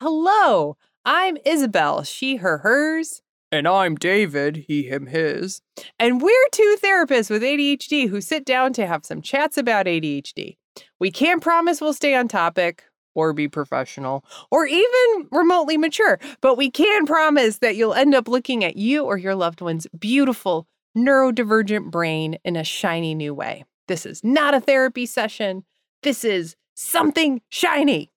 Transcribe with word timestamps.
Hello, 0.00 0.76
I'm 1.04 1.38
Isabel, 1.44 2.04
she, 2.04 2.36
her, 2.36 2.58
hers. 2.58 3.20
And 3.50 3.66
I'm 3.66 3.96
David, 3.96 4.66
he, 4.68 4.84
him, 4.84 5.06
his. 5.06 5.60
And 5.98 6.22
we're 6.22 6.48
two 6.52 6.76
therapists 6.80 7.28
with 7.28 7.42
ADHD 7.42 8.08
who 8.08 8.20
sit 8.20 8.44
down 8.44 8.72
to 8.74 8.86
have 8.86 9.04
some 9.04 9.20
chats 9.20 9.58
about 9.58 9.86
ADHD. 9.86 10.56
We 11.00 11.10
can't 11.10 11.42
promise 11.42 11.80
we'll 11.80 11.94
stay 11.94 12.14
on 12.14 12.28
topic 12.28 12.84
or 13.16 13.32
be 13.32 13.48
professional 13.48 14.24
or 14.52 14.66
even 14.66 15.26
remotely 15.32 15.76
mature, 15.76 16.20
but 16.40 16.56
we 16.56 16.70
can 16.70 17.04
promise 17.04 17.58
that 17.58 17.74
you'll 17.74 17.94
end 17.94 18.14
up 18.14 18.28
looking 18.28 18.62
at 18.62 18.76
you 18.76 19.02
or 19.02 19.18
your 19.18 19.34
loved 19.34 19.60
one's 19.60 19.88
beautiful 19.98 20.68
neurodivergent 20.96 21.90
brain 21.90 22.38
in 22.44 22.54
a 22.54 22.62
shiny 22.62 23.16
new 23.16 23.34
way. 23.34 23.64
This 23.88 24.06
is 24.06 24.22
not 24.22 24.54
a 24.54 24.60
therapy 24.60 25.06
session. 25.06 25.64
This 26.04 26.24
is 26.24 26.54
something 26.76 27.40
shiny. 27.48 28.12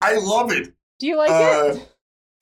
I 0.00 0.18
love 0.18 0.52
it. 0.52 0.74
Do 0.98 1.06
you 1.06 1.16
like 1.16 1.30
Uh, 1.30 1.74
it? 1.76 1.88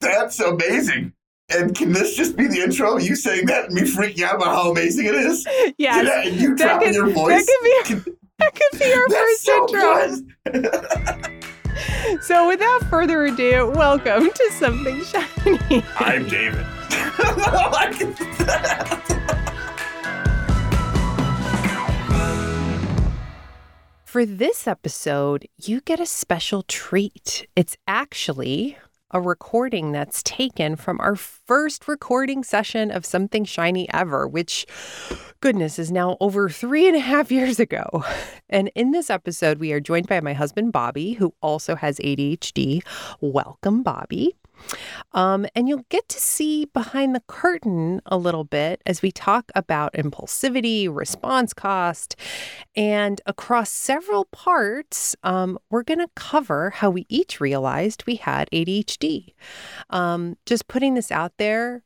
That's 0.01 0.39
amazing. 0.39 1.13
And 1.49 1.75
can 1.75 1.93
this 1.93 2.15
just 2.15 2.35
be 2.35 2.47
the 2.47 2.59
intro? 2.61 2.97
You 2.97 3.15
saying 3.15 3.45
that 3.47 3.65
and 3.65 3.73
me 3.73 3.81
freaking 3.83 4.23
out 4.23 4.35
about 4.35 4.47
how 4.55 4.71
amazing 4.71 5.05
it 5.05 5.15
is? 5.15 5.47
Yes. 5.77 6.05
Yeah, 6.07 6.21
and 6.29 6.35
you 6.39 6.55
that 6.55 6.67
dropping 6.67 6.87
could, 6.87 6.95
your 6.95 7.07
that 7.07 7.13
voice. 7.15 7.45
could 7.45 7.63
be 7.63 8.11
that 8.39 8.55
could 8.55 8.79
be 8.79 8.93
our 8.93 9.07
That's 9.09 9.43
first 9.43 9.45
so 9.45 10.53
intro. 10.53 11.33
So 12.21 12.47
without 12.47 12.81
further 12.89 13.25
ado, 13.25 13.69
welcome 13.75 14.31
to 14.31 14.51
something 14.57 15.03
shiny. 15.03 15.83
I'm 15.99 16.27
David. 16.27 16.65
For 24.17 24.25
this 24.25 24.67
episode, 24.67 25.47
you 25.57 25.79
get 25.79 25.99
a 25.99 26.07
special 26.07 26.63
treat. 26.63 27.45
It's 27.55 27.77
actually 27.87 28.75
a 29.11 29.21
recording 29.21 29.91
that's 29.91 30.23
taken 30.23 30.75
from 30.75 30.99
our 30.99 31.15
first 31.15 31.87
recording 31.87 32.43
session 32.43 32.89
of 32.89 33.05
Something 33.05 33.45
Shiny 33.45 33.87
Ever, 33.93 34.27
which, 34.27 34.65
goodness, 35.39 35.77
is 35.77 35.91
now 35.91 36.17
over 36.19 36.49
three 36.49 36.87
and 36.87 36.95
a 36.95 36.99
half 36.99 37.31
years 37.31 37.59
ago. 37.59 38.03
And 38.49 38.71
in 38.73 38.89
this 38.89 39.11
episode, 39.11 39.59
we 39.59 39.71
are 39.71 39.79
joined 39.79 40.07
by 40.07 40.19
my 40.19 40.33
husband, 40.33 40.71
Bobby, 40.71 41.13
who 41.13 41.35
also 41.39 41.75
has 41.75 41.99
ADHD. 41.99 42.81
Welcome, 43.21 43.83
Bobby. 43.83 44.35
Um, 45.13 45.45
and 45.55 45.67
you'll 45.67 45.85
get 45.89 46.07
to 46.09 46.19
see 46.19 46.65
behind 46.65 47.15
the 47.15 47.23
curtain 47.27 48.01
a 48.05 48.17
little 48.17 48.43
bit 48.43 48.81
as 48.85 49.01
we 49.01 49.11
talk 49.11 49.51
about 49.55 49.93
impulsivity, 49.93 50.93
response 50.93 51.53
cost, 51.53 52.15
and 52.75 53.21
across 53.25 53.69
several 53.69 54.25
parts, 54.25 55.15
um, 55.23 55.57
we're 55.69 55.83
going 55.83 55.99
to 55.99 56.09
cover 56.15 56.71
how 56.71 56.89
we 56.89 57.05
each 57.09 57.39
realized 57.39 58.03
we 58.05 58.15
had 58.15 58.49
ADHD. 58.51 59.33
Um, 59.89 60.37
just 60.45 60.67
putting 60.67 60.95
this 60.95 61.11
out 61.11 61.33
there. 61.37 61.83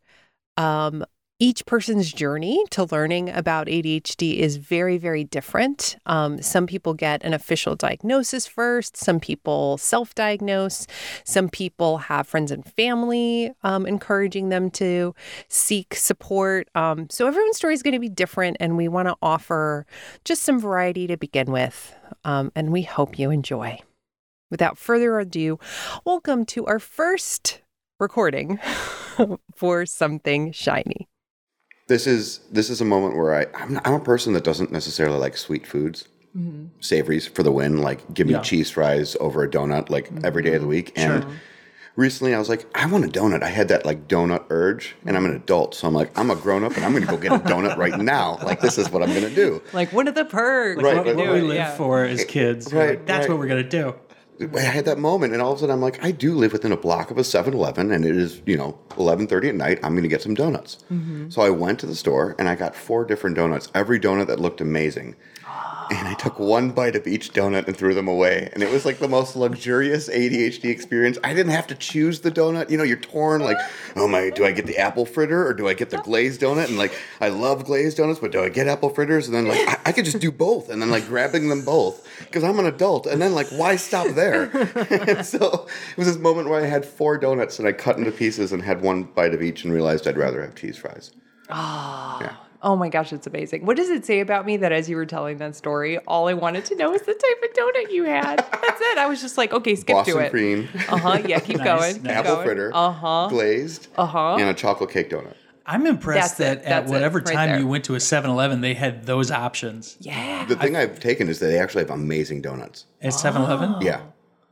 Each 1.41 1.65
person's 1.65 2.13
journey 2.13 2.63
to 2.69 2.83
learning 2.91 3.31
about 3.31 3.65
ADHD 3.65 4.37
is 4.37 4.57
very, 4.57 4.99
very 4.99 5.23
different. 5.23 5.97
Um, 6.05 6.39
some 6.39 6.67
people 6.67 6.93
get 6.93 7.23
an 7.23 7.33
official 7.33 7.75
diagnosis 7.75 8.45
first, 8.45 8.95
some 8.95 9.19
people 9.19 9.79
self 9.79 10.13
diagnose, 10.13 10.85
some 11.23 11.49
people 11.49 11.97
have 11.97 12.27
friends 12.27 12.51
and 12.51 12.63
family 12.63 13.51
um, 13.63 13.87
encouraging 13.87 14.49
them 14.49 14.69
to 14.69 15.15
seek 15.47 15.95
support. 15.95 16.69
Um, 16.75 17.09
so 17.09 17.25
everyone's 17.25 17.57
story 17.57 17.73
is 17.73 17.81
going 17.81 17.95
to 17.95 17.99
be 17.99 18.07
different, 18.07 18.57
and 18.59 18.77
we 18.77 18.87
want 18.87 19.07
to 19.07 19.15
offer 19.19 19.87
just 20.23 20.43
some 20.43 20.59
variety 20.59 21.07
to 21.07 21.17
begin 21.17 21.51
with. 21.51 21.95
Um, 22.23 22.51
and 22.55 22.71
we 22.71 22.83
hope 22.83 23.17
you 23.17 23.31
enjoy. 23.31 23.79
Without 24.51 24.77
further 24.77 25.17
ado, 25.17 25.57
welcome 26.05 26.45
to 26.45 26.67
our 26.67 26.77
first 26.77 27.61
recording 27.99 28.59
for 29.55 29.87
Something 29.87 30.51
Shiny. 30.51 31.07
This 31.91 32.07
is 32.07 32.39
this 32.49 32.69
is 32.69 32.79
a 32.79 32.85
moment 32.85 33.17
where 33.17 33.35
I 33.35 33.45
I'm, 33.53 33.79
I'm 33.83 33.93
a 33.93 33.99
person 33.99 34.33
that 34.33 34.43
doesn't 34.43 34.71
necessarily 34.71 35.19
like 35.19 35.35
sweet 35.35 35.67
foods, 35.67 36.07
mm-hmm. 36.35 36.67
savories 36.79 37.27
for 37.27 37.43
the 37.43 37.51
win. 37.51 37.81
Like 37.81 38.13
give 38.13 38.27
me 38.27 38.33
Yeah. 38.33 38.41
cheese 38.41 38.71
fries 38.71 39.17
over 39.19 39.43
a 39.43 39.49
donut 39.49 39.89
like 39.89 40.09
every 40.23 40.41
day 40.41 40.53
of 40.53 40.61
the 40.61 40.67
mm-hmm. 40.67 40.69
week. 40.69 40.93
And 40.95 41.25
recently 41.97 42.33
I 42.33 42.39
was 42.39 42.47
like, 42.47 42.65
I 42.73 42.85
want 42.85 43.03
a 43.03 43.09
donut. 43.09 43.43
I 43.43 43.49
had 43.49 43.67
that 43.67 43.85
like 43.85 44.07
donut 44.07 44.45
urge, 44.49 44.95
and 45.05 45.17
I'm 45.17 45.25
an 45.25 45.35
adult, 45.35 45.75
so 45.75 45.85
I'm 45.87 45.93
like, 45.93 46.17
I'm 46.17 46.31
a 46.31 46.35
grown 46.35 46.63
up, 46.63 46.75
and 46.77 46.85
I'm 46.85 46.91
going 46.91 47.03
to 47.03 47.09
go 47.09 47.17
get 47.17 47.33
a 47.33 47.39
donut 47.53 47.75
right 47.75 47.97
now. 47.99 48.37
Like 48.41 48.61
this 48.61 48.77
is 48.77 48.89
what 48.89 49.03
I'm 49.03 49.09
going 49.09 49.27
to 49.27 49.35
do. 49.35 49.61
Like 49.73 49.91
one 49.91 50.07
of 50.07 50.15
the 50.15 50.25
perks. 50.25 50.81
Right, 50.81 50.97
of 50.97 51.03
but- 51.03 51.17
what 51.17 51.25
doing 51.25 51.41
we 51.41 51.47
live 51.49 51.57
yeah. 51.57 51.75
for 51.75 52.05
as 52.05 52.23
kids. 52.23 52.71
Right, 52.73 52.91
Like, 52.91 53.05
That's 53.05 53.27
right. 53.27 53.29
what 53.29 53.39
we're 53.39 53.47
gonna 53.47 53.63
do. 53.63 53.95
I 54.55 54.59
had 54.59 54.85
that 54.85 54.97
moment, 54.97 55.33
and 55.33 55.41
all 55.41 55.51
of 55.51 55.57
a 55.57 55.59
sudden 55.61 55.73
I'm 55.73 55.81
like, 55.81 56.03
I 56.03 56.11
do 56.11 56.35
live 56.35 56.53
within 56.53 56.71
a 56.71 56.77
block 56.77 57.11
of 57.11 57.17
a 57.17 57.21
7-Eleven, 57.21 57.91
and 57.91 58.05
it 58.05 58.15
is 58.15 58.41
you 58.45 58.57
know 58.57 58.77
11:30 58.91 59.49
at 59.49 59.55
night. 59.55 59.79
I'm 59.83 59.93
going 59.93 60.03
to 60.03 60.09
get 60.09 60.21
some 60.21 60.33
donuts. 60.33 60.79
Mm-hmm. 60.91 61.29
So 61.29 61.41
I 61.41 61.49
went 61.49 61.79
to 61.79 61.85
the 61.85 61.95
store 61.95 62.35
and 62.37 62.49
I 62.49 62.55
got 62.55 62.75
four 62.75 63.05
different 63.05 63.35
donuts, 63.35 63.69
every 63.73 63.99
donut 63.99 64.27
that 64.27 64.39
looked 64.39 64.61
amazing. 64.61 65.15
And 65.91 66.07
I 66.07 66.13
took 66.13 66.39
one 66.39 66.71
bite 66.71 66.95
of 66.95 67.05
each 67.05 67.33
donut 67.33 67.67
and 67.67 67.75
threw 67.75 67.93
them 67.93 68.07
away. 68.07 68.49
And 68.53 68.63
it 68.63 68.71
was 68.71 68.85
like 68.85 68.99
the 68.99 69.09
most 69.09 69.35
luxurious 69.35 70.07
ADHD 70.07 70.65
experience. 70.65 71.17
I 71.21 71.33
didn't 71.33 71.51
have 71.51 71.67
to 71.67 71.75
choose 71.75 72.21
the 72.21 72.31
donut. 72.31 72.69
You 72.69 72.77
know, 72.77 72.85
you're 72.85 72.95
torn 72.95 73.41
like, 73.41 73.57
oh 73.97 74.07
my, 74.07 74.29
do 74.29 74.45
I 74.45 74.53
get 74.53 74.67
the 74.67 74.77
apple 74.77 75.05
fritter 75.05 75.45
or 75.45 75.53
do 75.53 75.67
I 75.67 75.73
get 75.73 75.89
the 75.89 75.97
glazed 75.97 76.39
donut? 76.41 76.69
And 76.69 76.77
like, 76.77 76.97
I 77.19 77.27
love 77.27 77.65
glazed 77.65 77.97
donuts, 77.97 78.19
but 78.19 78.31
do 78.31 78.41
I 78.41 78.47
get 78.47 78.67
apple 78.67 78.89
fritters? 78.89 79.27
And 79.27 79.35
then 79.35 79.47
like, 79.47 79.67
I, 79.67 79.89
I 79.89 79.91
could 79.91 80.05
just 80.05 80.19
do 80.19 80.31
both. 80.31 80.69
And 80.69 80.81
then 80.81 80.89
like 80.89 81.07
grabbing 81.07 81.49
them 81.49 81.65
both 81.65 82.07
because 82.19 82.45
I'm 82.45 82.57
an 82.57 82.67
adult. 82.67 83.05
And 83.05 83.21
then 83.21 83.35
like, 83.35 83.49
why 83.49 83.75
stop 83.75 84.07
there? 84.15 84.43
and 85.05 85.25
so 85.25 85.67
it 85.91 85.97
was 85.97 86.07
this 86.07 86.17
moment 86.17 86.47
where 86.47 86.63
I 86.63 86.67
had 86.67 86.85
four 86.85 87.17
donuts 87.17 87.59
and 87.59 87.67
I 87.67 87.73
cut 87.73 87.97
into 87.97 88.11
pieces 88.11 88.53
and 88.53 88.63
had 88.63 88.81
one 88.81 89.03
bite 89.03 89.33
of 89.33 89.41
each 89.41 89.65
and 89.65 89.73
realized 89.73 90.07
I'd 90.07 90.17
rather 90.17 90.41
have 90.41 90.55
cheese 90.55 90.77
fries. 90.77 91.11
Oh 91.49 92.37
my 92.63 92.89
gosh, 92.89 93.11
it's 93.11 93.25
amazing. 93.27 93.65
What 93.65 93.75
does 93.77 93.89
it 93.89 94.05
say 94.05 94.19
about 94.19 94.45
me 94.45 94.57
that 94.57 94.71
as 94.71 94.87
you 94.89 94.95
were 94.95 95.05
telling 95.05 95.37
that 95.37 95.55
story, 95.55 95.97
all 95.99 96.27
I 96.27 96.33
wanted 96.33 96.63
to 96.65 96.75
know 96.75 96.91
was 96.91 97.01
the 97.01 97.13
type 97.13 97.43
of 97.43 97.55
donut 97.57 97.91
you 97.91 98.03
had? 98.03 98.37
That's 98.37 98.81
it. 98.81 98.97
I 98.97 99.07
was 99.07 99.19
just 99.21 99.37
like, 99.37 99.51
okay, 99.51 99.75
skip 99.75 99.95
Boston 99.95 100.15
to 100.15 100.19
it. 100.21 100.29
cream, 100.29 100.69
Uh 100.89 100.97
huh. 100.97 101.21
Yeah, 101.25 101.39
keep 101.39 101.57
Nice, 101.57 101.65
going. 101.65 101.93
nice. 101.93 101.95
Keep 102.01 102.07
apple 102.11 102.35
going. 102.35 102.45
fritter, 102.45 102.71
Uh 102.73 102.91
huh. 102.91 103.27
glazed, 103.29 103.87
Uh 103.97 104.05
huh. 104.05 104.35
and 104.39 104.49
a 104.49 104.53
chocolate 104.53 104.91
cake 104.91 105.09
donut. 105.09 105.33
I'm 105.65 105.85
impressed 105.85 106.37
That's 106.39 106.61
that 106.61 106.69
That's 106.69 106.85
at 106.85 106.89
it, 106.89 106.89
whatever 106.91 107.19
right 107.19 107.33
time 107.35 107.49
there. 107.51 107.59
you 107.59 107.67
went 107.67 107.83
to 107.85 107.93
a 107.95 107.99
7-Eleven, 107.99 108.61
they 108.61 108.73
had 108.73 109.05
those 109.05 109.29
options. 109.31 109.95
Yeah. 109.99 110.43
The 110.45 110.55
thing 110.55 110.75
I've 110.75 110.99
taken 110.99 111.29
is 111.29 111.39
that 111.39 111.45
they 111.47 111.59
actually 111.59 111.83
have 111.83 111.91
amazing 111.91 112.41
donuts. 112.41 112.85
At 113.01 113.13
7-Eleven? 113.13 113.75
Yeah. 113.81 114.01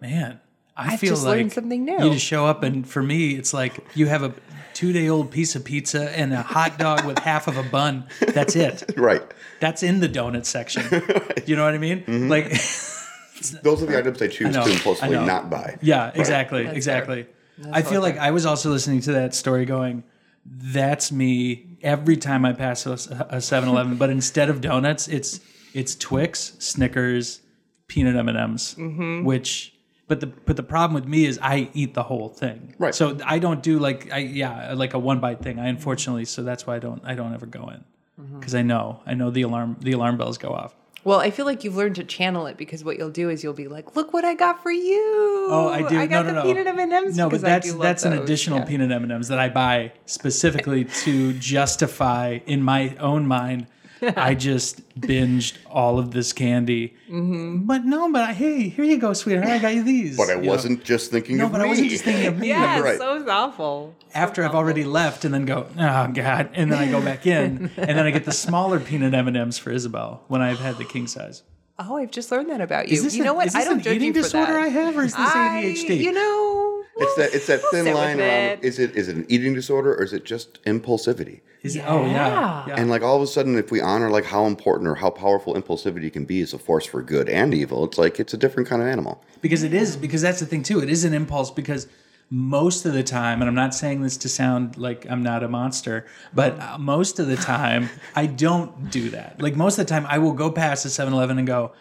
Man, 0.01 0.39
I 0.79 0.93
I've 0.93 0.99
feel 0.99 1.09
just 1.11 1.25
like 1.25 1.37
learned 1.37 1.51
something 1.53 1.85
new. 1.85 2.03
You 2.03 2.11
just 2.11 2.25
show 2.25 2.45
up, 2.45 2.63
and 2.63 2.87
for 2.87 3.03
me, 3.03 3.35
it's 3.35 3.53
like 3.53 3.73
you 3.95 4.07
have 4.07 4.23
a 4.23 4.33
two-day-old 4.73 5.29
piece 5.31 5.55
of 5.55 5.65
pizza 5.65 6.09
and 6.17 6.31
a 6.33 6.41
hot 6.41 6.77
dog 6.79 7.03
with 7.05 7.19
half 7.19 7.47
of 7.47 7.57
a 7.57 7.63
bun. 7.63 8.07
That's 8.33 8.55
it. 8.55 8.83
Right. 8.97 9.21
That's 9.59 9.83
in 9.83 9.99
the 9.99 10.07
donut 10.07 10.45
section. 10.45 10.83
You 11.45 11.55
know 11.57 11.65
what 11.65 11.73
I 11.73 11.79
mean? 11.79 12.03
Mm-hmm. 12.03 12.29
Like, 12.29 12.45
Those 13.63 13.81
are 13.83 13.85
the 13.87 13.97
items 13.97 14.21
I 14.21 14.27
choose 14.27 14.53
know, 14.55 14.63
to 14.65 14.71
impulsively 14.71 15.17
not 15.17 15.49
buy. 15.49 15.77
Yeah, 15.81 16.11
exactly, 16.13 16.63
That's 16.63 16.75
exactly. 16.77 17.25
I 17.71 17.81
feel 17.81 18.01
like 18.01 18.17
I 18.17 18.31
was 18.31 18.45
also 18.45 18.69
listening 18.69 19.01
to 19.01 19.13
that 19.13 19.33
story 19.35 19.65
going, 19.65 20.03
that's 20.45 21.11
me 21.11 21.77
every 21.81 22.15
time 22.17 22.45
I 22.45 22.53
pass 22.53 22.85
a, 22.85 22.91
a 22.93 23.37
7-Eleven, 23.37 23.97
but 23.97 24.09
instead 24.09 24.49
of 24.49 24.61
donuts, 24.61 25.07
it's 25.07 25.39
it's 25.73 25.95
Twix, 25.95 26.53
Snickers, 26.59 27.41
peanut 27.87 28.15
M&Ms, 28.15 28.75
Mm-hmm. 28.77 29.23
which 29.25 29.73
but 30.09 30.19
the 30.19 30.27
but 30.27 30.57
the 30.57 30.63
problem 30.63 30.95
with 30.95 31.07
me 31.07 31.25
is 31.25 31.39
I 31.41 31.69
eat 31.73 31.93
the 31.93 32.03
whole 32.03 32.27
thing. 32.27 32.75
Right. 32.77 32.93
So 32.93 33.17
I 33.25 33.39
don't 33.39 33.63
do 33.63 33.79
like 33.79 34.11
I 34.11 34.17
yeah, 34.17 34.73
like 34.73 34.93
a 34.93 34.99
one 34.99 35.19
bite 35.21 35.41
thing. 35.41 35.59
I 35.59 35.67
unfortunately 35.67 36.25
so 36.25 36.43
that's 36.43 36.67
why 36.67 36.75
I 36.75 36.79
don't 36.79 37.01
I 37.05 37.15
don't 37.15 37.33
ever 37.33 37.45
go 37.45 37.69
in. 37.69 37.83
Mm-hmm. 38.19 38.39
Cuz 38.41 38.53
I 38.55 38.63
know, 38.63 38.99
I 39.05 39.13
know 39.13 39.29
the 39.29 39.43
alarm 39.43 39.77
the 39.79 39.93
alarm 39.93 40.17
bells 40.17 40.37
go 40.37 40.49
off. 40.49 40.75
Well, 41.05 41.19
I 41.19 41.31
feel 41.31 41.45
like 41.45 41.63
you've 41.63 41.77
learned 41.77 41.95
to 41.95 42.03
channel 42.03 42.45
it 42.47 42.57
because 42.57 42.83
what 42.83 42.97
you'll 42.97 43.09
do 43.09 43.29
is 43.29 43.41
you'll 43.41 43.53
be 43.53 43.69
like, 43.69 43.95
"Look 43.95 44.11
what 44.11 44.25
I 44.25 44.33
got 44.33 44.61
for 44.61 44.71
you." 44.71 45.47
Oh, 45.49 45.69
I 45.69 45.87
do. 45.87 45.97
I 45.97 46.07
got 46.07 46.25
no, 46.25 46.33
no, 46.33 46.41
the 46.41 46.47
no. 46.47 46.53
peanut 46.53 46.67
M 46.67 46.79
and 46.79 46.91
M's. 46.91 47.15
No, 47.15 47.29
but 47.29 47.39
that's 47.39 47.67
I 47.67 47.69
do 47.69 47.77
love 47.77 47.83
that's 47.83 48.03
an 48.03 48.13
additional 48.13 48.59
Yeah. 48.59 48.65
peanut 48.65 48.91
M 48.91 49.03
and 49.03 49.11
M's 49.13 49.29
that 49.29 49.39
I 49.39 49.47
buy 49.47 49.93
specifically 50.05 50.83
to 51.05 51.33
justify 51.33 52.39
in 52.45 52.61
my 52.63 52.95
own 52.99 53.27
mind. 53.27 53.67
I 54.15 54.33
just 54.35 54.87
binged 54.99 55.57
all 55.69 55.99
of 55.99 56.11
this 56.11 56.33
candy. 56.33 56.95
Mm-hmm. 57.09 57.65
But 57.65 57.85
no, 57.85 58.11
but 58.11 58.21
I, 58.21 58.33
hey, 58.33 58.69
here 58.69 58.85
you 58.85 58.97
go, 58.97 59.13
sweetheart. 59.13 59.47
I 59.47 59.59
got 59.59 59.73
you 59.75 59.83
these. 59.83 60.17
But 60.17 60.29
I 60.29 60.39
You 60.41 60.49
wasn't 60.49 60.83
just 60.83 61.11
thinking 61.11 61.37
No, 61.37 61.45
of 61.45 61.51
but 61.51 61.59
me. 61.59 61.65
I 61.65 61.67
wasn't 61.67 61.89
just 61.89 62.03
thinking 62.03 62.27
of 62.27 62.37
me. 62.39 62.49
Yeah, 62.49 62.79
Right. 62.79 62.97
so 62.97 63.15
it's 63.15 63.29
awful. 63.29 63.95
After 64.13 64.43
I've 64.43 64.55
already 64.55 64.83
left, 64.83 65.25
and 65.25 65.33
then 65.33 65.45
go, 65.45 65.67
oh 65.77 66.07
god, 66.07 66.49
and 66.53 66.71
then 66.71 66.79
I 66.79 66.89
go 66.89 67.01
back 67.01 67.27
in, 67.27 67.69
and 67.77 67.97
then 67.97 68.05
I 68.05 68.11
get 68.11 68.25
the 68.25 68.31
smaller 68.31 68.79
peanut 68.79 69.13
M 69.13 69.27
and 69.27 69.37
M's 69.37 69.57
for 69.57 69.71
Isabel 69.71 70.23
when 70.27 70.41
I've 70.41 70.59
had 70.59 70.77
the 70.77 70.85
king 70.85 71.05
size. 71.07 71.43
Oh, 71.81 71.95
I've 71.97 72.11
just 72.11 72.29
learned 72.31 72.49
that 72.49 72.59
about 72.61 72.89
you. 72.89 72.95
Is 72.95 73.03
this 73.03 73.15
you 73.15 73.23
a- 73.23 73.25
know 73.25 73.33
what? 73.33 73.47
is 73.47 73.55
I 73.55 73.63
don't 73.63 73.77
an 73.77 73.81
judge 73.83 73.95
eating 73.95 74.07
you 74.09 74.13
for 74.15 74.21
disorder 74.21 74.53
that. 74.53 74.61
I 74.61 74.67
have, 74.67 74.97
or 74.97 75.03
is 75.03 75.13
this 75.13 75.21
I- 75.33 75.63
ADHD? 75.63 75.97
You 76.03 76.11
know, 76.11 76.83
It's 76.97 77.15
that 77.15 77.33
it's 77.33 77.47
that 77.47 77.61
we'll 77.61 77.71
thin 77.71 77.85
sit 77.85 77.93
with 77.93 78.01
line 78.01 78.19
around. 78.19 78.29
it. 78.29 78.59
Is 78.63 78.79
it 78.79 78.95
is 78.97 79.07
it 79.07 79.15
an 79.15 79.25
eating 79.29 79.53
disorder 79.53 79.93
or 79.93 80.03
is 80.03 80.11
it 80.11 80.25
just 80.25 80.61
impulsivity? 80.65 81.39
Is 81.63 81.77
it- 81.77 81.83
oh 81.87 82.05
yeah, 82.05 82.11
Yeah. 82.11 82.63
yeah. 82.67 82.75
And 82.77 82.89
like 82.89 83.01
all 83.01 83.15
of 83.15 83.21
a 83.21 83.27
sudden, 83.27 83.57
if 83.57 83.71
we 83.71 83.79
honor 83.79 84.09
like 84.09 84.25
how 84.25 84.45
important 84.45 84.89
or 84.89 84.95
how 84.95 85.09
powerful 85.09 85.53
impulsivity 85.55 86.11
can 86.11 86.25
be 86.25 86.41
as 86.41 86.53
a 86.53 86.57
force 86.59 86.85
for 86.85 87.01
good 87.01 87.29
and 87.29 87.53
evil, 87.53 87.85
it's 87.85 87.97
like 87.97 88.19
it's 88.19 88.33
a 88.33 88.37
different 88.37 88.67
kind 88.67 88.81
of 88.81 88.87
animal. 88.89 89.23
because 89.41 89.63
it 89.63 89.73
is 89.73 89.95
because 89.95 90.21
that's 90.21 90.41
the 90.41 90.45
thing 90.45 90.63
too 90.63 90.81
it 90.81 90.89
is 90.89 91.05
an 91.05 91.13
impulse 91.13 91.49
because 91.49 91.87
most 92.29 92.85
of 92.85 92.93
the 92.93 93.03
time, 93.03 93.41
and 93.41 93.49
I'm 93.49 93.55
not 93.55 93.73
saying 93.73 94.01
this 94.01 94.17
to 94.17 94.29
sound 94.29 94.77
like 94.77 95.09
I'm 95.09 95.23
not 95.23 95.43
a 95.43 95.47
monster, 95.47 96.05
but 96.33 96.59
uh, 96.59 96.77
most 96.77 97.19
of 97.19 97.27
the 97.27 97.35
time 97.35 97.89
I 98.15 98.27
don't 98.27 98.91
do 98.91 99.09
that. 99.09 99.41
Like 99.41 99.55
most 99.55 99.79
of 99.79 99.85
the 99.87 99.89
time 99.89 100.05
I 100.07 100.19
will 100.19 100.33
go 100.33 100.51
past 100.51 100.85
a 100.85 100.89
7-Eleven 100.89 101.37
and 101.37 101.47
go, 101.47 101.71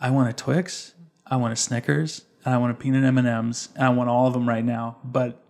I 0.00 0.10
want 0.10 0.30
a 0.30 0.32
Twix, 0.32 0.94
I 1.26 1.36
want 1.36 1.52
a 1.52 1.56
Snickers, 1.56 2.24
and 2.44 2.54
I 2.54 2.58
want 2.58 2.72
a 2.72 2.74
peanut 2.74 3.04
M&Ms, 3.04 3.68
and 3.74 3.84
I 3.84 3.90
want 3.90 4.08
all 4.08 4.26
of 4.26 4.32
them 4.32 4.48
right 4.48 4.64
now. 4.64 4.96
But 5.04 5.42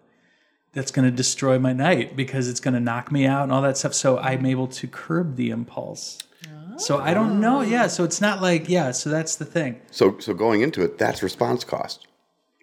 that's 0.72 0.90
going 0.90 1.08
to 1.08 1.16
destroy 1.16 1.58
my 1.58 1.72
night 1.72 2.16
because 2.16 2.48
it's 2.48 2.60
going 2.60 2.74
to 2.74 2.80
knock 2.80 3.12
me 3.12 3.26
out 3.26 3.44
and 3.44 3.52
all 3.52 3.62
that 3.62 3.76
stuff. 3.76 3.94
So 3.94 4.18
I'm 4.18 4.46
able 4.46 4.66
to 4.68 4.86
curb 4.86 5.36
the 5.36 5.50
impulse. 5.50 6.18
So 6.80 6.98
I 6.98 7.12
don't 7.12 7.40
know. 7.40 7.60
Yeah. 7.60 7.88
So 7.88 8.04
it's 8.04 8.20
not 8.20 8.40
like, 8.40 8.68
yeah. 8.68 8.90
So 8.92 9.10
that's 9.10 9.36
the 9.36 9.44
thing. 9.44 9.80
So 9.90 10.18
so 10.18 10.32
going 10.32 10.62
into 10.62 10.82
it, 10.82 10.96
that's 10.98 11.22
response 11.22 11.62
cost. 11.62 12.06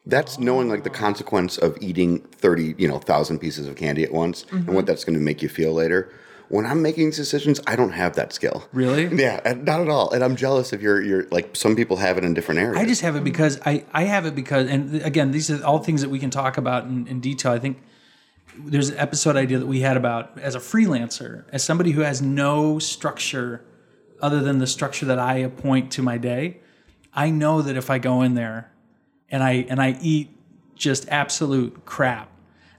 That's 0.10 0.40
knowing 0.40 0.70
like 0.70 0.84
the 0.84 0.90
consequence 0.90 1.58
of 1.58 1.78
eating 1.82 2.20
thirty, 2.20 2.76
you 2.78 2.88
know, 2.88 2.98
thousand 2.98 3.40
pieces 3.40 3.68
of 3.68 3.76
candy 3.76 4.04
at 4.04 4.12
once 4.12 4.46
and 4.52 4.66
what 4.68 4.76
mm-hmm. 4.76 4.86
that's 4.86 5.04
going 5.04 5.18
to 5.18 5.24
make 5.24 5.42
you 5.42 5.50
feel 5.50 5.74
later. 5.74 6.12
When 6.50 6.66
I'm 6.66 6.82
making 6.82 7.08
these 7.08 7.18
decisions, 7.18 7.60
I 7.68 7.76
don't 7.76 7.92
have 7.92 8.16
that 8.16 8.32
skill. 8.32 8.64
Really? 8.72 9.14
Yeah, 9.14 9.42
not 9.64 9.82
at 9.82 9.90
all. 9.90 10.12
And 10.12 10.24
I'm 10.24 10.38
jealous 10.38 10.72
if 10.72 10.82
you're 10.82 11.02
you're 11.02 11.28
like 11.30 11.58
some 11.58 11.76
people 11.76 11.98
have 11.98 12.18
it 12.18 12.24
in 12.24 12.34
different 12.34 12.62
areas. 12.62 12.78
I 12.78 12.86
just 12.86 13.02
have 13.02 13.18
it 13.18 13.26
because 13.26 13.60
I, 13.66 13.84
I 13.92 14.04
have 14.06 14.26
it 14.26 14.34
because, 14.34 14.70
and 14.70 15.02
again, 15.02 15.32
these 15.32 15.52
are 15.52 15.62
all 15.66 15.80
things 15.80 16.02
that 16.02 16.10
we 16.10 16.20
can 16.20 16.30
talk 16.30 16.58
about 16.58 16.86
in, 16.86 17.06
in 17.08 17.20
detail. 17.20 17.52
I 17.52 17.60
think 17.60 17.84
there's 18.58 18.90
an 18.90 18.98
episode 18.98 19.36
idea 19.36 19.60
that 19.60 19.68
we 19.68 19.82
had 19.82 19.98
about 19.98 20.40
as 20.40 20.56
a 20.56 20.60
freelancer, 20.60 21.44
as 21.52 21.66
somebody 21.66 21.92
who 21.92 22.02
has 22.02 22.22
no 22.22 22.80
structure 22.80 23.66
other 24.22 24.40
than 24.40 24.60
the 24.60 24.68
structure 24.68 25.06
that 25.06 25.20
I 25.20 25.40
appoint 25.40 25.92
to 25.92 26.02
my 26.02 26.18
day. 26.18 26.62
I 27.14 27.30
know 27.30 27.62
that 27.62 27.76
if 27.76 27.90
I 27.90 27.98
go 27.98 28.22
in 28.22 28.36
there 28.36 28.72
and 29.30 29.44
I 29.44 29.66
and 29.70 29.82
I 29.82 29.98
eat 30.02 30.30
just 30.76 31.08
absolute 31.10 31.86
crap, 31.86 32.30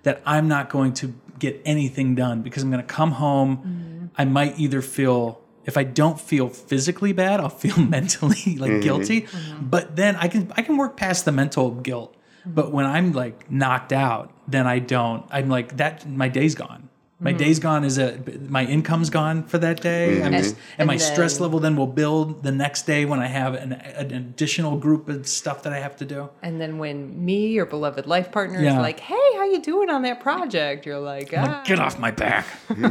that 0.03 0.23
I'm 0.25 0.49
not 0.49 0.71
going 0.71 0.93
to 0.95 1.15
get 1.39 1.61
anything 1.65 2.15
done 2.15 2.43
because 2.43 2.63
I'm 2.63 2.71
going 2.71 2.85
to 2.85 2.95
come 2.95 3.13
home. 3.13 3.57
Mm-hmm. 3.59 4.07
I 4.17 4.25
might 4.25 4.59
either 4.59 4.83
feel 4.83 5.41
if 5.65 5.77
I 5.77 5.85
don't 5.85 6.19
feel 6.19 6.49
physically 6.49 7.13
bad, 7.13 7.41
I'll 7.41 7.51
feel 7.51 7.77
mentally 7.97 8.57
like 8.57 8.71
mm-hmm. 8.71 8.81
guilty. 8.81 9.23
Mm-hmm. 9.23 9.67
But 9.67 9.97
then 9.97 10.17
I 10.17 10.29
can 10.29 10.53
I 10.57 10.63
can 10.63 10.77
work 10.77 10.97
past 10.97 11.25
the 11.25 11.33
mental 11.33 11.71
guilt. 11.71 12.15
But 12.47 12.73
when 12.73 12.87
I'm 12.87 13.13
like 13.13 13.51
knocked 13.51 13.93
out, 13.93 14.33
then 14.47 14.67
I 14.67 14.79
don't. 14.79 15.27
I'm 15.31 15.49
like 15.49 15.77
that. 15.77 16.09
My 16.09 16.29
day's 16.29 16.55
gone. 16.55 16.88
My 17.21 17.33
day's 17.33 17.59
gone. 17.59 17.83
Is 17.85 17.99
a 17.99 18.17
my 18.49 18.65
income's 18.65 19.11
gone 19.11 19.43
for 19.45 19.59
that 19.59 19.81
day. 19.81 20.23
I'm 20.23 20.33
just, 20.33 20.55
and, 20.55 20.63
And 20.79 20.87
my 20.87 20.99
stress 20.99 21.41
level 21.41 21.59
then 21.59 21.75
will 21.75 21.89
build 21.89 22.45
the 22.45 22.53
next 22.53 22.87
day 22.87 23.05
when 23.07 23.19
I 23.19 23.27
have 23.27 23.55
an, 23.55 23.73
an 23.73 24.13
additional 24.13 24.77
group 24.77 25.09
of 25.09 25.27
stuff 25.27 25.65
that 25.65 25.73
I 25.73 25.81
have 25.81 25.97
to 25.97 26.05
do. 26.05 26.29
And 26.43 26.61
then 26.61 26.79
when 26.79 27.25
me, 27.25 27.49
your 27.49 27.67
beloved 27.67 28.07
life 28.07 28.31
partner, 28.31 28.63
Yeah. 28.63 28.75
is 28.75 28.79
like, 28.79 29.01
"Hey, 29.01 29.17
how 29.35 29.45
you 29.45 29.61
doing 29.61 29.91
on 29.91 30.03
that 30.03 30.21
project?" 30.21 30.87
You're 30.87 31.01
like, 31.01 31.35
ah. 31.37 31.63
Get 31.67 31.81
off 31.81 31.99
my 31.99 32.13
back. 32.13 32.47
Who 32.69 32.85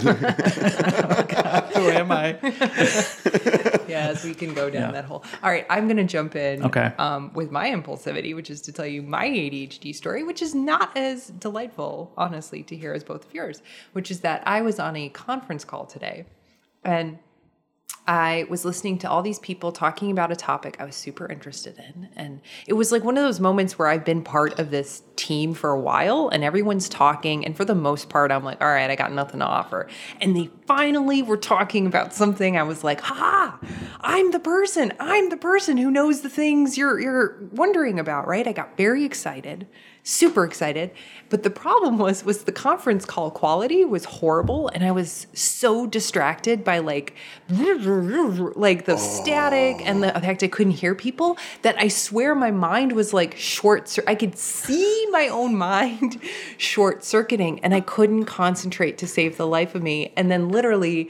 am 1.90 2.12
I? 2.12 2.34
yes, 3.98 4.24
we 4.24 4.34
can 4.34 4.54
go 4.54 4.70
down 4.70 4.82
Yeah. 4.82 4.92
that 4.92 5.06
hole. 5.06 5.24
All 5.44 5.50
right, 5.50 5.66
I'm 5.70 5.86
going 5.88 5.98
to 5.98 6.04
jump 6.04 6.36
in 6.36 6.64
Okay. 6.64 6.92
um, 6.98 7.32
with 7.34 7.52
my 7.52 7.70
impulsivity, 7.70 8.36
which 8.36 8.50
is 8.50 8.62
to 8.64 8.72
tell 8.72 8.86
you 8.86 9.02
my 9.02 9.26
ADHD 9.28 9.94
story, 9.94 10.24
which 10.24 10.42
is 10.42 10.54
not 10.56 10.96
as 10.98 11.28
delightful, 11.28 12.12
honestly, 12.18 12.64
to 12.64 12.76
hear 12.76 12.94
as 12.94 13.04
both 13.04 13.26
of 13.26 13.34
yours, 13.34 13.62
which 13.94 14.10
is 14.12 14.20
that 14.22 14.44
I 14.46 14.62
was 14.62 14.80
on 14.80 14.96
a 14.96 15.10
conference 15.10 15.64
call 15.66 15.86
today 15.86 16.26
and 16.84 17.20
I 18.08 18.46
was 18.50 18.64
listening 18.64 19.00
to 19.00 19.10
all 19.10 19.22
these 19.22 19.40
people 19.40 19.74
talking 19.74 20.12
about 20.12 20.32
a 20.32 20.36
topic 20.36 20.78
I 20.80 20.86
was 20.86 20.96
super 20.96 21.30
interested 21.30 21.78
in. 21.78 22.08
And 22.16 22.40
it 22.66 22.74
was 22.74 22.92
like 22.92 23.04
one 23.04 23.18
of 23.18 23.24
those 23.24 23.42
moments 23.42 23.78
where 23.78 23.90
I've 23.90 24.06
been 24.06 24.24
part 24.24 24.58
of 24.60 24.72
this 24.72 25.04
team 25.18 25.54
for 25.54 25.72
a 25.72 25.80
while 25.80 26.30
and 26.30 26.42
everyone's 26.42 26.88
talking. 26.88 27.46
And 27.46 27.56
for 27.56 27.66
the 27.66 27.76
most 27.76 28.08
part, 28.08 28.32
I'm 28.32 28.46
like, 28.46 28.62
all 28.62 28.70
right, 28.70 28.90
I 28.90 28.96
got 28.96 29.12
nothing 29.12 29.42
to 29.42 29.46
offer. 29.46 29.88
And 30.22 30.38
they 30.38 30.50
finally 30.68 31.22
were 31.22 31.38
talking 31.38 31.86
about 31.86 32.14
something. 32.14 32.56
I 32.56 32.64
was 32.64 32.82
like, 32.82 33.02
ha, 33.02 33.60
I'm 34.00 34.32
the 34.32 34.40
person. 34.40 34.94
I'm 35.02 35.30
the 35.30 35.38
person 35.38 35.76
who 35.76 35.92
knows 35.92 36.22
the 36.22 36.30
things 36.30 36.78
you're, 36.78 37.00
you're 37.02 37.38
wondering 37.52 38.00
about, 38.00 38.26
right? 38.26 38.48
I 38.48 38.54
got 38.54 38.78
very 38.78 39.04
excited 39.04 39.68
super 40.08 40.46
excited. 40.46 40.92
But 41.30 41.44
the 41.44 41.50
problem 41.50 41.98
was 41.98 42.24
was 42.24 42.44
the 42.44 42.52
conference 42.54 43.04
call 43.04 43.30
quality 43.30 43.84
was 43.84 44.06
horrible 44.06 44.70
and 44.70 44.82
i 44.86 44.92
was 44.92 45.28
so 45.34 45.86
distracted 45.86 46.64
by 46.64 46.80
like 46.80 47.14
like 47.50 48.86
the 48.86 48.96
static 48.96 49.86
and 49.86 50.02
the 50.02 50.12
fact 50.14 50.42
i 50.42 50.48
couldn't 50.48 50.72
hear 50.72 50.96
people 50.96 51.38
that 51.64 51.76
i 51.78 51.90
swear 51.90 52.34
my 52.34 52.50
mind 52.50 52.94
was 52.94 53.14
like 53.14 53.36
short 53.36 54.00
i 54.08 54.16
could 54.16 54.38
see 54.38 55.06
my 55.12 55.28
own 55.28 55.54
mind 55.68 56.22
short 56.56 57.04
circuiting 57.04 57.60
and 57.60 57.76
i 57.76 57.82
couldn't 57.82 58.24
concentrate 58.24 58.98
to 58.98 59.08
save 59.08 59.38
the 59.38 59.48
life 59.48 59.76
of 59.76 59.84
me. 59.84 60.14
And 60.16 60.30
then 60.32 60.50
literally 60.50 61.10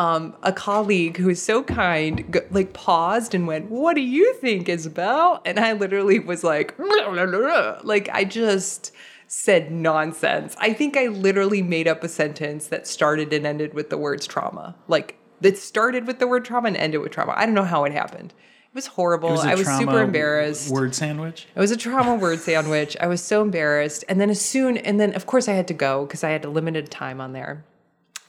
um, 0.00 0.34
a 0.42 0.50
colleague 0.50 1.18
who 1.18 1.26
was 1.26 1.42
so 1.42 1.62
kind, 1.62 2.42
like 2.50 2.72
paused 2.72 3.34
and 3.34 3.46
went, 3.46 3.70
"What 3.70 3.96
do 3.96 4.00
you 4.00 4.32
think, 4.34 4.66
Isabel?" 4.66 5.42
And 5.44 5.60
I 5.60 5.74
literally 5.74 6.18
was 6.18 6.42
like, 6.42 6.74
like 6.78 8.08
I 8.10 8.24
just 8.24 8.92
said 9.26 9.70
nonsense. 9.70 10.56
I 10.58 10.72
think 10.72 10.96
I 10.96 11.08
literally 11.08 11.60
made 11.60 11.86
up 11.86 12.02
a 12.02 12.08
sentence 12.08 12.68
that 12.68 12.86
started 12.86 13.34
and 13.34 13.46
ended 13.46 13.74
with 13.74 13.90
the 13.90 13.98
words 13.98 14.26
trauma. 14.26 14.74
Like 14.88 15.18
that 15.42 15.58
started 15.58 16.06
with 16.06 16.18
the 16.18 16.26
word 16.26 16.46
trauma 16.46 16.68
and 16.68 16.78
ended 16.78 17.02
with 17.02 17.12
trauma. 17.12 17.34
I 17.36 17.44
don't 17.44 17.54
know 17.54 17.62
how 17.62 17.84
it 17.84 17.92
happened. 17.92 18.32
It 18.32 18.74
was 18.74 18.86
horrible. 18.86 19.28
It 19.28 19.32
was 19.32 19.44
I 19.44 19.54
was 19.54 19.66
super 19.66 20.00
embarrassed. 20.00 20.70
Word 20.70 20.94
sandwich. 20.94 21.46
It 21.54 21.60
was 21.60 21.72
a 21.72 21.76
trauma 21.76 22.14
word 22.14 22.40
sandwich. 22.48 22.96
I 22.98 23.06
was 23.06 23.22
so 23.22 23.42
embarrassed. 23.42 24.04
And 24.08 24.18
then 24.18 24.30
as 24.30 24.40
soon, 24.40 24.78
and 24.78 24.98
then 24.98 25.12
of 25.14 25.26
course 25.26 25.46
I 25.46 25.52
had 25.52 25.68
to 25.68 25.74
go 25.74 26.06
because 26.06 26.24
I 26.24 26.30
had 26.30 26.46
a 26.46 26.50
limited 26.50 26.90
time 26.90 27.20
on 27.20 27.34
there. 27.34 27.66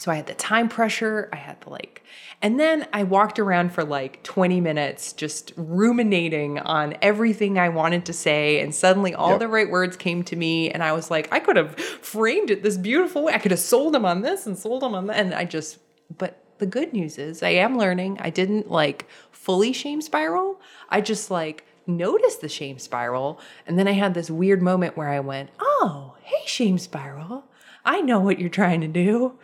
So 0.02 0.12
I 0.12 0.16
had 0.16 0.26
the 0.26 0.34
time 0.34 0.68
pressure. 0.68 1.30
I 1.32 1.36
had 1.36 1.62
the 1.62 1.70
like, 1.70 2.04
and 2.42 2.60
then 2.60 2.88
I 2.92 3.04
walked 3.04 3.38
around 3.38 3.72
for 3.72 3.84
like 3.84 4.24
20 4.24 4.60
minutes 4.60 5.14
just 5.14 5.54
ruminating 5.56 6.58
on 6.58 6.98
everything 7.04 7.60
I 7.60 7.70
wanted 7.70 8.08
to 8.08 8.14
say. 8.14 8.62
And 8.62 8.74
suddenly 8.74 9.14
all 9.14 9.34
Yep. 9.34 9.40
the 9.42 9.48
right 9.48 9.70
words 9.70 9.96
came 9.96 10.24
to 10.24 10.36
me. 10.36 10.72
And 10.72 10.82
I 10.82 10.94
was 10.94 11.12
like, 11.12 11.32
I 11.32 11.38
could 11.40 11.56
have 11.56 11.76
framed 11.80 12.50
it 12.50 12.64
this 12.64 12.78
beautiful 12.78 13.26
way. 13.26 13.34
I 13.34 13.38
could 13.38 13.52
have 13.52 13.60
sold 13.60 13.94
them 13.94 14.04
on 14.04 14.24
this 14.24 14.48
and 14.48 14.58
sold 14.58 14.82
them 14.82 14.96
on 14.96 15.06
that. 15.06 15.18
And 15.18 15.36
I 15.36 15.46
just, 15.46 15.78
but 16.18 16.44
the 16.58 16.66
good 16.66 16.94
news 16.94 17.20
is 17.20 17.44
I 17.44 17.50
am 17.50 17.78
learning. 17.78 18.18
I 18.22 18.32
didn't 18.32 18.72
like 18.72 19.06
fully 19.30 19.72
shame 19.72 20.02
spiral. 20.02 20.60
I 20.90 21.02
just 21.02 21.30
like 21.30 21.64
noticed 21.86 22.42
the 22.42 22.50
shame 22.50 22.80
spiral. 22.80 23.40
And 23.68 23.78
then 23.78 23.88
I 23.88 23.92
had 23.92 24.16
this 24.16 24.32
weird 24.32 24.64
moment 24.64 24.98
where 24.98 25.10
I 25.10 25.20
went, 25.20 25.52
oh, 25.60 26.16
hey, 26.24 26.42
shame 26.48 26.80
spiral. 26.80 27.46
I 27.86 28.02
know 28.02 28.20
what 28.20 28.40
you're 28.40 28.50
trying 28.50 28.82
to 28.82 28.88
do. 28.88 29.38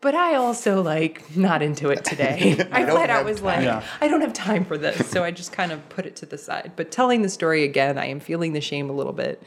But 0.00 0.14
I 0.14 0.34
also 0.34 0.82
like 0.82 1.34
not 1.36 1.62
into 1.62 1.88
it 1.88 2.04
today. 2.04 2.52
I 2.72 2.82
don't 2.84 2.90
flat 2.96 3.10
out 3.10 3.24
was 3.24 3.38
time. 3.38 3.44
like, 3.46 3.64
Yeah. 3.64 3.82
I 4.00 4.08
don't 4.08 4.20
have 4.20 4.32
time 4.34 4.64
for 4.64 4.76
this. 4.78 5.08
So 5.08 5.24
I 5.24 5.30
just 5.30 5.52
kind 5.52 5.72
of 5.72 5.86
put 5.88 6.06
it 6.06 6.16
to 6.16 6.26
the 6.26 6.38
side. 6.38 6.72
But 6.76 6.90
telling 6.92 7.22
the 7.22 7.28
story 7.28 7.64
again, 7.64 7.96
I 7.98 8.06
am 8.06 8.20
feeling 8.20 8.52
the 8.52 8.60
shame 8.60 8.90
a 8.90 8.92
little 8.92 9.12
bit, 9.14 9.42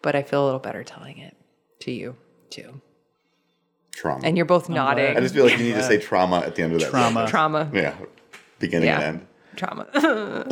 but 0.00 0.14
I 0.14 0.22
feel 0.22 0.44
a 0.44 0.46
little 0.46 0.60
better 0.60 0.84
telling 0.84 1.18
it 1.18 1.36
to 1.80 1.90
you 1.92 2.16
too. 2.50 2.80
trauma. 3.92 4.20
And 4.24 4.36
you're 4.36 4.46
both 4.46 4.68
nodding. 4.68 5.16
I 5.16 5.20
just 5.20 5.34
feel 5.34 5.44
like 5.44 5.58
you 5.58 5.64
need 5.64 5.74
to 5.74 5.82
say 5.82 5.98
trauma 5.98 6.38
at 6.38 6.54
the 6.54 6.62
end 6.62 6.72
of 6.72 6.80
that. 6.80 6.90
Trauma. 6.90 7.26
trauma. 7.28 7.70
Yeah, 7.74 7.94
beginning 8.58 8.86
Yeah. 8.86 9.00
and 9.00 9.04
end. 9.20 9.26
Trauma. 9.56 9.86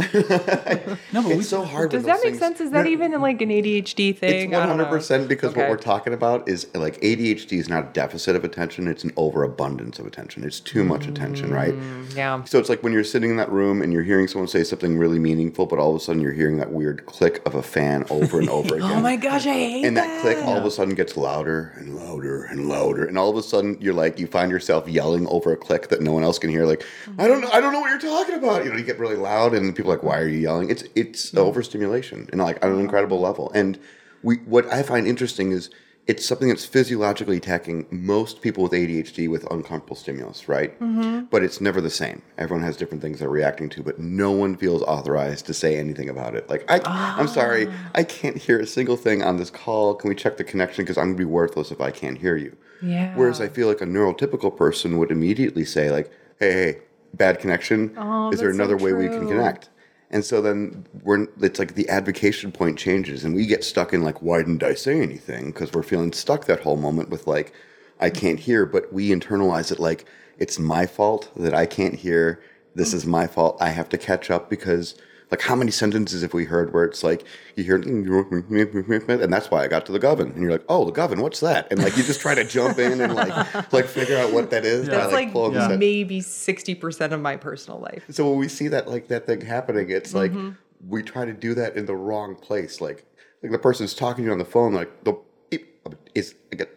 No, 1.13 1.23
but 1.23 1.29
we, 1.29 1.35
It's 1.35 1.49
so 1.49 1.65
hard. 1.65 1.91
Does 1.91 2.05
that 2.05 2.15
make 2.17 2.23
things. 2.33 2.39
sense? 2.39 2.61
Is 2.61 2.71
that 2.73 2.87
even 2.87 3.13
like 3.21 3.41
an 3.41 3.49
ADHD 3.51 4.17
thing? 4.17 4.51
It's 4.51 4.55
I 4.55 4.59
one 4.59 4.69
don't 4.69 4.77
know. 4.79 4.85
hundred 4.85 4.97
percent 4.97 5.29
because 5.29 5.55
what 5.55 5.69
we're 5.69 5.77
talking 5.77 6.13
about 6.13 6.49
is 6.49 6.67
like 6.75 7.01
ADHD 7.01 7.59
is 7.59 7.69
not 7.69 7.85
a 7.85 7.93
deficit 7.93 8.37
of 8.37 8.45
attention; 8.45 8.89
it's 8.89 9.05
an 9.05 9.13
overabundance 9.17 9.99
of 9.99 10.07
attention. 10.07 10.45
It's 10.45 10.61
too 10.61 10.85
much 10.85 11.07
attention, 11.07 11.53
right? 11.53 11.75
Mm, 11.75 12.15
yeah. 12.17 12.45
So 12.45 12.59
it's 12.59 12.69
like 12.69 12.83
when 12.83 12.93
you're 12.93 13.05
sitting 13.05 13.31
in 13.31 13.37
that 13.37 13.51
room 13.51 13.83
and 13.83 13.93
you're 13.93 14.03
hearing 14.03 14.29
someone 14.29 14.49
say 14.49 14.65
something 14.65 14.99
really 14.99 15.19
meaningful, 15.19 15.67
but 15.67 15.79
all 15.79 15.91
of 15.91 15.97
a 15.97 16.01
sudden 16.01 16.21
you're 16.21 16.33
hearing 16.33 16.59
that 16.59 16.71
weird 16.73 17.07
click 17.07 17.41
of 17.47 17.55
a 17.55 17.63
fan 17.63 18.05
over 18.11 18.39
and 18.41 18.49
over 18.51 18.75
again. 18.77 18.91
Oh 18.91 19.01
my 19.01 19.17
gosh, 19.17 19.47
I 19.47 19.53
hate 19.53 19.85
and 19.85 19.97
that. 19.97 20.07
that 20.07 20.21
click 20.23 20.39
all 20.45 20.57
of 20.57 20.65
a 20.65 20.71
sudden 20.71 20.95
gets 20.95 21.17
louder 21.17 21.73
and 21.77 21.95
louder 21.97 22.45
and 22.45 22.69
louder 22.69 23.05
and 23.05 23.17
all 23.19 23.31
of 23.31 23.37
a 23.37 23.43
sudden 23.43 23.77
you're 23.81 23.95
like 23.95 24.19
you 24.19 24.27
find 24.27 24.51
yourself 24.51 24.89
yelling 24.89 25.27
over 25.29 25.53
a 25.53 25.57
click 25.57 25.89
that 25.89 26.01
no 26.01 26.13
one 26.13 26.23
else 26.23 26.39
can 26.39 26.51
hear 26.51 26.65
like 26.65 26.85
i 27.19 27.27
don't 27.29 27.41
know 27.41 27.49
i 27.53 27.61
don't 27.61 27.73
know 27.73 27.81
what 27.81 27.89
you're 27.91 27.99
talking 27.99 28.35
about 28.35 28.65
you 28.65 28.71
know 28.71 28.77
you 28.77 28.85
get 28.85 28.98
really 28.99 29.17
loud 29.17 29.55
and 29.55 29.75
people 29.75 29.91
are 29.91 29.97
like 29.97 30.05
why 30.05 30.19
are 30.19 30.29
you 30.29 30.39
yelling 30.39 30.71
it's 30.71 30.85
it's 30.95 31.31
mm. 31.31 31.39
overstimulation 31.39 32.29
and 32.33 32.41
like 32.41 32.63
on 32.65 32.73
an 32.73 32.81
incredible 32.81 33.21
level 33.21 33.51
and 33.55 33.79
we 34.23 34.37
what 34.39 34.67
i 34.73 34.83
find 34.83 35.07
interesting 35.07 35.53
is 35.53 35.71
it's 36.09 36.25
something 36.25 36.49
that's 36.49 36.65
physiologically 36.65 37.37
attacking 37.37 37.87
most 37.91 38.41
people 38.41 38.63
with 38.63 38.73
ADHD 38.73 39.29
with 39.29 39.45
uncomfortable 39.51 39.95
stimulus, 39.95 40.49
right? 40.49 40.79
Mm-hmm. 40.81 41.27
But 41.27 41.45
it's 41.45 41.61
never 41.61 41.83
the 41.83 41.91
same. 41.91 42.23
Everyone 42.39 42.65
has 42.65 42.79
different 42.79 43.03
things 43.03 43.19
they're 43.19 43.29
reacting 43.29 43.69
to, 43.69 43.83
but 43.83 43.99
no 43.99 44.31
one 44.31 44.57
feels 44.57 44.83
authorized 44.85 45.45
to 45.47 45.55
say 45.55 45.77
anything 45.77 46.09
about 46.09 46.35
it. 46.35 46.49
Like, 46.49 46.65
I, 46.71 46.81
I'm 47.19 47.29
sorry, 47.29 47.69
I 47.95 48.01
ah. 48.01 48.05
can't 48.05 48.39
hear 48.39 48.59
a 48.59 48.67
single 48.67 48.97
thing 48.97 49.23
on 49.23 49.37
this 49.37 49.51
call. 49.51 49.95
Can 49.95 50.09
we 50.09 50.15
check 50.15 50.39
the 50.39 50.45
connection? 50.45 50.83
Because 50.83 50.97
I'm 50.97 51.09
going 51.09 51.17
to 51.17 51.19
be 51.19 51.25
worthless 51.27 51.71
if 51.71 51.81
I 51.83 51.91
can't 51.91 52.17
hear 52.17 52.37
you. 52.37 52.57
Yeah. 52.81 53.15
Whereas 53.15 53.43
I 53.43 53.49
feel 53.49 53.69
like 53.69 53.83
a 53.83 53.87
neurotypical 53.87 54.57
person 54.57 54.97
would 54.97 55.11
immediately 55.11 55.67
say, 55.67 55.91
like, 55.91 56.11
hey, 56.41 56.53
hey, 56.53 56.79
bad 57.15 57.41
connection. 57.41 57.95
Oh, 57.97 58.31
Is 58.31 58.41
there 58.41 58.51
another 58.51 58.77
way 58.77 58.93
we 58.93 59.09
can 59.09 59.27
connect? 59.29 59.71
And 60.11 60.25
so 60.25 60.41
then 60.41 60.87
we're 61.03 61.27
it's 61.41 61.59
like 61.59 61.75
the 61.75 61.89
advocation 61.89 62.51
point 62.51 62.79
changes, 62.79 63.25
and 63.25 63.35
we 63.35 63.47
get 63.47 63.63
stuck 63.65 63.93
in 63.93 64.03
like, 64.03 64.23
why 64.23 64.39
didn't 64.39 64.63
I 64.63 64.75
say 64.75 65.01
anything? 65.01 65.47
Because 65.53 65.73
we're 65.73 65.83
feeling 65.83 66.13
stuck 66.13 66.47
that 66.47 66.61
whole 66.61 66.77
moment 66.77 67.11
with 67.11 67.27
like, 67.27 67.53
I 68.01 68.11
can't 68.11 68.41
hear, 68.41 68.65
but 68.65 68.93
we 68.93 69.11
internalize 69.11 69.71
it 69.71 69.79
like 69.79 70.07
it's 70.39 70.59
my 70.59 70.87
fault 70.87 71.31
that 71.37 71.53
I 71.53 71.67
can't 71.67 71.95
hear. 71.95 72.41
This 72.75 72.95
is 72.95 73.05
my 73.05 73.27
fault. 73.27 73.59
I 73.61 73.71
have 73.71 73.89
to 73.91 73.99
catch 73.99 74.31
up 74.31 74.49
because 74.49 74.95
like 75.31 75.43
how 75.43 75.55
many 75.55 75.71
sentences 75.71 76.23
have 76.23 76.33
we 76.35 76.45
heard 76.47 76.73
where 76.73 76.85
it's 76.85 77.03
like 77.05 77.25
you 77.57 77.65
hear 77.65 77.77
and 77.77 79.33
that's 79.33 79.51
why 79.51 79.63
I 79.65 79.69
got 79.69 79.87
to 79.87 79.93
the 79.93 79.99
govern 79.99 80.31
and 80.33 80.43
you're 80.43 80.51
like 80.53 80.65
oh 80.69 80.85
the 80.85 80.93
govern 80.93 81.21
what's 81.21 81.41
that 81.41 81.69
and 81.71 81.83
like 81.83 81.97
you 81.97 82.03
just 82.03 82.21
try 82.21 82.35
to 82.35 82.45
jump 82.45 82.79
in 82.79 83.01
and 83.01 83.15
like 83.15 83.73
like 83.73 83.87
figure 83.87 84.17
out 84.17 84.33
what 84.33 84.51
that 84.51 84.65
is 84.65 84.89
by, 84.89 84.97
That's 84.97 85.13
like, 85.13 85.33
pulling 85.33 85.55
the 85.55 85.69
sen- 85.69 85.79
maybe 85.79 86.21
60% 86.21 87.13
of 87.13 87.21
my 87.21 87.37
personal 87.37 87.79
life. 87.81 88.05
so 88.11 88.29
when 88.31 88.39
we 88.39 88.49
see 88.49 88.69
that 88.69 88.89
like 88.89 89.09
that 89.09 89.27
thing 89.27 89.41
happening, 89.43 89.91
it's 89.91 90.15
like 90.15 90.33
Mm-hmm. 90.33 90.51
we 90.89 91.03
try 91.03 91.25
to 91.25 91.33
do 91.33 91.55
that 91.55 91.77
in 91.77 91.87
the 91.87 91.95
wrong 91.97 92.35
place. 92.35 92.81
Like 92.81 93.05
like 93.43 93.53
the 93.53 93.59
person's 93.59 93.95
talking 93.95 94.25
to 94.25 94.27
you 94.29 94.33
on 94.33 94.39
the 94.39 94.45
phone, 94.45 94.73
like 94.75 95.05
the 95.05 95.15
beep, 95.51 95.89
is 96.15 96.35
I 96.53 96.57
get 96.57 96.71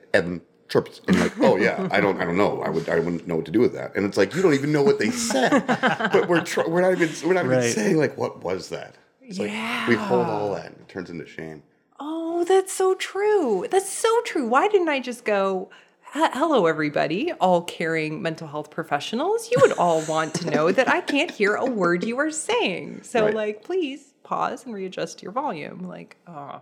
Evan 0.71 0.83
trips 0.83 1.01
and 1.07 1.19
like, 1.19 1.33
oh 1.39 1.57
yeah, 1.57 1.87
I 1.91 1.99
don't 1.99 2.19
I 2.21 2.25
don't 2.25 2.37
know. 2.37 2.61
I 2.61 2.69
would 2.69 2.87
I 2.89 2.99
wouldn't 2.99 3.27
know 3.27 3.35
what 3.35 3.45
to 3.45 3.51
do 3.51 3.59
with 3.59 3.73
that. 3.73 3.95
And 3.95 4.05
it's 4.05 4.17
like 4.17 4.33
you 4.35 4.41
don't 4.41 4.53
even 4.53 4.71
know 4.71 4.83
what 4.83 4.99
they 4.99 5.11
said. 5.11 5.65
but 5.67 6.27
we're 6.27 6.43
tr- 6.43 6.67
we're 6.67 6.81
not 6.81 6.91
even 6.93 7.09
we're 7.27 7.33
not 7.33 7.45
even 7.45 7.61
saying 7.63 7.97
like 7.97 8.17
what 8.17 8.43
was 8.43 8.69
that. 8.69 8.95
It's 9.21 9.39
like 9.39 9.51
we 9.87 9.95
hold 9.95 10.27
all 10.27 10.53
that 10.55 10.67
and 10.67 10.75
it 10.79 10.87
turns 10.89 11.09
into 11.09 11.25
shame. 11.25 11.63
Oh, 11.99 12.43
that's 12.43 12.73
so 12.73 12.95
true. 12.95 13.67
That's 13.69 13.89
so 13.89 14.21
true. 14.25 14.47
Why 14.47 14.67
didn't 14.67 14.89
I 14.89 14.99
just 14.99 15.23
go, 15.23 15.69
hello, 16.01 16.65
everybody, 16.65 17.31
all 17.33 17.61
caring 17.61 18.21
mental 18.21 18.47
health 18.47 18.71
professionals? 18.71 19.51
You 19.51 19.57
would 19.61 19.73
all 19.73 20.01
want 20.05 20.33
to 20.35 20.49
know 20.49 20.71
that 20.71 20.89
I 20.89 21.01
can't 21.01 21.29
hear 21.29 21.53
a 21.55 21.65
word 21.65 22.03
you 22.03 22.17
are 22.17 22.31
saying. 22.31 23.03
So, 23.03 23.25
Right. 23.25 23.35
like, 23.35 23.63
please 23.63 24.15
pause 24.23 24.65
and 24.65 24.73
readjust 24.73 25.21
your 25.21 25.31
volume. 25.31 25.87
Like, 25.87 26.17
oh. 26.27 26.61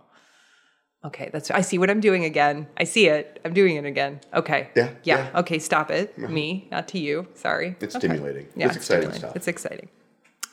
Okay, 1.02 1.30
that's 1.32 1.50
I 1.50 1.62
see 1.62 1.78
what 1.78 1.88
I'm 1.88 2.00
doing 2.00 2.24
again. 2.24 2.66
I 2.76 2.84
see 2.84 3.06
it. 3.08 3.40
I'm 3.44 3.54
doing 3.54 3.76
it 3.76 3.86
again. 3.86 4.20
Okay. 4.34 4.68
Yeah, 4.76 4.90
Yeah. 5.02 5.30
yeah. 5.32 5.40
Okay, 5.40 5.58
stop 5.58 5.90
it. 5.90 6.16
Me, 6.18 6.68
not 6.70 6.88
to 6.88 6.98
you. 6.98 7.26
Sorry. 7.34 7.74
It's 7.80 7.96
Okay. 7.96 8.06
stimulating. 8.06 8.48
Yeah, 8.54 8.66
It's 8.66 8.76
exciting 8.76 9.02
stimulating. 9.10 9.18
stuff. 9.20 9.36
It's 9.36 9.48
exciting. 9.48 9.88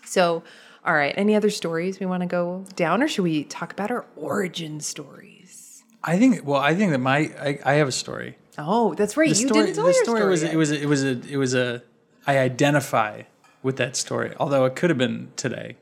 So, 0.06 0.44
all 0.86 0.94
right. 0.94 1.13
Any 1.18 1.36
other 1.36 1.50
stories 1.50 2.00
we 2.00 2.06
want 2.06 2.22
to 2.22 2.27
go 2.27 2.63
down, 2.77 3.04
or 3.04 3.10
should 3.10 3.24
we 3.24 3.44
talk 3.44 3.74
about 3.74 3.92
our 3.92 4.06
origin 4.16 4.80
stories? 4.80 5.84
I 6.01 6.18
think. 6.18 6.46
Well, 6.48 6.62
I 6.62 6.74
think 6.75 6.92
that 6.92 7.00
my 7.00 7.18
I, 7.42 7.60
I 7.66 7.74
have 7.74 7.89
a 7.89 7.92
story. 7.92 8.38
Oh, 8.58 8.94
that's 8.94 9.18
right. 9.18 9.30
The 9.34 9.39
you 9.42 9.48
story. 9.48 9.62
didn't 9.66 9.75
tell 9.75 9.86
the 9.86 9.92
your 9.92 10.04
story, 10.06 10.20
story 10.20 10.30
was 10.32 10.44
yet. 10.44 10.54
it 10.54 10.58
was 10.58 10.72
a, 10.72 10.82
it 10.82 10.86
was 10.86 11.04
a 11.04 11.20
it 11.30 11.38
was 11.38 11.54
a 11.56 11.84
I 12.25 12.38
identify 12.39 13.24
with 13.63 13.75
that 13.77 13.98
story. 13.98 14.34
Although 14.39 14.63
it 14.63 14.77
could 14.77 14.89
have 14.89 14.98
been 14.98 15.32
today. 15.36 15.75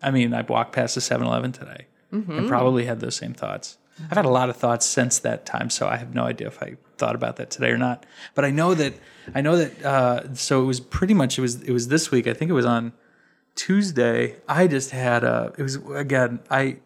I 0.00 0.10
mean, 0.12 0.32
I 0.34 0.42
walked 0.42 0.72
past 0.72 0.94
the 0.96 1.00
7-Eleven 1.00 1.52
today 1.52 1.86
Mm-hmm. 2.12 2.32
and 2.38 2.48
probably 2.48 2.84
had 2.84 3.00
those 3.00 3.14
same 3.16 3.32
thoughts. 3.34 3.78
I've 4.10 4.16
had 4.16 4.24
a 4.24 4.30
lot 4.30 4.50
of 4.50 4.56
thoughts 4.56 4.86
since 4.86 5.18
that 5.20 5.46
time, 5.46 5.70
so 5.70 5.88
I 5.88 5.96
have 5.96 6.14
no 6.14 6.24
idea 6.24 6.46
if 6.48 6.62
I 6.62 6.76
thought 6.98 7.14
about 7.14 7.36
that 7.36 7.50
today 7.50 7.70
or 7.70 7.78
not. 7.78 8.04
But 8.34 8.44
I 8.44 8.50
know 8.50 8.74
that 8.74 8.94
I 9.34 9.40
know 9.40 9.56
that. 9.56 9.84
Uh, 9.84 10.34
so 10.34 10.62
it 10.62 10.66
was 10.66 10.80
pretty 10.80 11.14
much 11.14 11.38
it 11.38 11.42
was 11.42 11.62
it 11.62 11.72
was 11.72 11.88
this 11.88 12.10
week. 12.10 12.26
I 12.26 12.34
think 12.34 12.50
it 12.50 12.54
was 12.54 12.66
on 12.66 12.92
Tuesday. 13.54 14.36
I 14.48 14.66
just 14.66 14.90
had 14.90 15.24
a. 15.24 15.52
It 15.58 15.62
was 15.62 15.76
again. 15.94 16.40
I 16.50 16.78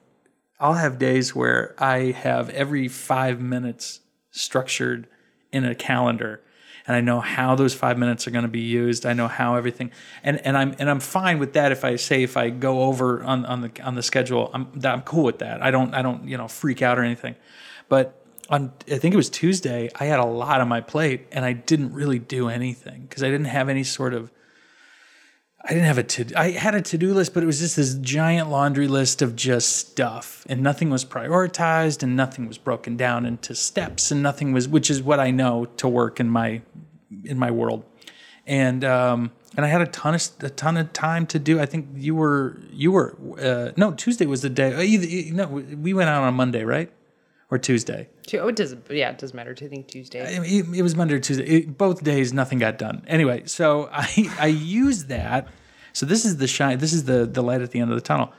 I'll 0.59 0.75
have 0.75 0.99
days 0.99 1.35
where 1.35 1.75
I 1.79 2.13
have 2.13 2.49
every 2.51 2.89
five 2.89 3.41
minutes 3.41 4.01
structured 4.31 5.07
in 5.53 5.65
a 5.65 5.75
calendar, 5.75 6.43
and 6.87 6.97
I 6.97 7.01
know 7.01 7.21
how 7.21 7.55
those 7.55 7.75
five 7.75 7.99
minutes 7.99 8.27
are 8.27 8.31
going 8.31 8.45
to 8.45 8.51
be 8.51 8.61
used. 8.61 9.07
I 9.07 9.13
know 9.13 9.29
how 9.29 9.57
everything, 9.57 9.91
and 10.23 10.39
and 10.47 10.57
I'm 10.57 10.75
and 10.79 10.89
I'm 10.89 11.01
fine 11.01 11.39
with 11.39 11.55
that. 11.55 11.73
If 11.73 11.85
I 11.85 11.97
say 11.97 12.23
if 12.23 12.37
I 12.37 12.51
go 12.51 12.83
over 12.83 13.23
on 13.23 13.45
on 13.47 13.61
the 13.63 13.83
on 13.83 13.95
the 13.95 14.03
schedule, 14.03 14.51
I'm 14.55 14.69
I'm 14.85 15.03
cool 15.03 15.25
with 15.25 15.41
that. 15.41 15.63
I 15.63 15.71
don't 15.71 15.95
I 15.95 16.03
don't 16.03 16.29
you 16.29 16.37
know 16.37 16.49
freak 16.49 16.83
out 16.83 16.99
or 16.99 17.03
anything. 17.03 17.35
But 17.89 18.23
on 18.49 18.73
I 18.91 18.99
think 18.99 19.15
it 19.15 19.17
was 19.17 19.31
Tuesday, 19.31 19.91
I 19.97 20.05
had 20.05 20.21
a 20.21 20.25
lot 20.25 20.61
on 20.61 20.69
my 20.69 20.81
plate, 20.81 21.27
and 21.33 21.45
I 21.45 21.53
didn't 21.53 21.93
really 21.93 22.19
do 22.19 22.49
anything 22.49 23.03
because 23.03 23.23
I 23.23 23.31
didn't 23.31 23.47
have 23.47 23.69
any 23.69 23.85
sort 23.85 24.15
of 24.15 24.31
I 25.65 25.71
didn't 25.71 25.87
have 25.87 25.99
a 25.99 26.03
to. 26.05 26.39
I 26.39 26.51
had 26.53 26.75
a 26.75 26.83
to 26.83 26.99
do 26.99 27.13
list, 27.13 27.35
but 27.35 27.43
it 27.43 27.47
was 27.47 27.59
just 27.59 27.77
this 27.77 27.95
giant 27.95 28.51
laundry 28.51 28.87
list 28.87 29.21
of 29.21 29.35
just 29.35 29.75
stuff, 29.77 30.47
and 30.49 30.63
nothing 30.63 30.91
was 30.91 31.05
prioritized, 31.05 32.03
and 32.03 32.15
nothing 32.15 32.47
was 32.47 32.57
broken 32.57 32.97
down 32.97 33.27
into 33.27 33.55
steps, 33.55 34.11
and 34.13 34.23
nothing 34.23 34.53
was, 34.53 34.69
which 34.69 34.91
is 34.91 35.03
what 35.03 35.19
I 35.19 35.31
know 35.31 35.65
to 35.79 35.89
work 35.89 36.21
in 36.21 36.29
my 36.29 36.63
in 37.25 37.39
my 37.39 37.51
world, 37.51 37.85
and 38.47 38.85
um, 38.85 39.33
and 39.57 39.65
I 39.65 39.69
had 39.69 39.81
a 39.81 39.87
ton 39.87 40.15
of 40.15 40.29
a 40.41 40.51
ton 40.51 40.77
of 40.77 40.93
time 40.93 41.27
to 41.29 41.39
do. 41.39 41.59
I 41.59 41.67
think 41.67 41.89
you 41.97 42.15
were 42.15 42.61
you 42.71 42.93
were 42.93 43.17
uh, 43.41 43.73
no 43.77 43.93
Tuesday 43.93 44.27
was 44.27 44.43
the 44.43 44.51
day. 44.51 44.73
uh, 44.73 44.81
Either 44.81 45.35
no, 45.35 45.49
we 45.49 45.93
went 45.95 46.11
out 46.11 46.23
on 46.23 46.35
Monday, 46.35 46.65
right, 46.65 46.93
or 47.51 47.59
Tuesday. 47.59 48.09
Oh, 48.35 48.49
it 48.49 48.57
doesn't. 48.57 48.91
Yeah, 48.91 49.11
it 49.11 49.19
doesn't 49.19 49.37
matter. 49.37 49.55
I 49.61 49.67
think 49.69 49.89
Tuesday. 49.89 50.21
It, 50.21 50.67
it 50.75 50.83
was 50.83 50.97
Monday 50.97 51.15
or 51.15 51.21
Tuesday. 51.21 51.45
It- 51.45 51.79
both 51.79 52.03
days, 52.03 52.33
nothing 52.33 52.59
got 52.59 52.79
done. 52.79 53.05
Anyway, 53.07 53.43
so 53.47 53.89
I 53.93 54.31
I 54.39 54.47
used 54.47 55.09
that. 55.09 55.49
So 55.93 56.07
this 56.07 56.25
is 56.25 56.37
the 56.37 56.47
shine. 56.47 56.79
This 56.79 56.93
is 56.93 57.05
the 57.05 57.27
the 57.27 57.43
light 57.43 57.61
at 57.63 57.71
the 57.71 57.81
end 57.81 57.91
of 57.91 57.97
the 57.97 58.03
tunnel. 58.03 58.33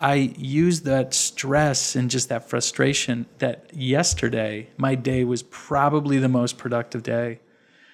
I 0.00 0.14
used 0.36 0.84
that 0.86 1.14
stress 1.14 1.94
and 1.94 2.10
just 2.10 2.28
that 2.28 2.48
frustration 2.48 3.26
that 3.38 3.70
yesterday 3.72 4.68
my 4.76 4.96
day 4.96 5.22
was 5.24 5.44
probably 5.44 6.18
the 6.18 6.28
most 6.28 6.58
productive 6.58 7.04
day 7.04 7.38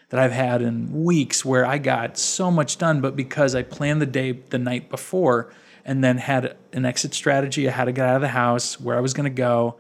that 0.08 0.18
I've 0.18 0.32
had 0.32 0.62
in 0.62 1.04
weeks 1.04 1.44
where 1.44 1.64
I 1.64 1.76
got 1.78 2.16
so 2.16 2.50
much 2.50 2.78
done, 2.78 3.00
but 3.02 3.14
because 3.14 3.54
I 3.54 3.62
planned 3.62 4.00
the 4.00 4.06
day 4.06 4.32
the 4.32 4.58
night 4.58 4.90
before 4.90 5.52
and 5.84 6.02
then 6.02 6.16
had 6.18 6.56
an 6.72 6.84
exit 6.86 7.12
strategy, 7.14 7.68
I 7.68 7.72
had 7.72 7.84
to 7.84 7.92
get 7.92 8.08
out 8.08 8.16
of 8.16 8.22
the 8.22 8.28
house, 8.28 8.80
where 8.80 8.96
I 8.96 9.00
was 9.00 9.12
going 9.14 9.24
to 9.24 9.30
go, 9.30 9.76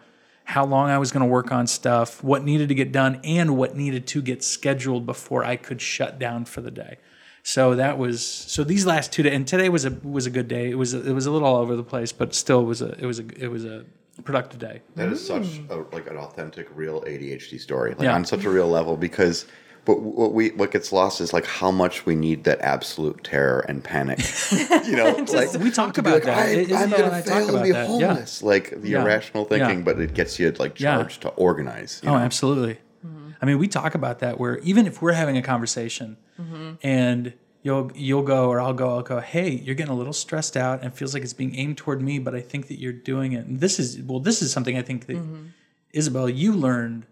how 0.50 0.64
long 0.64 0.90
I 0.90 0.98
was 0.98 1.12
going 1.12 1.20
to 1.20 1.30
work 1.30 1.52
on 1.52 1.68
stuff, 1.68 2.24
what 2.24 2.42
needed 2.42 2.68
to 2.70 2.74
get 2.74 2.90
done, 2.90 3.20
and 3.22 3.56
what 3.56 3.76
needed 3.76 4.08
to 4.08 4.20
get 4.20 4.42
scheduled 4.42 5.06
before 5.06 5.44
I 5.44 5.54
could 5.54 5.80
shut 5.80 6.18
down 6.18 6.44
for 6.44 6.60
the 6.60 6.72
day. 6.72 6.98
So 7.44 7.76
that 7.76 7.98
was 7.98 8.26
so 8.26 8.64
these 8.64 8.84
last 8.84 9.12
two 9.12 9.22
days, 9.22 9.32
and 9.32 9.46
today 9.46 9.68
was 9.68 9.84
a 9.84 9.90
was 10.02 10.26
a 10.26 10.30
good 10.30 10.48
day. 10.48 10.68
It 10.68 10.74
was 10.74 10.92
it 10.92 11.12
was 11.12 11.26
a 11.26 11.30
little 11.30 11.46
all 11.46 11.56
over 11.56 11.76
the 11.76 11.84
place, 11.84 12.10
but 12.10 12.34
still 12.34 12.64
was 12.64 12.82
a 12.82 12.90
it 12.98 13.06
was 13.06 13.20
a 13.20 13.26
it 13.42 13.48
was 13.48 13.64
a 13.64 13.84
productive 14.24 14.58
day. 14.58 14.82
That 14.96 15.10
is 15.12 15.24
such 15.24 15.44
mm. 15.44 15.70
a, 15.70 15.94
like 15.94 16.10
an 16.10 16.16
authentic, 16.16 16.68
real 16.74 17.00
ADHD 17.02 17.58
story, 17.58 17.90
like 17.90 18.02
Yeah. 18.02 18.14
on 18.14 18.24
such 18.24 18.44
a 18.44 18.50
real 18.50 18.68
level. 18.68 18.96
Because, 18.96 19.46
but 19.84 20.00
what 20.00 20.32
we 20.32 20.50
what 20.50 20.70
gets 20.70 20.92
lost 20.92 21.20
is 21.20 21.32
like 21.32 21.46
how 21.46 21.70
much 21.70 22.06
we 22.06 22.14
need 22.14 22.44
that 22.44 22.60
absolute 22.60 23.24
terror 23.24 23.60
and 23.68 23.82
panic. 23.82 24.18
you 24.86 24.96
know, 24.96 25.12
like 25.32 25.52
We 25.54 25.70
talk 25.70 25.98
about 25.98 26.14
like, 26.14 26.22
that. 26.24 26.38
I, 26.38 26.46
Isabel 26.50 26.78
I'm 26.82 26.90
gonna 26.90 27.04
I 27.06 27.20
talk 27.20 27.24
fail 27.24 27.38
and 27.40 27.50
about 27.50 27.62
be 27.64 27.72
that. 27.72 28.00
Yeah. 28.00 28.26
Like 28.46 28.80
the 28.82 28.88
Yeah. 28.90 29.02
irrational 29.02 29.44
thinking, 29.44 29.78
Yeah. 29.78 29.84
but 29.84 30.00
it 30.00 30.14
gets 30.14 30.38
you 30.38 30.50
like 30.52 30.78
Yeah. 30.78 30.96
charged 30.96 31.22
to 31.22 31.28
organize. 31.30 32.00
You 32.02 32.10
Oh, 32.10 32.12
know? 32.12 32.18
absolutely. 32.18 32.78
Mm-hmm. 33.06 33.30
I 33.40 33.46
mean, 33.46 33.58
we 33.58 33.68
talk 33.68 33.94
about 33.94 34.18
that 34.20 34.38
where 34.38 34.58
even 34.58 34.86
if 34.86 35.00
we're 35.00 35.12
having 35.12 35.36
a 35.36 35.42
conversation 35.42 36.16
mm-hmm. 36.40 36.72
and 36.82 37.32
you'll 37.62 37.90
you'll 37.94 38.22
go 38.22 38.48
or 38.48 38.60
I'll 38.60 38.74
go, 38.74 38.96
I'll 38.96 39.02
go, 39.02 39.20
hey, 39.20 39.50
you're 39.50 39.74
getting 39.74 39.92
a 39.92 39.96
little 39.96 40.12
stressed 40.12 40.56
out 40.56 40.80
and 40.82 40.92
it 40.92 40.96
feels 40.96 41.14
like 41.14 41.22
it's 41.22 41.32
being 41.32 41.54
aimed 41.56 41.78
toward 41.78 42.02
me, 42.02 42.18
but 42.18 42.34
I 42.34 42.40
think 42.40 42.68
that 42.68 42.78
you're 42.78 42.92
doing 42.92 43.32
it. 43.32 43.46
And 43.46 43.60
this 43.60 43.78
is 43.78 43.98
well, 44.02 44.20
this 44.20 44.42
is 44.42 44.52
something 44.52 44.76
I 44.76 44.82
think 44.82 45.06
that 45.06 45.16
mm-hmm. 45.16 45.46
Isabel, 45.92 46.28
you 46.28 46.52
learned 46.52 47.06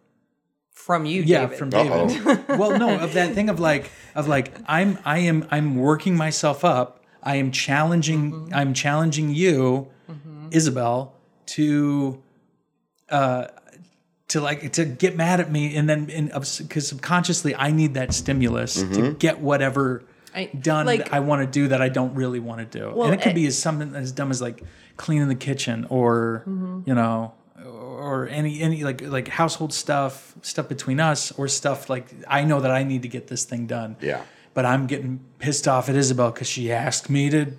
From 0.86 1.04
you, 1.04 1.22
yeah 1.22 1.40
David. 1.42 1.58
from 1.58 1.70
David. 1.70 2.48
well, 2.58 2.78
no, 2.78 2.98
of 2.98 3.12
that 3.14 3.34
thing 3.34 3.50
of 3.50 3.60
like 3.60 3.90
of 4.14 4.26
like 4.28 4.54
I'm 4.66 4.98
I 5.04 5.18
am 5.18 5.46
I'm 5.50 5.76
working 5.76 6.16
myself 6.16 6.64
up. 6.64 7.04
I 7.22 7.36
am 7.36 7.50
challenging 7.50 8.50
I'm 8.54 8.72
challenging 8.72 9.34
you, 9.34 9.88
Isabel, 10.50 11.14
to 11.46 12.22
uh 13.10 13.48
to 14.28 14.40
like 14.40 14.72
to 14.74 14.84
get 14.84 15.16
mad 15.16 15.40
at 15.40 15.50
me 15.50 15.74
and 15.76 15.88
then 15.88 16.04
because 16.06 16.86
subconsciously 16.88 17.54
I 17.54 17.70
need 17.70 17.94
that 17.94 18.12
stimulus 18.14 18.74
to 18.82 19.12
get 19.14 19.40
whatever 19.40 20.04
I- 20.34 20.50
done 20.58 20.86
like- 20.86 21.04
that 21.04 21.12
I 21.14 21.20
want 21.20 21.40
to 21.42 21.46
do 21.50 21.68
that 21.68 21.80
I 21.82 21.88
don't 21.88 22.14
really 22.14 22.38
want 22.40 22.60
to 22.70 22.78
do. 22.78 22.92
Well, 22.94 23.06
and 23.10 23.14
it 23.14 23.22
could 23.22 23.32
eh, 23.32 23.42
be 23.42 23.46
as 23.46 23.58
something 23.58 23.94
as 23.94 24.12
dumb 24.12 24.30
as 24.30 24.40
like 24.40 24.62
cleaning 24.96 25.28
the 25.28 25.34
kitchen 25.34 25.86
or 25.90 26.44
Mm-hmm. 26.46 26.80
you 26.86 26.94
know 26.94 27.32
or 27.98 28.28
any 28.28 28.60
any 28.60 28.84
like 28.84 29.00
like 29.02 29.28
household 29.28 29.72
stuff, 29.72 30.34
stuff 30.42 30.68
between 30.68 31.00
us 31.00 31.32
or 31.32 31.48
stuff 31.48 31.90
like 31.90 32.06
I 32.26 32.44
know 32.44 32.60
that 32.60 32.70
I 32.70 32.84
need 32.84 33.02
to 33.02 33.08
get 33.08 33.26
this 33.26 33.44
thing 33.44 33.66
done. 33.66 33.96
Yeah. 34.00 34.22
But 34.54 34.64
I'm 34.64 34.86
getting 34.86 35.20
pissed 35.38 35.68
off 35.68 35.88
at 35.88 35.96
Isabel 35.96 36.32
cuz 36.32 36.48
she 36.48 36.72
asked 36.72 37.10
me 37.10 37.30
to 37.30 37.52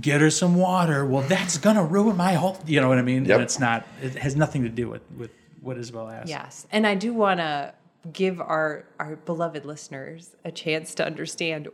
get 0.00 0.20
her 0.20 0.30
some 0.30 0.56
water. 0.56 1.04
Well, 1.04 1.22
that's 1.22 1.58
going 1.58 1.76
to 1.76 1.82
ruin 1.82 2.16
my 2.16 2.34
whole, 2.34 2.58
you 2.66 2.80
know 2.80 2.88
what 2.88 2.98
I 2.98 3.02
mean? 3.02 3.24
Yep. 3.24 3.34
And 3.34 3.42
it's 3.42 3.58
not 3.58 3.86
it 4.02 4.14
has 4.16 4.36
nothing 4.36 4.62
to 4.62 4.68
do 4.68 4.88
with 4.88 5.02
with 5.16 5.30
what 5.60 5.78
Isabel 5.78 6.08
asked. 6.08 6.28
Yes, 6.28 6.66
and 6.70 6.86
I 6.86 6.94
do 6.94 7.12
want 7.12 7.40
to 7.40 7.74
give 8.12 8.40
our 8.40 8.84
our 8.98 9.16
beloved 9.16 9.64
listeners 9.64 10.36
a 10.44 10.52
chance 10.52 10.94
to 10.94 11.06
understand 11.06 11.68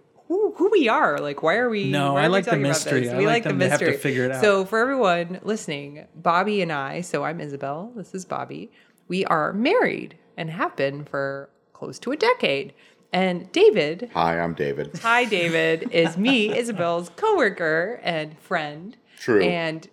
who, 0.60 0.66
who 0.66 0.70
we 0.70 0.88
are. 0.88 1.18
Like, 1.18 1.42
why 1.42 1.56
are 1.56 1.68
we? 1.70 1.90
No, 1.90 2.14
why 2.14 2.22
I 2.22 2.24
are 2.24 2.28
we 2.28 2.32
like 2.32 2.44
the 2.44 2.50
talking 2.50 2.64
about 2.64 2.68
mystery. 2.70 3.00
this? 3.00 3.12
I 3.12 3.18
we 3.18 3.26
like 3.26 3.34
like, 3.34 3.42
the 3.44 3.48
them 3.50 3.58
to 3.60 3.68
have 3.68 3.80
to 3.80 3.98
figure 3.98 4.24
it 4.24 4.32
out. 4.32 4.40
So, 4.42 4.64
for 4.64 4.78
everyone 4.78 5.40
listening, 5.42 6.06
Bobby 6.14 6.62
and 6.62 6.72
I. 6.72 7.00
So 7.00 7.24
I'm 7.24 7.40
Isabel. 7.40 7.92
This 7.96 8.14
is 8.14 8.24
Bobby. 8.24 8.70
We 9.08 9.24
are 9.24 9.52
married 9.52 10.16
and 10.36 10.50
have 10.50 10.76
been 10.76 11.04
for 11.04 11.50
close 11.72 11.98
to 12.00 12.12
a 12.12 12.16
decade. 12.16 12.74
And 13.12 13.50
David, 13.50 14.10
Hi, 14.14 14.38
I'm 14.38 14.54
David. 14.54 14.96
hi 15.02 15.24
David, 15.24 15.90
is 15.90 16.16
me, 16.16 16.56
Isabel's 16.56 17.08
coworker 17.16 17.98
and 18.04 18.38
friend. 18.38 18.96
True. 19.18 19.42
And 19.42 19.88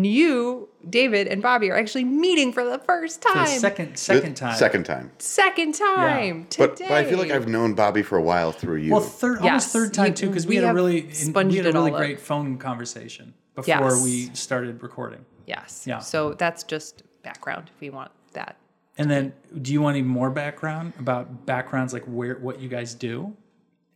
you, 0.00 0.68
David, 0.88 1.28
and 1.28 1.42
Bobby 1.42 1.70
are 1.70 1.76
actually 1.76 2.04
meeting 2.04 2.52
for 2.52 2.64
the 2.64 2.78
first 2.78 3.20
time. 3.22 3.44
the 3.44 3.46
second 3.46 3.96
second 3.98 4.34
time. 4.36 4.56
Second 4.56 4.84
time. 4.84 5.10
Second 5.18 5.74
time 5.74 6.46
But, 6.56 6.76
today. 6.76 6.88
but 6.88 6.96
I 6.98 7.04
feel 7.04 7.18
like 7.18 7.30
I've 7.30 7.48
known 7.48 7.74
Bobby 7.74 8.02
for 8.02 8.16
a 8.18 8.22
while 8.22 8.52
through 8.52 8.76
you. 8.78 8.92
Well, 8.92 9.00
third 9.00 9.38
Yes, 9.42 9.44
almost 9.44 9.72
third 9.72 9.94
time 9.94 10.08
you- 10.08 10.12
too, 10.14 10.28
because 10.28 10.46
we 10.46 10.56
we, 10.58 10.62
had 10.62 10.70
a 10.70 10.74
really 10.74 11.02
we 11.02 11.56
had 11.56 11.66
a 11.66 11.72
really 11.72 11.90
all 11.90 11.96
up. 11.96 11.96
great 11.96 12.20
phone 12.20 12.56
conversation 12.58 13.34
before 13.54 13.66
Yes. 13.90 14.02
we 14.02 14.30
started 14.34 14.82
recording. 14.82 15.24
Yes. 15.46 15.84
Yeah. 15.86 15.98
So 15.98 16.34
that's 16.34 16.62
just 16.62 17.02
background 17.22 17.70
if 17.74 17.80
we 17.80 17.90
want 17.90 18.10
that. 18.32 18.56
And 18.98 19.10
then, 19.10 19.32
do 19.60 19.72
you 19.72 19.80
want 19.82 19.96
any 19.96 20.06
more 20.06 20.30
background 20.30 20.92
about 20.98 21.46
backgrounds, 21.46 21.92
like 21.92 22.04
where 22.04 22.36
what 22.36 22.60
you 22.60 22.68
guys 22.68 22.94
do? 22.94 23.34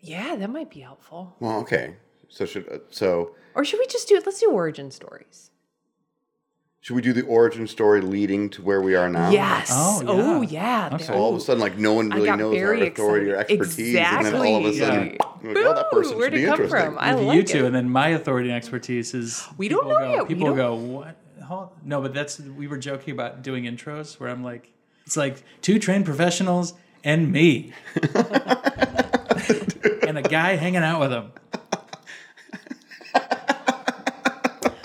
Yeah, 0.00 0.36
that 0.36 0.48
might 0.50 0.70
be 0.70 0.80
helpful. 0.80 1.34
well, 1.40 1.58
okay. 1.60 1.96
So 2.28 2.44
should 2.44 2.68
uh, 2.68 2.78
so 2.90 3.34
Or 3.54 3.64
should 3.64 3.78
we 3.78 3.86
just 3.86 4.08
do 4.08 4.16
it? 4.16 4.24
let's 4.26 4.40
do 4.40 4.50
origin 4.50 4.90
stories? 4.90 5.50
Should 6.86 6.94
we 6.94 7.02
do 7.02 7.12
the 7.12 7.22
origin 7.22 7.66
story 7.66 8.00
leading 8.00 8.48
to 8.48 8.62
where 8.62 8.80
we 8.80 8.94
are 8.94 9.08
now? 9.08 9.28
Yes. 9.30 9.70
Oh, 9.72 10.02
Oh, 10.06 10.40
yeah. 10.42 10.88
yeah. 10.88 10.94
Okay. 10.94 11.02
So 11.02 11.14
all 11.14 11.30
of 11.34 11.36
a 11.36 11.40
sudden, 11.40 11.60
like 11.60 11.76
no 11.76 11.94
one 11.94 12.10
really 12.10 12.30
knows 12.36 12.54
our 12.54 12.60
very 12.60 12.86
authority 12.86 13.30
or 13.32 13.34
excited. 13.40 13.60
expertise, 13.60 13.96
and 13.96 14.24
then 14.26 14.34
all 14.36 14.56
of 14.58 14.64
a 14.66 14.72
sudden, 14.72 15.02
Exactly. 15.06 15.18
you're 15.42 15.54
like, 15.54 15.64
oh, 15.66 15.74
that 15.74 15.90
person 15.90 16.16
Where'd 16.16 16.32
should 16.32 16.38
it 16.38 16.42
be 16.42 16.46
come 16.46 16.60
interesting. 16.62 16.90
from? 16.92 16.98
I 17.00 17.14
With 17.16 17.24
like 17.24 17.36
you 17.38 17.42
two, 17.42 17.58
it. 17.64 17.64
and 17.64 17.74
then 17.74 17.90
my 17.90 18.10
authority 18.10 18.50
and 18.50 18.56
expertise 18.56 19.14
is 19.14 19.44
We 19.58 19.66
don't 19.66 19.88
know 19.88 19.98
go, 19.98 20.12
yet. 20.14 20.28
People 20.28 20.54
go, 20.54 20.76
what? 20.76 21.16
Hold- 21.42 21.70
No, 21.84 22.00
but 22.00 22.14
that's 22.14 22.38
we 22.38 22.68
were 22.68 22.78
joking 22.78 23.10
about 23.14 23.42
doing 23.42 23.64
intros 23.64 24.20
where 24.20 24.28
I'm 24.30 24.44
like, 24.44 24.72
it's 25.06 25.16
like 25.16 25.42
two 25.62 25.80
trained 25.80 26.04
professionals 26.04 26.72
and 27.02 27.32
me, 27.32 27.72
and 30.06 30.18
a 30.18 30.22
guy 30.22 30.54
hanging 30.54 30.84
out 30.84 31.00
with 31.00 31.10
him. 31.10 31.32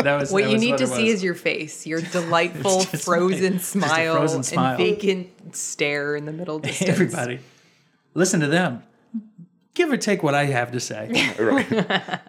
That 0.04 0.20
was 0.20 0.32
What 0.32 0.44
that 0.44 0.50
you 0.50 0.54
was 0.56 0.62
need 0.62 0.78
to 0.80 0.88
see 0.88 1.06
was. 1.06 1.14
is 1.16 1.24
your 1.24 1.36
face, 1.36 1.86
your 1.88 2.02
delightful 2.02 2.80
frozen 3.06 3.54
my- 3.54 3.60
smile 3.60 4.16
frozen 4.16 4.44
smile. 4.44 4.70
and 4.70 4.78
vacant 4.78 5.56
stare 5.56 6.16
in 6.16 6.26
the 6.26 6.32
middle 6.32 6.60
distance. 6.60 6.90
everybody. 6.90 7.40
Listen 8.14 8.40
to 8.42 8.48
them. 8.48 8.84
Give 9.74 9.92
or 9.92 9.98
take 9.98 10.22
what 10.24 10.36
I 10.36 10.46
have 10.46 10.72
to 10.74 10.80
say. 10.80 11.34
Right. 11.40 12.20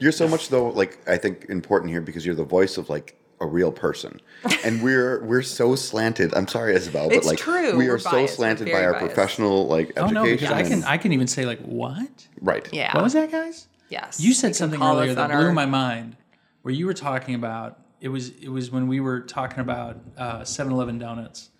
You're 0.00 0.12
so 0.12 0.26
much 0.26 0.48
though, 0.48 0.68
like 0.70 0.98
I 1.08 1.16
think 1.16 1.46
important 1.48 1.90
here 1.90 2.00
because 2.00 2.24
you're 2.26 2.34
the 2.34 2.44
voice 2.44 2.76
of 2.78 2.88
like 2.88 3.16
a 3.40 3.46
real 3.46 3.72
person, 3.72 4.20
and 4.64 4.82
we're 4.82 5.22
we're 5.24 5.42
so 5.42 5.74
slanted. 5.74 6.32
I'm 6.34 6.46
sorry, 6.48 6.74
Isabel, 6.74 7.08
but 7.08 7.18
It's 7.18 7.26
like 7.26 7.38
true. 7.38 7.76
we 7.76 7.86
We're 7.88 7.96
are 7.96 7.98
so 7.98 8.26
slanted 8.26 8.68
by 8.72 8.84
our 8.84 8.92
biased. 8.92 9.06
professional 9.06 9.66
like 9.66 9.92
Oh 9.96 10.04
education. 10.06 10.48
no, 10.50 10.56
I 10.56 10.62
can 10.62 10.84
I 10.84 10.96
can 10.96 11.12
even 11.12 11.26
say 11.26 11.44
like 11.44 11.60
what? 11.60 12.26
right. 12.40 12.68
Yeah. 12.72 12.94
What 12.94 13.04
was 13.04 13.12
that, 13.14 13.30
guys? 13.32 13.66
Yes. 13.90 14.20
You 14.20 14.32
said 14.32 14.48
can 14.48 14.54
something 14.54 14.82
earlier 14.82 15.14
that 15.14 15.30
on 15.30 15.36
blew 15.36 15.46
our- 15.48 15.52
my 15.52 15.66
mind, 15.66 16.16
where 16.62 16.72
you 16.74 16.86
were 16.86 16.94
talking 16.94 17.34
about 17.34 17.78
it 18.00 18.08
was 18.08 18.30
it 18.30 18.48
was 18.48 18.70
when 18.70 18.88
we 18.88 18.98
were 19.00 19.20
talking 19.20 19.60
about 19.60 19.96
uh, 20.16 20.40
7-Eleven 20.40 20.98
donuts, 20.98 21.50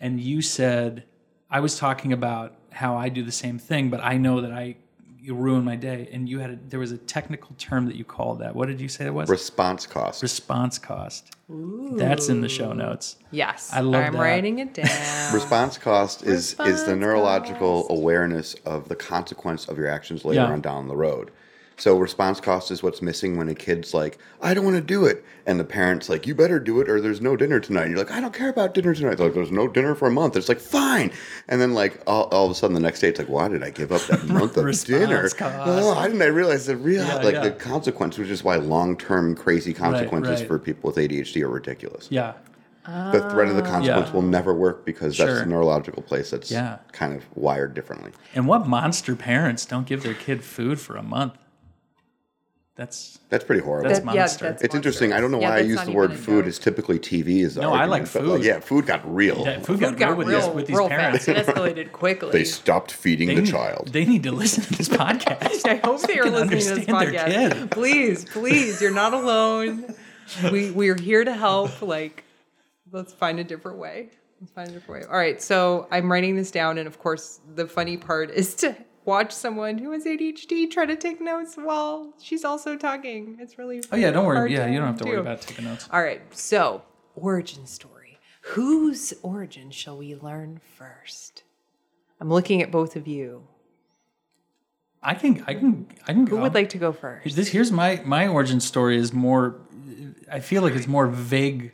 and 0.00 0.20
you 0.20 0.40
said 0.40 1.04
I 1.50 1.60
was 1.60 1.78
talking 1.78 2.12
about 2.12 2.54
how 2.72 2.96
I 2.96 3.08
do 3.08 3.22
the 3.22 3.32
same 3.32 3.58
thing, 3.58 3.90
but 3.90 4.00
I 4.02 4.16
know 4.16 4.40
that 4.40 4.52
I 4.52 4.76
you 5.22 5.34
ruin 5.34 5.62
my 5.64 5.76
day, 5.76 6.08
and 6.12 6.26
you 6.26 6.38
had 6.38 6.50
a, 6.50 6.58
there 6.68 6.80
was 6.80 6.92
a 6.92 6.96
technical 6.96 7.54
term 7.58 7.84
that 7.84 7.94
you 7.96 8.04
called 8.04 8.38
that. 8.38 8.54
What 8.56 8.68
did 8.68 8.80
you 8.80 8.88
say 8.88 9.04
it 9.04 9.12
was? 9.12 9.28
Response 9.28 9.86
cost. 9.86 10.22
Response 10.22 10.78
cost. 10.78 11.32
That's 11.50 12.30
in 12.30 12.40
the 12.40 12.48
show 12.48 12.72
notes. 12.72 13.16
Yes. 13.30 13.70
I 13.70 13.80
love 13.80 14.00
it. 14.02 14.06
I'm 14.06 14.12
that. 14.14 14.18
writing 14.18 14.60
it 14.60 14.72
down. 14.80 15.34
Response 15.34 15.76
cost 15.76 16.22
is 16.22 16.56
is 16.60 16.84
the 16.84 16.96
neurological 16.96 17.82
cost. 17.82 17.90
awareness 17.98 18.54
of 18.64 18.88
the 18.88 18.96
consequence 18.96 19.68
of 19.68 19.76
your 19.76 19.88
actions 19.90 20.24
later 20.24 20.40
Yeah. 20.40 20.52
on 20.52 20.62
down 20.62 20.88
the 20.88 20.96
road. 20.96 21.30
So 21.80 21.96
response 21.96 22.40
cost 22.40 22.70
is 22.70 22.82
what's 22.82 23.00
missing 23.00 23.38
when 23.38 23.48
a 23.48 23.54
kid's 23.54 23.94
like, 23.94 24.18
I 24.42 24.52
don't 24.52 24.64
want 24.66 24.76
to 24.76 24.82
do 24.82 25.06
it. 25.06 25.24
And 25.46 25.58
the 25.58 25.64
parent's 25.64 26.10
like, 26.10 26.26
you 26.26 26.34
better 26.34 26.60
do 26.60 26.78
it 26.82 26.90
or 26.90 27.00
there's 27.00 27.22
no 27.22 27.36
dinner 27.36 27.58
tonight. 27.58 27.84
And 27.84 27.92
you're 27.92 27.98
like, 27.98 28.10
I 28.10 28.20
don't 28.20 28.34
care 28.34 28.50
about 28.50 28.74
dinner 28.74 28.94
tonight. 28.94 29.14
They're 29.14 29.28
like, 29.28 29.34
there's 29.34 29.50
no 29.50 29.66
dinner 29.66 29.94
for 29.94 30.06
a 30.06 30.10
month. 30.10 30.36
It's 30.36 30.50
like, 30.50 30.60
fine. 30.60 31.10
And 31.48 31.58
then 31.58 31.72
like 31.72 32.02
all, 32.06 32.24
all 32.24 32.44
of 32.44 32.50
a 32.50 32.54
sudden 32.54 32.74
the 32.74 32.80
next 32.80 33.00
day 33.00 33.08
it's 33.08 33.18
like, 33.18 33.30
why 33.30 33.48
did 33.48 33.62
I 33.62 33.70
give 33.70 33.92
up 33.92 34.02
that 34.08 34.24
month 34.28 34.58
of 34.58 34.84
dinner? 34.84 35.22
cost. 35.30 35.40
Oh, 35.40 35.94
how 35.94 36.06
didn't 36.06 36.20
I 36.20 36.26
realize 36.26 36.66
the 36.66 36.76
real 36.76 37.02
Yeah, 37.02 37.14
like 37.16 37.32
yeah. 37.32 37.44
the 37.44 37.52
consequence, 37.52 38.18
which 38.18 38.28
is 38.28 38.44
why 38.44 38.56
long 38.56 38.94
term 38.98 39.34
crazy 39.34 39.72
consequences 39.72 40.40
right. 40.40 40.46
for 40.48 40.58
people 40.58 40.88
with 40.88 40.96
ADHD 40.96 41.42
are 41.42 41.48
ridiculous. 41.48 42.08
Yeah. 42.10 42.34
The 42.84 43.26
threat 43.30 43.48
of 43.48 43.56
the 43.56 43.62
ah. 43.62 43.70
consequence 43.70 44.08
Yeah. 44.08 44.12
will 44.12 44.22
never 44.22 44.52
work 44.52 44.84
because 44.84 45.16
that's 45.16 45.30
Sure. 45.30 45.38
the 45.40 45.46
neurological 45.46 46.02
place 46.02 46.30
that's 46.30 46.50
Yeah. 46.50 46.76
kind 46.92 47.14
of 47.14 47.24
wired 47.34 47.72
differently. 47.72 48.10
And 48.34 48.46
what 48.46 48.66
monster 48.66 49.16
parents 49.16 49.64
don't 49.64 49.86
give 49.86 50.02
their 50.02 50.12
kid 50.12 50.44
food 50.44 50.78
for 50.78 50.96
a 50.96 51.02
month? 51.02 51.32
That's 52.80 53.18
That's 53.28 53.44
pretty 53.44 53.60
horrible. 53.60 53.90
That's 53.90 54.00
That- 54.00 54.14
yeah, 54.14 54.20
monster. 54.22 54.44
that's 54.46 54.62
it's 54.62 54.74
interesting. 54.74 55.12
I 55.12 55.20
don't 55.20 55.30
know 55.30 55.38
Yeah, 55.38 55.50
why 55.50 55.56
I 55.58 55.60
use 55.60 55.82
the 55.84 55.92
word 55.92 56.14
food 56.14 56.44
joke. 56.44 56.48
as 56.48 56.58
typically 56.58 56.98
TV 56.98 57.40
is 57.42 57.56
the 57.56 57.60
No, 57.60 57.74
I 57.74 57.84
like 57.84 58.04
but, 58.10 58.22
food. 58.22 58.42
yeah, 58.42 58.58
food 58.60 58.86
got 58.86 59.02
real. 59.14 59.44
that 59.44 59.66
food, 59.66 59.80
Food 59.80 59.98
got, 59.98 60.08
real 60.08 60.16
with 60.16 60.28
real, 60.28 60.40
these 60.46 60.54
with 60.54 60.66
these 60.68 60.76
real 60.78 60.88
parents. 60.88 61.26
fast. 61.26 61.38
It 61.38 61.46
escalated 61.46 61.92
quickly. 61.92 62.30
They 62.30 62.44
stopped 62.44 62.90
feeding 62.92 63.28
They 63.28 63.34
the 63.34 63.42
need- 63.42 63.50
child. 63.50 63.90
They 63.92 64.06
need 64.06 64.22
to 64.22 64.32
listen 64.32 64.64
to 64.64 64.72
this 64.72 64.88
podcast. 64.88 65.66
I 65.68 65.74
hope 65.84 66.00
they 66.00 66.18
are 66.20 66.30
listening 66.30 66.58
to 66.60 66.74
this 66.76 66.86
podcast. 66.86 67.70
Please, 67.70 68.24
please, 68.24 68.80
you're 68.80 68.94
not 68.94 69.12
alone. 69.12 69.94
We 70.50 70.70
we're 70.70 70.98
here 70.98 71.22
to 71.24 71.34
help. 71.34 71.82
Like, 71.82 72.24
let's 72.92 73.12
find 73.12 73.38
a 73.40 73.44
different 73.44 73.76
way. 73.78 74.08
Let's 74.40 74.52
find 74.52 74.68
a 74.70 74.72
different 74.72 75.02
way. 75.02 75.08
All 75.12 75.18
right, 75.18 75.42
so 75.42 75.86
I'm 75.90 76.10
writing 76.10 76.34
this 76.36 76.50
down, 76.50 76.78
and 76.78 76.86
of 76.86 76.98
course, 76.98 77.40
the 77.56 77.66
funny 77.66 77.96
part 77.98 78.30
is 78.30 78.54
to 78.56 78.74
watch 79.04 79.32
someone 79.32 79.78
who 79.78 79.92
has 79.92 80.04
ADHD 80.04 80.70
try 80.70 80.86
to 80.86 80.96
take 80.96 81.20
notes 81.20 81.56
while 81.56 82.14
she's 82.20 82.44
also 82.44 82.76
talking. 82.76 83.36
It's 83.40 83.58
really 83.58 83.82
Oh 83.90 83.96
yeah, 83.96 84.10
don't 84.10 84.26
worry. 84.26 84.52
Yeah, 84.52 84.66
you 84.66 84.78
don't 84.78 84.88
have 84.88 84.98
to 84.98 85.04
worry 85.04 85.18
about 85.18 85.40
taking 85.40 85.64
notes. 85.64 85.88
All 85.90 86.02
right, 86.02 86.22
so 86.34 86.82
origin 87.14 87.66
story. 87.66 88.18
Whose 88.42 89.12
origin 89.22 89.70
shall 89.70 89.96
we 89.98 90.14
learn 90.14 90.60
first? 90.76 91.44
I'm 92.20 92.28
looking 92.28 92.62
at 92.62 92.70
both 92.70 92.96
of 92.96 93.06
you. 93.06 93.46
I 95.02 95.14
can, 95.14 95.42
I 95.46 95.54
can, 95.54 95.86
I 96.06 96.12
can 96.12 96.26
go. 96.26 96.36
Who 96.36 96.42
would 96.42 96.54
like 96.54 96.68
to 96.70 96.78
go 96.78 96.92
first? 96.92 97.34
This 97.34 97.48
here's 97.48 97.72
my 97.72 98.02
my 98.04 98.28
origin 98.28 98.60
story 98.60 98.98
is 98.98 99.12
more. 99.12 99.56
I 100.30 100.40
feel 100.40 100.62
like 100.62 100.74
it's 100.74 100.86
more 100.86 101.06
vague 101.06 101.72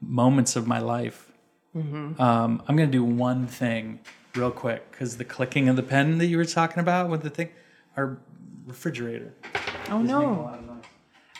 moments 0.00 0.56
of 0.56 0.66
my 0.66 0.78
life. 0.78 1.32
Mm-hmm. 1.74 2.20
Um, 2.20 2.62
I'm 2.66 2.76
gonna 2.76 2.86
do 2.90 3.04
one 3.04 3.46
thing 3.46 4.00
real 4.36 4.50
quick 4.50 4.90
because 4.90 5.16
the 5.16 5.24
clicking 5.24 5.68
of 5.68 5.76
the 5.76 5.82
pen 5.82 6.18
that 6.18 6.26
you 6.26 6.36
were 6.36 6.44
talking 6.44 6.80
about 6.80 7.08
with 7.08 7.22
the 7.22 7.30
thing, 7.30 7.50
our 7.96 8.18
refrigerator. 8.66 9.32
Oh 9.88 10.02
is 10.02 10.08
making 10.08 10.10
a 10.10 10.20
no. 10.20 10.42
lot 10.42 10.58
of 10.58 10.66
noise. 10.66 10.76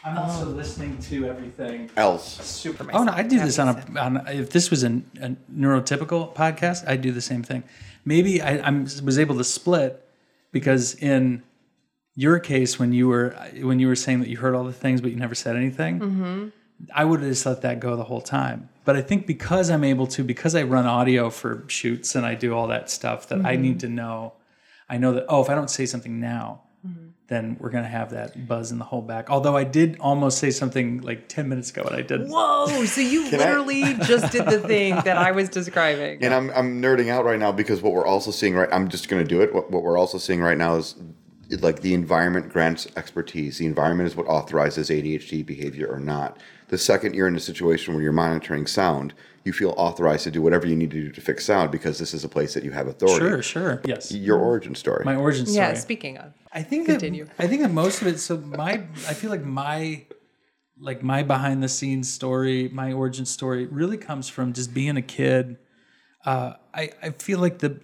I'm 0.05 0.19
also 0.19 0.47
listening 0.47 0.99
to 0.99 1.27
everything. 1.27 1.91
Else. 1.97 2.41
Super 2.45 2.89
Oh 2.93 3.03
no, 3.03 3.13
I 3.13 3.23
do 3.23 3.41
this 3.41 3.59
on 3.59 3.69
a 3.69 4.01
on 4.01 4.27
if 4.29 4.51
this 4.51 4.71
was 4.71 4.85
an, 4.85 5.11
a 5.21 5.31
neurotypical 5.53 6.33
podcast, 6.35 6.87
I'd 6.89 7.03
do 7.03 7.11
the 7.11 7.21
same 7.21 7.43
thing. 7.43 7.65
Maybe 8.05 8.41
I 8.41 8.61
I'm, 8.61 8.85
was 9.03 9.19
able 9.19 9.37
to 9.37 9.45
split 9.45 10.09
because 10.53 10.95
in 10.95 11.43
your 12.15 12.39
case 12.39 12.79
when 12.79 12.93
you 12.93 13.09
were 13.09 13.31
when 13.61 13.81
you 13.81 13.89
were 13.89 13.97
saying 13.97 14.21
that 14.21 14.29
you 14.29 14.37
heard 14.37 14.55
all 14.55 14.65
the 14.65 14.73
things 14.73 15.01
but 15.01 15.11
you 15.11 15.17
never 15.17 15.35
said 15.35 15.57
anything, 15.57 16.53
I 16.95 17.05
would 17.05 17.21
have 17.21 17.31
just 17.31 17.47
let 17.47 17.63
that 17.63 17.81
go 17.81 17.97
the 17.97 18.05
whole 18.05 18.21
time. 18.21 18.69
But 18.85 18.97
I 18.97 19.03
think 19.03 19.27
because 19.27 19.71
I'm 19.71 19.85
able 19.85 20.07
to, 20.09 20.23
because 20.23 20.55
I 20.55 20.63
run 20.63 20.87
audio 20.87 21.31
for 21.31 21.65
shoots 21.69 22.15
and 22.15 22.25
I 22.25 22.35
do 22.35 22.55
all 22.55 22.69
that 22.69 22.91
stuff, 22.91 23.29
that 23.29 23.45
I 23.45 23.57
need 23.57 23.79
mm-hmm. 23.79 23.89
to 23.89 23.89
know. 23.89 24.33
I 24.89 24.99
know 24.99 25.13
that 25.15 25.27
oh, 25.29 25.43
if 25.43 25.51
I 25.51 25.55
don't 25.57 25.71
say 25.71 25.87
something 25.87 26.21
now, 26.21 26.63
mm-hmm. 26.87 27.09
then 27.27 27.57
we're 27.59 27.71
gonna 27.71 27.89
have 27.89 28.11
that 28.11 28.47
buzz 28.47 28.71
in 28.71 28.79
the 28.79 28.85
whole 28.85 29.03
back. 29.03 29.29
Although 29.29 29.57
I 29.57 29.65
did 29.65 29.97
almost 29.99 30.39
say 30.39 30.53
something 30.53 31.01
like 31.01 31.29
ten 31.29 31.49
minutes 31.49 31.71
ago, 31.71 31.83
and 31.83 31.97
I 31.97 32.03
did. 32.03 32.29
Whoa! 32.29 32.85
So 32.85 33.01
you 33.01 33.27
I- 33.27 33.31
literally 33.31 33.95
just 34.05 34.31
did 34.31 34.47
the 34.47 34.61
thing 34.61 34.95
that 34.95 35.17
I 35.17 35.33
was 35.33 35.49
describing. 35.49 36.23
And 36.23 36.33
I'm, 36.33 36.51
I'm 36.51 36.81
nerding 36.81 37.09
out 37.09 37.25
right 37.25 37.41
now 37.41 37.51
because 37.51 37.83
what 37.83 37.93
we're 37.93 38.07
also 38.07 38.31
seeing 38.31 38.55
right 38.55 38.69
I'm 38.71 38.89
just 38.89 39.09
going 39.09 39.21
to 39.21 39.29
do 39.29 39.41
it. 39.41 39.53
What, 39.53 39.73
what 39.73 39.83
we're 39.83 39.99
also 39.99 40.19
seeing 40.19 40.41
right 40.41 40.59
now 40.59 40.77
is 40.77 40.95
like 41.61 41.81
the 41.81 41.95
environment 41.95 42.53
grants 42.53 42.87
expertise. 42.97 43.59
The 43.59 43.67
environment 43.67 44.09
is 44.09 44.17
what 44.17 44.27
authorizes 44.27 44.91
ADHD 44.91 45.45
behavior 45.45 45.89
or 45.89 46.01
not. 46.01 46.39
The 46.69 46.79
second 46.79 47.15
you're 47.15 47.29
in 47.29 47.37
a 47.37 47.41
situation 47.41 47.95
where 47.95 48.03
you're 48.03 48.13
monitoring 48.13 48.67
sound, 48.67 49.15
you 49.45 49.53
feel 49.53 49.75
authorized 49.77 50.25
to 50.25 50.31
do 50.31 50.43
whatever 50.43 50.67
you 50.67 50.75
need 50.75 50.91
to 50.91 51.03
do 51.03 51.13
to 51.13 51.21
fix 51.21 51.45
sound 51.45 51.71
because 51.71 51.99
this 51.99 52.13
is 52.13 52.25
a 52.25 52.29
place 52.29 52.55
that 52.55 52.65
you 52.65 52.73
have 52.73 52.89
authority. 52.89 53.25
Sure, 53.25 53.43
sure, 53.43 53.83
yes. 53.85 54.11
Your 54.11 54.39
origin 54.39 54.75
story. 54.75 55.05
My 55.05 55.15
origin 55.15 55.47
story. 55.47 55.59
yeah. 55.59 55.75
Speaking 55.75 56.19
of, 56.19 56.33
I 56.53 56.63
think 56.63 56.87
Continue. 56.87 57.27
that 57.27 57.35
I 57.39 57.47
think 57.47 57.63
that 57.63 57.71
most 57.71 58.03
of 58.03 58.09
it. 58.09 58.19
So 58.19 58.39
my, 58.39 58.83
I 59.09 59.15
feel 59.15 59.31
like 59.31 59.45
my, 59.45 60.05
like 60.81 61.03
my 61.03 61.23
behind 61.23 61.63
the 61.63 61.69
scenes 61.69 62.13
story, 62.13 62.69
my 62.69 62.93
origin 62.93 63.27
story, 63.27 63.67
really 63.67 63.97
comes 63.97 64.29
from 64.29 64.53
just 64.53 64.75
being 64.75 64.97
a 64.97 65.03
kid. 65.03 65.59
Uh, 66.25 66.55
I 66.75 66.91
I 67.01 67.11
feel 67.11 67.39
like 67.39 67.61
the 67.61 67.81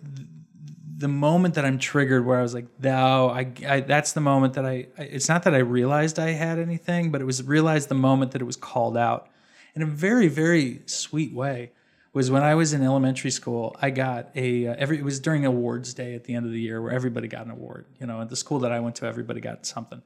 the 1.03 1.09
moment 1.09 1.55
that 1.57 1.65
I'm 1.65 1.79
triggered, 1.79 2.25
where 2.25 2.39
I 2.39 2.43
was 2.43 2.55
like, 2.55 2.67
"No, 2.81 3.29
I, 3.29 3.53
I 3.69 3.81
that's 3.81 4.13
the 4.13 4.21
moment 4.21 4.55
that 4.55 4.65
I, 4.65 4.87
I. 4.97 5.03
It's 5.03 5.29
not 5.29 5.43
that 5.43 5.53
I 5.53 5.59
realized 5.59 6.19
I 6.19 6.31
had 6.31 6.61
anything, 6.61 7.11
but 7.11 7.21
it 7.21 7.25
was 7.25 7.43
realized 7.43 7.89
the 7.89 7.97
moment 7.97 8.31
that 8.31 8.41
it 8.41 8.45
was 8.45 8.57
called 8.57 8.97
out, 8.97 9.29
in 9.75 9.83
a 9.83 9.87
very 9.87 10.29
very 10.29 10.83
sweet 10.87 11.35
way. 11.35 11.73
Was 12.13 12.31
when 12.31 12.43
I 12.43 12.55
was 12.55 12.73
in 12.73 12.83
elementary 12.83 13.33
school. 13.33 13.75
I 13.83 13.91
got 13.91 14.31
a 14.37 14.69
uh, 14.69 14.77
every. 14.79 14.99
It 14.99 15.05
was 15.05 15.19
during 15.19 15.45
awards 15.45 15.93
day 15.93 16.15
at 16.15 16.25
the 16.25 16.35
end 16.35 16.47
of 16.47 16.53
the 16.53 16.61
year 16.61 16.81
where 16.81 16.93
everybody 16.93 17.27
got 17.27 17.47
an 17.47 17.51
award. 17.51 17.87
You 18.01 18.07
know, 18.07 18.21
at 18.21 18.29
the 18.29 18.37
school 18.37 18.61
that 18.61 18.71
I 18.71 18.79
went 18.79 18.97
to, 18.97 19.07
everybody 19.07 19.41
got 19.41 19.67
something. 19.67 20.03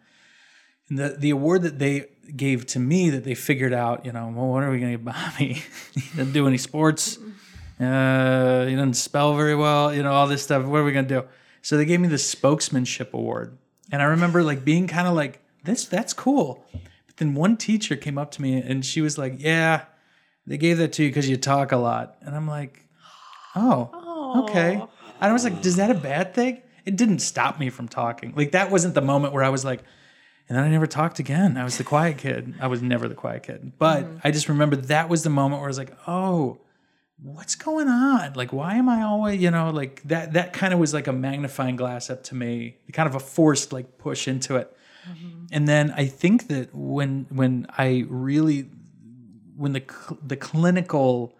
And 0.89 0.99
the 0.99 1.17
the 1.19 1.31
award 1.31 1.63
that 1.63 1.79
they 1.79 2.07
gave 2.35 2.65
to 2.69 2.79
me 2.79 3.11
that 3.11 3.25
they 3.25 3.35
figured 3.35 3.75
out, 3.75 4.07
you 4.07 4.13
know, 4.13 4.33
well, 4.35 4.47
what 4.47 4.63
are 4.63 4.71
we 4.71 4.81
going 4.81 4.93
to 4.93 4.99
give 4.99 5.05
Bobby? 5.05 5.63
he 5.95 6.17
didn't 6.17 6.33
do 6.33 6.49
any 6.49 6.59
sports. 6.59 7.19
Uh, 7.79 8.65
he 8.65 8.71
didn't 8.71 8.95
spell 8.95 9.37
very 9.37 9.55
well. 9.55 9.95
You 9.95 10.03
know, 10.03 10.13
all 10.13 10.27
this 10.27 10.43
stuff. 10.43 10.65
What 10.65 10.79
are 10.79 10.85
we 10.85 10.93
going 10.93 11.09
to 11.09 11.23
do? 11.23 11.29
So 11.63 11.77
they 11.77 11.85
gave 11.85 12.01
me 12.01 12.09
the 12.09 12.17
spokesmanship 12.17 13.13
award, 13.13 13.59
and 13.91 14.01
I 14.01 14.05
remember 14.07 14.43
like 14.43 14.65
being 14.65 14.87
kind 14.87 15.09
of 15.09 15.15
like, 15.15 15.41
this 15.65 15.85
that's 15.85 16.13
cool. 16.13 16.65
But 16.73 17.17
then 17.17 17.35
one 17.35 17.57
teacher 17.57 17.97
came 17.97 18.19
up 18.19 18.31
to 18.33 18.43
me 18.43 18.61
and 18.61 18.85
she 18.85 19.01
was 19.01 19.19
like, 19.19 19.35
yeah, 19.39 19.87
they 20.47 20.59
gave 20.59 20.79
that 20.79 20.93
to 20.95 21.03
you 21.03 21.09
because 21.09 21.29
you 21.29 21.37
talk 21.37 21.73
a 21.73 21.77
lot, 21.77 22.17
and 22.21 22.37
I'm 22.37 22.47
like, 22.47 22.87
oh, 23.57 24.45
okay. 24.45 24.75
And 24.75 25.31
I 25.31 25.33
was 25.33 25.45
like, 25.45 25.65
is 25.67 25.77
that 25.77 25.91
a 25.91 25.95
bad 25.95 26.35
thing? 26.35 26.63
It 26.85 26.97
didn't 26.97 27.19
stop 27.19 27.59
me 27.59 27.69
from 27.69 27.89
talking. 27.89 28.33
Like 28.37 28.53
that 28.53 28.71
wasn't 28.71 28.95
the 28.95 29.01
moment 29.01 29.33
where 29.35 29.43
I 29.43 29.49
was 29.49 29.65
like, 29.65 29.83
and 30.49 30.57
then 30.57 30.65
I 30.65 30.69
never 30.69 30.87
talked 30.87 31.19
again. 31.19 31.57
I 31.57 31.65
was 31.65 31.79
the 31.79 31.85
quiet 31.85 32.19
kid. 32.19 32.55
I 32.61 32.69
was 32.69 32.81
never 32.81 33.09
the 33.09 33.17
quiet 33.17 33.43
kid. 33.43 33.73
But 33.77 34.07
I 34.23 34.31
just 34.31 34.49
remember 34.49 34.77
that 34.77 35.09
was 35.09 35.25
the 35.25 35.31
moment 35.31 35.61
where 35.61 35.67
I 35.67 35.71
was 35.71 35.79
like, 35.79 35.97
oh, 36.07 36.59
what's 37.23 37.55
going 37.55 37.89
on? 37.89 38.35
Like, 38.35 38.53
why 38.53 38.75
am 38.75 38.89
I 38.89 39.03
always, 39.03 39.41
you 39.41 39.51
know, 39.51 39.71
like 39.71 40.03
that, 40.05 40.35
that 40.35 40.53
kind 40.53 40.75
of 40.75 40.79
was 40.79 40.93
like 40.93 41.07
a 41.07 41.13
magnifying 41.13 41.77
glass 41.77 42.11
up 42.11 42.23
to 42.25 42.35
me, 42.35 42.77
kind 42.93 43.09
of 43.09 43.15
a 43.15 43.21
forced 43.21 43.73
like 43.73 43.99
push 43.99 44.29
into 44.29 44.57
it. 44.57 44.77
Mm-hmm. 45.09 45.47
And 45.53 45.69
then 45.69 45.93
I 45.97 46.07
think 46.07 46.49
that 46.49 46.75
when, 46.75 47.27
when 47.31 47.67
I 47.77 48.05
really, 48.09 48.69
when 49.57 49.73
the, 49.73 49.83
the 50.25 50.37
clinical 50.37 51.35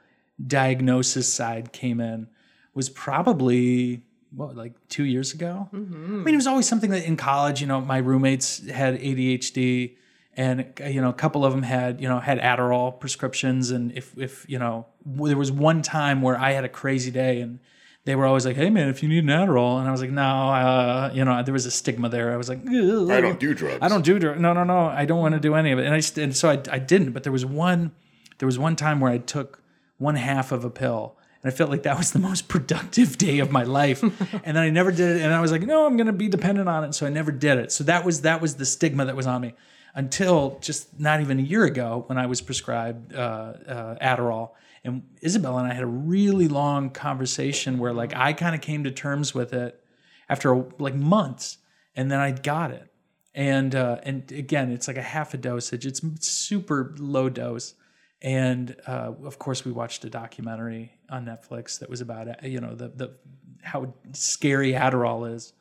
diagnosis 0.45 1.33
side 1.33 1.73
came 1.73 2.01
in 2.01 2.29
was 2.75 2.89
probably 2.89 4.03
what 4.31 4.57
like 4.57 4.75
two 4.89 5.05
years 5.05 5.33
ago. 5.33 5.69
Mm-hmm. 5.73 6.21
I 6.21 6.25
mean, 6.25 6.35
it 6.35 6.39
was 6.39 6.47
always 6.47 6.69
something 6.69 6.91
that 6.91 7.05
in 7.05 7.17
college, 7.17 7.61
you 7.61 7.67
know, 7.67 7.81
my 7.81 7.99
roommates 7.99 8.69
had 8.69 9.01
ADHD, 9.01 9.97
and 10.37 10.67
you 10.87 11.01
know, 11.01 11.09
a 11.09 11.15
couple 11.15 11.45
of 11.45 11.53
them 11.53 11.63
had 11.63 12.01
you 12.01 12.09
know 12.09 12.21
had 12.21 12.39
Adderall 12.39 12.99
prescriptions, 12.99 13.71
and 13.71 13.93
if 13.93 14.17
if 14.19 14.45
you 14.49 14.59
know, 14.59 14.87
there 15.05 15.37
was 15.37 15.51
one 15.51 15.83
time 15.83 16.21
where 16.21 16.39
I 16.39 16.53
had 16.53 16.65
a 16.65 16.69
crazy 16.69 17.11
day 17.11 17.41
and. 17.41 17.59
They 18.05 18.15
were 18.15 18.25
always 18.25 18.47
like, 18.47 18.55
"Hey 18.55 18.71
man, 18.71 18.89
if 18.89 19.03
you 19.03 19.09
need 19.09 19.25
an 19.25 19.31
Adderall," 19.31 19.81
and 19.81 19.89
I 19.89 19.91
was 19.91 20.01
like, 20.01 20.13
"No, 20.13 20.23
uh, 20.23 21.11
you 21.13 21.25
know." 21.25 21.43
There 21.43 21.53
was 21.53 21.67
a 21.67 21.73
stigma 21.73 22.09
there. 22.09 22.33
I 22.33 22.37
was 22.37 22.49
like, 22.49 22.61
"Ugh." 22.61 23.11
I 23.11 23.21
don't 23.21 23.41
do 23.41 23.53
drugs. 23.53 23.79
I 23.83 23.89
don't 23.89 24.05
do 24.05 24.21
drugs. 24.21 24.41
No, 24.41 24.53
no, 24.53 24.63
no. 24.63 24.87
I 24.87 25.07
don't 25.07 25.19
want 25.19 25.35
to 25.35 25.41
do 25.41 25.57
any 25.57 25.73
of 25.73 25.81
it. 25.81 25.87
And 25.87 25.93
I 25.93 25.99
st- 25.99 26.23
and 26.23 26.37
so 26.37 26.49
I, 26.49 26.63
I 26.71 26.79
didn't. 26.79 27.11
But 27.11 27.25
there 27.25 27.33
was 27.33 27.45
one 27.45 27.91
there 28.39 28.47
was 28.47 28.61
one 28.61 28.77
time 28.77 29.01
where 29.01 29.11
I 29.11 29.19
took 29.19 29.61
one 29.99 30.15
half 30.15 30.53
of 30.53 30.65
a 30.65 30.71
pill. 30.71 31.17
And 31.43 31.53
I 31.53 31.57
felt 31.57 31.69
like 31.69 31.83
that 31.83 31.99
was 31.99 32.13
the 32.13 32.21
most 32.21 32.47
productive 32.55 33.19
day 33.19 33.41
of 33.41 33.51
my 33.51 33.65
life. 33.65 34.03
and 34.45 34.57
then 34.57 34.59
I 34.59 34.71
never 34.71 34.93
did 34.93 35.17
it. 35.17 35.23
And 35.23 35.35
I 35.35 35.41
was 35.41 35.51
like, 35.51 35.63
no, 35.63 35.85
I'm 35.85 35.97
gonna 35.97 36.13
be 36.13 36.29
dependent 36.29 36.69
on 36.69 36.85
it. 36.85 36.95
So 36.95 37.07
I 37.07 37.11
never 37.11 37.33
did 37.33 37.59
it. 37.59 37.73
So 37.73 37.83
that 37.85 38.05
was 38.05 38.21
that 38.21 38.41
was 38.41 38.55
the 38.55 38.67
stigma 38.67 39.07
that 39.07 39.17
was 39.17 39.27
on 39.27 39.41
me 39.41 39.55
until 39.97 40.59
just 40.61 41.01
not 41.01 41.23
even 41.23 41.41
a 41.41 41.43
year 41.43 41.65
ago 41.65 42.05
when 42.07 42.19
I 42.19 42.27
was 42.27 42.43
prescribed 42.43 43.15
uh, 43.15 43.55
uh, 43.67 43.97
Adderall. 43.97 44.51
And 44.85 45.03
Isabel 45.23 45.59
and 45.59 45.67
I 45.67 45.73
had 45.73 45.83
a 45.83 45.89
really 45.89 46.47
long 46.47 46.91
conversation 46.91 47.79
where 47.79 47.95
like 47.95 48.15
I 48.15 48.35
kind 48.35 48.55
of 48.55 48.61
came 48.61 48.85
to 48.85 48.91
terms 48.93 49.35
with 49.35 49.53
it 49.55 49.83
after 50.29 50.67
like 50.79 50.95
months, 50.95 51.59
and 51.97 52.11
then 52.11 52.21
I 52.21 52.31
got 52.31 52.71
it. 52.71 52.93
And 53.35 53.75
uh, 53.75 53.99
and 54.03 54.31
again, 54.31 54.71
it's 54.71 54.87
like 54.87 54.99
a 54.99 55.03
half 55.03 55.35
a 55.35 55.39
dosage. 55.39 55.87
It's 55.87 56.03
super 56.21 56.95
low 56.99 57.29
dose. 57.29 57.75
And 58.23 58.77
uh, 58.87 59.13
of 59.25 59.39
course, 59.39 59.65
we 59.65 59.73
watched 59.73 60.05
a 60.05 60.11
documentary 60.11 60.93
on 61.11 61.25
Netflix 61.25 61.79
that 61.81 61.89
was 61.91 62.01
about 62.01 62.29
uh, 62.29 62.35
you 62.43 62.61
know 62.61 62.75
the 62.75 62.89
the 62.89 63.17
how 63.63 63.95
scary 64.13 64.73
Adderall 64.73 65.35
is, 65.35 65.55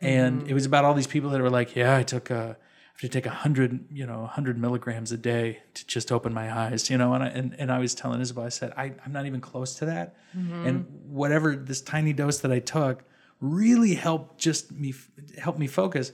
and 0.00 0.46
it 0.46 0.54
was 0.54 0.66
about 0.66 0.84
all 0.84 0.94
these 0.94 1.06
people 1.06 1.30
that 1.30 1.40
were 1.40 1.50
like, 1.50 1.74
yeah, 1.74 1.96
I 1.96 2.02
took 2.02 2.30
a 2.30 2.56
to 2.98 3.08
take 3.08 3.26
a 3.26 3.30
hundred 3.30 3.86
you 3.92 4.06
know 4.06 4.26
hundred 4.26 4.58
milligrams 4.58 5.12
a 5.12 5.16
day 5.16 5.60
to 5.74 5.86
just 5.86 6.10
open 6.10 6.34
my 6.34 6.52
eyes, 6.52 6.90
you 6.90 6.98
know. 6.98 7.14
And 7.14 7.22
I 7.22 7.28
and, 7.28 7.54
and 7.58 7.72
I 7.72 7.78
was 7.78 7.94
telling 7.94 8.20
Isabel, 8.20 8.44
I 8.44 8.48
said, 8.48 8.72
I, 8.76 8.92
I'm 9.04 9.12
not 9.12 9.26
even 9.26 9.40
close 9.40 9.74
to 9.76 9.86
that, 9.86 10.16
mm-hmm. 10.36 10.66
and 10.66 10.86
whatever 11.06 11.56
this 11.56 11.80
tiny 11.80 12.12
dose 12.12 12.38
that 12.40 12.52
I 12.52 12.58
took 12.58 13.04
really 13.40 13.94
helped 13.94 14.38
just 14.38 14.72
me 14.72 14.94
help 15.38 15.58
me 15.58 15.66
focus. 15.66 16.12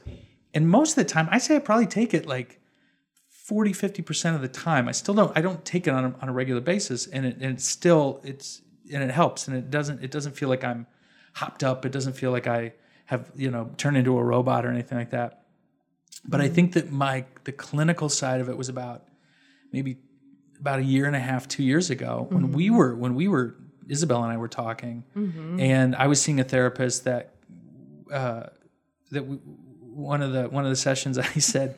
And 0.53 0.69
most 0.69 0.91
of 0.91 0.97
the 0.97 1.05
time, 1.05 1.29
I 1.31 1.39
say 1.39 1.57
I 1.57 1.59
probably 1.59 1.87
take 1.87 2.15
it 2.15 2.27
like 2.27 2.61
40 3.29 3.73
50% 3.73 4.35
of 4.35 4.41
the 4.41 4.49
time. 4.49 4.89
I 4.89 4.93
still 4.93 5.15
don't 5.15 5.37
i 5.37 5.41
don't 5.41 5.65
take 5.65 5.87
it 5.87 5.91
on 5.91 6.05
a, 6.05 6.15
on 6.21 6.29
a 6.29 6.33
regular 6.33 6.61
basis 6.61 7.07
and 7.07 7.27
it 7.27 7.37
and 7.37 7.55
it's 7.55 7.67
still 7.67 8.21
it's 8.25 8.63
and 8.93 9.03
it 9.03 9.11
helps 9.11 9.49
and 9.49 9.57
it 9.57 9.71
doesn't 9.71 10.05
it 10.05 10.11
doesn't 10.11 10.33
feel 10.33 10.49
like 10.51 10.65
i'm 10.65 10.87
hopped 11.35 11.65
up. 11.65 11.85
It 11.85 11.93
doesn't 11.93 12.13
feel 12.13 12.31
like 12.31 12.47
i 12.47 12.75
have 13.07 13.31
you 13.35 13.51
know 13.51 13.71
turned 13.79 13.97
into 13.97 14.19
a 14.19 14.23
robot 14.23 14.65
or 14.67 14.71
anything 14.71 14.99
like 14.99 15.11
that 15.11 15.44
but 16.25 16.41
i 16.41 16.49
think 16.49 16.73
that 16.73 16.91
my 16.91 17.25
the 17.45 17.53
clinical 17.53 18.09
side 18.09 18.41
of 18.41 18.49
it 18.49 18.57
was 18.57 18.69
about 18.69 19.05
maybe 19.73 19.99
about 20.61 20.79
a 20.79 20.85
year 20.85 21.07
and 21.07 21.17
a 21.17 21.21
half 21.21 21.47
two 21.49 21.63
years 21.63 21.91
ago 21.91 22.27
when 22.31 22.53
we 22.53 22.71
were 22.71 22.95
when 22.95 23.15
we 23.15 23.29
were 23.29 23.57
isabel 23.89 24.23
and 24.23 24.33
i 24.33 24.37
were 24.37 24.49
talking 24.49 25.05
and 25.61 25.95
i 25.97 26.07
was 26.07 26.21
seeing 26.21 26.41
a 26.41 26.45
therapist 26.45 27.05
that 27.05 27.35
uh 28.13 28.45
that 29.11 29.27
we, 29.27 29.37
one 29.37 30.23
of 30.23 30.33
the 30.33 30.49
one 30.49 30.65
of 30.65 30.71
the 30.71 30.77
sessions 30.77 31.19
i 31.37 31.39
said 31.39 31.77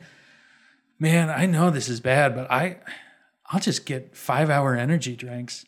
man, 0.99 1.29
I 1.29 1.45
know 1.45 1.69
this 1.69 1.89
is 1.89 1.99
bad, 1.99 2.35
but 2.35 2.49
I 2.51 2.77
I'll 3.47 3.59
just 3.59 3.85
get 3.85 4.15
five 4.15 4.49
hour 4.49 4.75
energy 4.75 5.15
drinks 5.15 5.65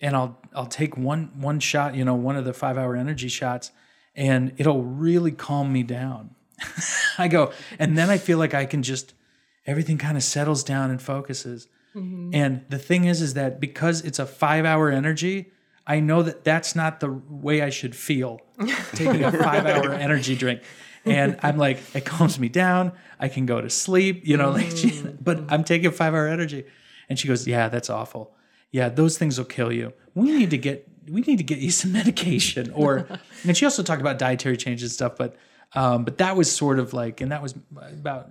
and 0.00 0.14
I'll 0.16 0.38
I'll 0.54 0.66
take 0.66 0.96
one 0.96 1.32
one 1.36 1.60
shot, 1.60 1.94
you 1.94 2.04
know, 2.04 2.14
one 2.14 2.36
of 2.36 2.44
the 2.44 2.52
five 2.52 2.78
hour 2.78 2.96
energy 2.96 3.28
shots, 3.28 3.72
and 4.14 4.52
it'll 4.56 4.82
really 4.82 5.32
calm 5.32 5.72
me 5.72 5.82
down. 5.82 6.34
I 7.18 7.28
go, 7.28 7.52
and 7.78 7.96
then 7.96 8.10
I 8.10 8.18
feel 8.18 8.38
like 8.38 8.54
I 8.54 8.64
can 8.64 8.82
just 8.82 9.14
everything 9.66 9.98
kind 9.98 10.16
of 10.16 10.22
settles 10.22 10.64
down 10.64 10.90
and 10.90 11.00
focuses. 11.00 11.68
Mm-hmm. 11.94 12.30
And 12.34 12.64
the 12.68 12.78
thing 12.78 13.04
is, 13.04 13.20
is 13.20 13.34
that 13.34 13.60
because 13.60 14.02
it's 14.02 14.18
a 14.18 14.26
five 14.26 14.64
hour 14.64 14.90
energy, 14.90 15.52
I 15.86 16.00
know 16.00 16.22
that 16.22 16.44
that's 16.44 16.74
not 16.74 17.00
the 17.00 17.10
way 17.28 17.62
I 17.62 17.70
should 17.70 17.94
feel 17.94 18.40
taking 18.94 19.24
a 19.24 19.32
five 19.32 19.66
hour 19.66 19.92
energy 19.92 20.36
drink. 20.36 20.62
And 21.04 21.36
I'm 21.42 21.58
like, 21.58 21.80
it 21.94 22.04
calms 22.04 22.38
me 22.38 22.48
down. 22.48 22.92
I 23.18 23.28
can 23.28 23.44
go 23.44 23.60
to 23.60 23.68
sleep, 23.68 24.22
you 24.24 24.36
know, 24.36 24.50
like, 24.50 24.66
mm-hmm. 24.66 25.16
but 25.20 25.44
I'm 25.48 25.64
taking 25.64 25.90
five 25.90 26.14
hour 26.14 26.28
energy. 26.28 26.64
And 27.08 27.18
she 27.18 27.28
goes, 27.28 27.46
yeah, 27.46 27.68
that's 27.68 27.90
awful. 27.90 28.34
Yeah, 28.70 28.88
those 28.88 29.18
things 29.18 29.36
will 29.36 29.44
kill 29.44 29.72
you. 29.72 29.92
We 30.14 30.30
need 30.30 30.50
to 30.50 30.58
get, 30.58 30.88
we 31.08 31.20
need 31.22 31.38
to 31.38 31.44
get 31.44 31.58
you 31.58 31.70
some 31.70 31.92
medication. 32.00 32.70
Or, 32.70 33.06
and 33.46 33.56
she 33.56 33.64
also 33.64 33.82
talked 33.82 34.00
about 34.00 34.18
dietary 34.18 34.56
changes 34.56 34.90
and 34.90 34.92
stuff, 34.92 35.16
but, 35.18 35.36
um, 35.74 36.04
but 36.04 36.18
that 36.18 36.36
was 36.36 36.50
sort 36.50 36.78
of 36.78 36.92
like, 36.92 37.20
and 37.20 37.32
that 37.32 37.42
was 37.42 37.54
about 37.74 38.30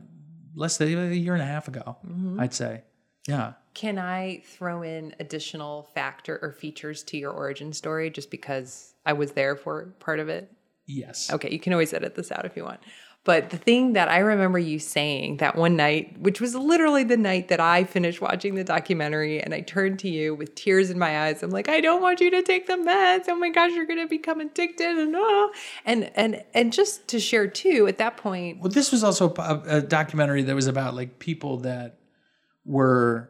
less 0.56 0.78
than 0.78 0.88
a 1.12 1.14
year 1.14 1.34
and 1.34 1.42
a 1.42 1.46
half 1.46 1.68
ago, 1.68 1.98
I'd 2.40 2.54
say. 2.54 2.84
Yeah. 3.28 3.54
Can 3.74 3.98
I 3.98 4.42
throw 4.46 4.82
in 4.82 5.16
additional 5.20 5.84
factor 5.94 6.40
or 6.42 6.52
features 6.52 7.04
to 7.04 7.18
your 7.18 7.32
origin 7.32 7.72
story 7.72 8.10
just 8.10 8.30
because 8.32 8.94
I 9.06 9.14
was 9.14 9.32
there 9.32 9.56
for 9.56 9.94
part 10.00 10.20
of 10.20 10.28
it? 10.30 10.52
Yes. 10.88 11.32
Okay, 11.32 11.52
you 11.52 11.60
can 11.60 11.72
always 11.72 11.94
edit 11.94 12.16
this 12.16 12.32
out 12.32 12.46
if 12.46 12.58
you 12.58 12.64
want. 12.64 12.82
But 13.24 13.52
the 13.52 13.58
thing 13.58 13.94
that 13.94 14.10
I 14.10 14.18
remember 14.18 14.58
you 14.58 14.80
saying 14.80 15.38
that 15.38 15.56
one 15.56 15.76
night, 15.76 16.20
which 16.20 16.42
was 16.42 16.56
literally 16.56 17.04
the 17.04 17.18
night 17.18 17.50
that 17.50 17.60
I 17.60 17.84
finished 17.84 18.20
watching 18.20 18.56
the 18.56 18.64
documentary, 18.64 19.40
and 19.40 19.54
I 19.54 19.62
turned 19.62 20.00
to 20.00 20.10
you 20.10 20.34
with 20.34 20.56
tears 20.56 20.90
in 20.90 20.98
my 20.98 21.28
eyes. 21.28 21.44
I'm 21.44 21.52
like, 21.52 21.70
I 21.70 21.82
don't 21.82 22.02
want 22.02 22.20
you 22.20 22.32
to 22.32 22.42
take 22.42 22.66
the 22.66 22.74
meds. 22.74 23.26
Oh 23.28 23.36
my 23.36 23.50
gosh, 23.52 23.74
you're 23.74 23.86
gonna 23.86 24.08
become 24.08 24.40
addicted, 24.40 24.98
and 24.98 25.14
oh, 25.16 25.52
and 25.86 26.12
and 26.16 26.44
and 26.56 26.74
just 26.74 27.08
to 27.10 27.20
share 27.20 27.46
too. 27.48 27.86
At 27.88 28.00
that 28.00 28.18
point, 28.18 28.60
Well, 28.60 28.72
this 28.72 28.92
was 28.92 29.04
also 29.04 29.32
a, 29.38 29.62
a 29.68 29.82
documentary 29.82 30.42
that 30.42 30.56
was 30.56 30.66
about 30.66 30.96
like 30.96 31.20
people 31.20 31.58
that 31.58 32.00
were 32.66 33.30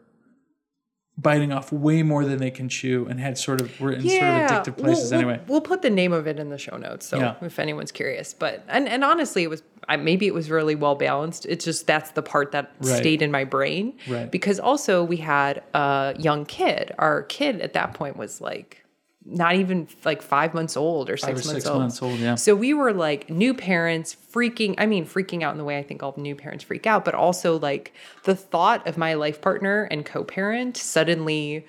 biting 1.17 1.51
off 1.51 1.71
way 1.71 2.01
more 2.03 2.25
than 2.25 2.39
they 2.39 2.49
can 2.49 2.67
chew 2.69 3.05
and 3.07 3.19
had 3.19 3.37
sort 3.37 3.61
of 3.61 3.79
were 3.79 3.91
in 3.91 4.01
sort 4.01 4.13
of 4.23 4.49
addictive 4.49 4.77
places 4.77 5.11
we'll, 5.11 5.19
anyway. 5.19 5.37
We'll, 5.45 5.55
we'll 5.55 5.61
put 5.61 5.81
the 5.81 5.89
name 5.89 6.13
of 6.13 6.25
it 6.25 6.39
in 6.39 6.49
the 6.49 6.57
show 6.57 6.77
notes, 6.77 7.05
so 7.05 7.19
Yeah. 7.19 7.35
if 7.41 7.59
anyone's 7.59 7.91
curious. 7.91 8.33
But 8.33 8.63
and 8.67 8.87
and 8.87 9.03
honestly, 9.03 9.43
it 9.43 9.49
was 9.49 9.61
I, 9.89 9.97
maybe 9.97 10.25
it 10.27 10.33
was 10.33 10.49
really 10.49 10.75
well 10.75 10.95
balanced. 10.95 11.45
It's 11.47 11.65
just 11.65 11.85
that's 11.85 12.11
the 12.11 12.21
part 12.21 12.51
that 12.53 12.71
Right. 12.79 12.97
stayed 12.97 13.21
in 13.21 13.29
my 13.31 13.43
brain. 13.43 13.93
Right. 14.07 14.31
Because 14.31 14.59
also 14.59 15.03
we 15.03 15.17
had 15.17 15.63
a 15.73 16.15
young 16.17 16.45
kid. 16.45 16.93
Our 16.97 17.23
kid 17.23 17.61
at 17.61 17.73
that 17.73 17.93
point 17.93 18.15
was 18.17 18.41
like 18.41 18.80
not 19.25 19.55
even 19.55 19.87
like 20.03 20.21
five 20.21 20.53
months 20.53 20.75
old 20.75 21.09
or 21.09 21.17
six 21.17 21.29
or 21.29 21.33
months 21.33 21.49
six 21.49 21.65
old. 21.67 21.79
months 21.79 22.01
old, 22.01 22.19
yeah. 22.19 22.35
So 22.35 22.55
we 22.55 22.73
were 22.73 22.93
like 22.93 23.29
new 23.29 23.53
parents 23.53 24.15
freaking, 24.33 24.75
I 24.77 24.85
mean, 24.85 25.05
freaking 25.05 25.43
out 25.43 25.51
in 25.51 25.57
the 25.57 25.63
way 25.63 25.77
I 25.77 25.83
think 25.83 26.01
all 26.01 26.13
new 26.17 26.35
parents 26.35 26.63
freak 26.63 26.87
out, 26.87 27.05
but 27.05 27.13
also 27.13 27.59
like 27.59 27.93
the 28.23 28.35
thought 28.35 28.85
of 28.87 28.97
my 28.97 29.13
life 29.13 29.41
partner 29.41 29.83
and 29.91 30.05
co 30.05 30.23
parent 30.23 30.77
suddenly 30.77 31.65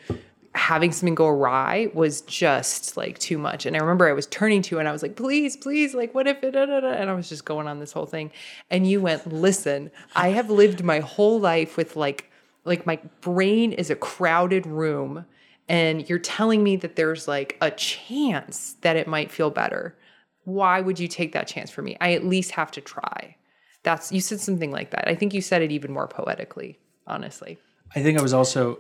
having 0.55 0.93
something 0.93 1.15
go 1.15 1.29
awry 1.29 1.91
was 1.95 2.21
just 2.23 2.97
like 2.97 3.19
too 3.19 3.39
much. 3.39 3.65
And 3.67 3.77
I 3.77 3.81
remember 3.81 4.09
I 4.09 4.13
was 4.13 4.27
turning 4.27 4.63
to 4.63 4.75
you 4.75 4.79
and 4.79 4.89
I 4.89 4.93
was 4.93 5.03
like, 5.03 5.17
please, 5.17 5.57
please, 5.57 5.95
like, 5.95 6.15
what 6.15 6.27
if 6.27 6.43
it, 6.43 6.53
da, 6.53 6.67
da, 6.67 6.81
da," 6.81 6.93
and 6.93 7.09
I 7.09 7.15
was 7.15 7.29
just 7.29 7.45
going 7.45 7.67
on 7.67 7.81
this 7.81 7.93
whole 7.93 8.07
thing. 8.07 8.31
And 8.71 8.87
you 8.87 9.01
went, 9.01 9.31
listen, 9.33 9.91
I 10.15 10.29
have 10.29 10.51
lived 10.51 10.85
my 10.85 11.01
whole 11.01 11.41
life 11.41 11.77
with 11.77 11.97
like, 11.97 12.31
like 12.65 12.87
my 12.87 12.99
brain 13.23 13.73
is 13.73 13.91
a 13.91 13.97
crowded 13.97 14.67
room 14.67 15.25
and 15.73 16.09
you're 16.09 16.19
telling 16.21 16.63
me 16.63 16.77
that 16.77 16.95
there's 16.95 17.27
like 17.27 17.57
a 17.61 17.71
chance 17.73 18.77
that 18.83 18.97
it 18.97 19.09
might 19.09 19.33
feel 19.33 19.51
better 19.51 19.97
why 20.45 20.81
would 20.81 20.99
you 21.01 21.09
take 21.09 21.33
that 21.33 21.49
chance 21.49 21.71
for 21.71 21.83
me 21.83 21.97
i 22.01 22.13
at 22.13 22.25
least 22.25 22.53
have 22.53 22.71
to 22.71 22.81
try 22.81 23.37
That's 23.83 24.13
you 24.13 24.21
said 24.21 24.41
something 24.41 24.71
like 24.71 24.91
that. 24.91 25.09
I 25.09 25.15
think 25.15 25.35
you 25.35 25.41
said 25.41 25.63
it 25.63 25.73
even 25.73 25.93
more 25.93 26.07
poetically, 26.07 26.79
honestly. 27.07 27.59
I 27.95 28.03
think 28.03 28.19
I 28.19 28.23
was 28.23 28.33
also 28.33 28.79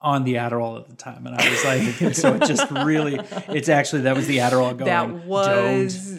on 0.00 0.24
the 0.24 0.34
Adderall 0.34 0.78
at 0.78 0.88
the 0.88 0.96
time, 0.96 1.26
and 1.26 1.34
I 1.34 1.48
was 1.48 1.64
like, 1.64 2.14
so 2.14 2.34
it 2.34 2.42
just 2.46 2.70
really, 2.70 3.18
it's 3.48 3.68
actually 3.68 4.02
that 4.02 4.14
was 4.14 4.26
the 4.26 4.38
Adderall 4.38 4.76
going. 4.76 4.84
That 4.84 5.24
was 5.24 6.16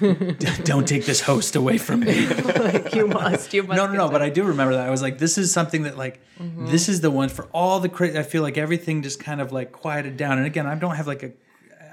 don't, 0.00 0.64
don't 0.64 0.88
take 0.88 1.06
this 1.06 1.20
host 1.20 1.56
away 1.56 1.78
from 1.78 2.00
me. 2.00 2.26
like 2.56 2.94
you 2.94 3.06
must. 3.06 3.52
You 3.52 3.62
must. 3.62 3.76
no, 3.76 3.86
no, 3.86 3.92
get 3.92 3.98
no. 3.98 4.08
But. 4.08 4.22
I 4.22 4.30
do 4.30 4.44
remember 4.44 4.74
that. 4.74 4.86
I 4.86 4.90
was 4.90 5.02
like, 5.02 5.18
this 5.18 5.38
is 5.38 5.52
something 5.52 5.82
that 5.82 5.96
like, 5.96 6.20
mm-hmm. 6.38 6.66
this 6.66 6.88
is 6.88 7.00
the 7.00 7.10
one 7.10 7.28
for 7.28 7.46
all 7.52 7.80
the 7.80 7.88
cra 7.88 8.18
I 8.18 8.22
feel 8.22 8.42
like 8.42 8.58
everything 8.58 9.02
just 9.02 9.20
kind 9.20 9.40
of 9.40 9.52
like 9.52 9.72
quieted 9.72 10.16
down. 10.16 10.38
And 10.38 10.46
again, 10.46 10.66
I 10.66 10.74
don't 10.74 10.96
have 10.96 11.06
like 11.06 11.22
a, 11.22 11.32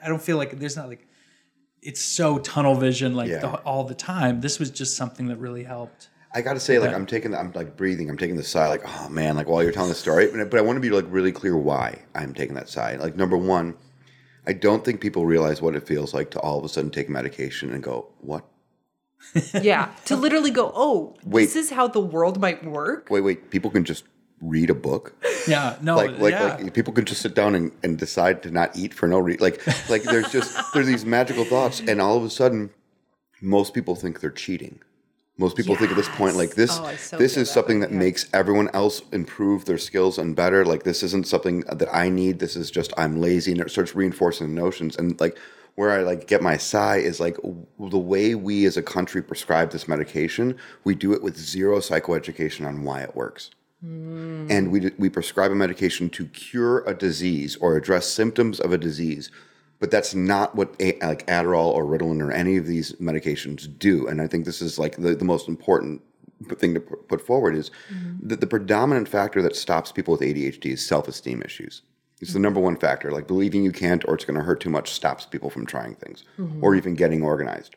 I 0.03 0.07
don't 0.07 0.21
feel 0.21 0.37
like 0.37 0.59
there's 0.59 0.75
not 0.75 0.87
like, 0.87 1.07
it's 1.81 2.01
so 2.01 2.39
tunnel 2.39 2.75
vision 2.75 3.15
like 3.15 3.29
Yeah. 3.29 3.39
the, 3.39 3.49
all 3.59 3.83
the 3.83 3.95
time. 3.95 4.41
This 4.41 4.59
was 4.59 4.71
just 4.71 4.95
something 4.95 5.27
that 5.27 5.37
really 5.37 5.63
helped. 5.63 6.09
I 6.33 6.41
got 6.41 6.53
to 6.53 6.59
say, 6.59 6.77
like, 6.79 6.93
I'm 6.93 7.05
taking, 7.05 7.33
I'm 7.33 7.51
like 7.53 7.77
breathing, 7.77 8.09
I'm 8.09 8.17
taking 8.17 8.35
the 8.35 8.43
sigh, 8.43 8.67
like, 8.67 8.83
oh 8.85 9.09
man, 9.09 9.35
like 9.35 9.47
while 9.47 9.63
you're 9.63 9.71
telling 9.71 9.89
the 9.89 9.95
story, 9.95 10.27
but, 10.27 10.49
but 10.49 10.57
I 10.57 10.61
want 10.61 10.75
to 10.75 10.81
be 10.81 10.89
like 10.89 11.05
really 11.07 11.31
clear 11.31 11.57
why 11.57 12.03
I'm 12.13 12.33
taking 12.33 12.55
that 12.55 12.69
sigh. 12.69 12.95
Like, 12.97 13.15
number 13.15 13.37
one, 13.37 13.75
I 14.45 14.53
don't 14.53 14.83
think 14.83 15.01
people 15.01 15.25
realize 15.25 15.61
what 15.61 15.75
it 15.75 15.87
feels 15.87 16.13
like 16.13 16.31
to 16.31 16.39
all 16.39 16.57
of 16.57 16.65
a 16.65 16.69
sudden 16.69 16.91
take 16.91 17.09
medication 17.09 17.73
and 17.73 17.81
go, 17.81 18.09
what? 18.19 18.45
yeah, 19.61 19.91
to 20.05 20.15
literally 20.15 20.51
go, 20.51 20.71
oh, 20.75 21.15
Wait. 21.23 21.45
this 21.45 21.55
is 21.55 21.71
how 21.71 21.87
the 21.87 21.99
world 21.99 22.39
might 22.39 22.63
work. 22.63 23.07
Wait, 23.09 23.21
wait, 23.21 23.49
people 23.49 23.71
can 23.71 23.83
just 23.83 24.03
read 24.41 24.69
a 24.69 24.75
book? 24.75 25.15
Yeah, 25.47 25.77
no, 25.81 25.95
like 25.95 26.19
like, 26.19 26.33
yeah. 26.33 26.57
like 26.57 26.73
people 26.73 26.93
can 26.93 27.05
just 27.05 27.21
sit 27.21 27.33
down 27.33 27.55
and, 27.55 27.71
and 27.83 27.97
decide 27.97 28.43
to 28.43 28.51
not 28.51 28.77
eat 28.77 28.93
for 28.93 29.07
no 29.07 29.17
reason 29.19 29.41
like 29.41 29.89
like 29.89 30.03
there's 30.03 30.29
just 30.31 30.57
there's 30.73 30.87
these 30.87 31.05
magical 31.05 31.45
thoughts 31.45 31.79
and 31.79 32.01
all 32.01 32.17
of 32.17 32.23
a 32.23 32.29
sudden 32.29 32.69
most 33.41 33.73
people 33.73 33.95
think 33.95 34.19
they're 34.19 34.29
cheating 34.29 34.81
most 35.37 35.55
people 35.55 35.75
think 35.75 35.91
at 35.91 35.97
this 35.97 36.09
point 36.09 36.35
like 36.35 36.55
this 36.55 36.79
Oh, 36.81 36.95
so 36.95 37.17
this 37.17 37.37
is 37.37 37.49
something 37.49 37.79
that 37.81 37.91
yeah. 37.91 37.97
makes 37.97 38.25
everyone 38.33 38.69
else 38.73 39.01
improve 39.11 39.65
their 39.65 39.77
skills 39.77 40.17
and 40.17 40.35
better. 40.35 40.65
Like 40.65 40.83
this 40.83 41.03
isn't 41.03 41.27
something 41.27 41.61
that 41.61 41.93
i 41.93 42.09
need. 42.09 42.39
This 42.39 42.55
is 42.55 42.71
just 42.71 42.91
i'm 42.97 43.19
lazy 43.21 43.51
and 43.51 43.61
it 43.61 43.69
starts 43.71 43.95
reinforcing 43.95 44.47
the 44.53 44.61
notions. 44.61 44.97
And 44.97 45.19
like 45.19 45.37
where 45.75 45.91
i 45.91 46.01
like 46.01 46.27
get 46.27 46.41
my 46.41 46.57
sigh 46.57 46.97
is 46.97 47.19
like 47.19 47.35
w- 47.37 47.65
the 47.79 47.99
way 47.99 48.33
we 48.33 48.65
as 48.65 48.77
a 48.77 48.81
country 48.81 49.21
prescribe 49.21 49.69
this 49.71 49.87
medication 49.87 50.57
we 50.83 50.95
do 50.95 51.13
it 51.13 51.21
with 51.21 51.37
zero 51.37 51.77
psychoeducation 51.77 52.65
on 52.67 52.83
why 52.83 53.01
it 53.01 53.15
works. 53.15 53.51
And 53.83 54.71
we, 54.71 54.91
we 54.97 55.07
prescribe 55.07 55.51
a 55.51 55.55
medication 55.55 56.09
to 56.09 56.25
cure 56.29 56.79
a 56.87 56.95
disease 56.95 57.55
or 57.57 57.77
address 57.77 58.07
symptoms 58.07 58.59
of 58.59 58.73
a 58.73 58.77
disease 58.77 59.29
but 59.79 59.91
that's 59.91 60.15
not 60.15 60.55
what 60.55 60.75
a, 60.79 60.97
like 61.05 61.25
adderall 61.27 61.73
or 61.73 61.85
ritalin 61.85 62.21
or 62.21 62.31
any 62.31 62.57
of 62.57 62.65
these 62.65 62.93
medications 62.93 63.67
do. 63.77 64.07
And 64.07 64.21
i 64.21 64.27
think 64.27 64.45
this 64.45 64.61
is 64.61 64.79
like 64.79 64.97
the, 64.97 65.15
the 65.15 65.25
most 65.25 65.47
important 65.47 66.01
thing 66.57 66.73
to 66.73 66.79
put 66.79 67.25
forward 67.25 67.55
is 67.55 67.71
mm-hmm. 67.91 68.27
that 68.27 68.41
the 68.41 68.47
predominant 68.47 69.07
factor 69.07 69.41
that 69.41 69.55
stops 69.55 69.91
people 69.91 70.11
with 70.11 70.21
adhd 70.21 70.65
is 70.65 70.85
self-esteem 70.85 71.41
issues. 71.41 71.81
It's 72.19 72.31
the 72.31 72.37
mm-hmm. 72.37 72.43
number 72.43 72.59
one 72.59 72.77
factor. 72.77 73.11
Like 73.11 73.27
believing 73.27 73.63
you 73.63 73.71
can't 73.71 74.03
or 74.07 74.15
it's 74.15 74.25
going 74.25 74.39
to 74.39 74.43
hurt 74.43 74.61
too 74.61 74.69
much 74.69 74.91
stops 74.91 75.25
people 75.25 75.49
from 75.49 75.65
trying 75.65 75.95
things 75.95 76.23
mm-hmm. 76.37 76.63
or 76.63 76.75
even 76.75 76.95
getting 76.95 77.23
organized. 77.23 77.75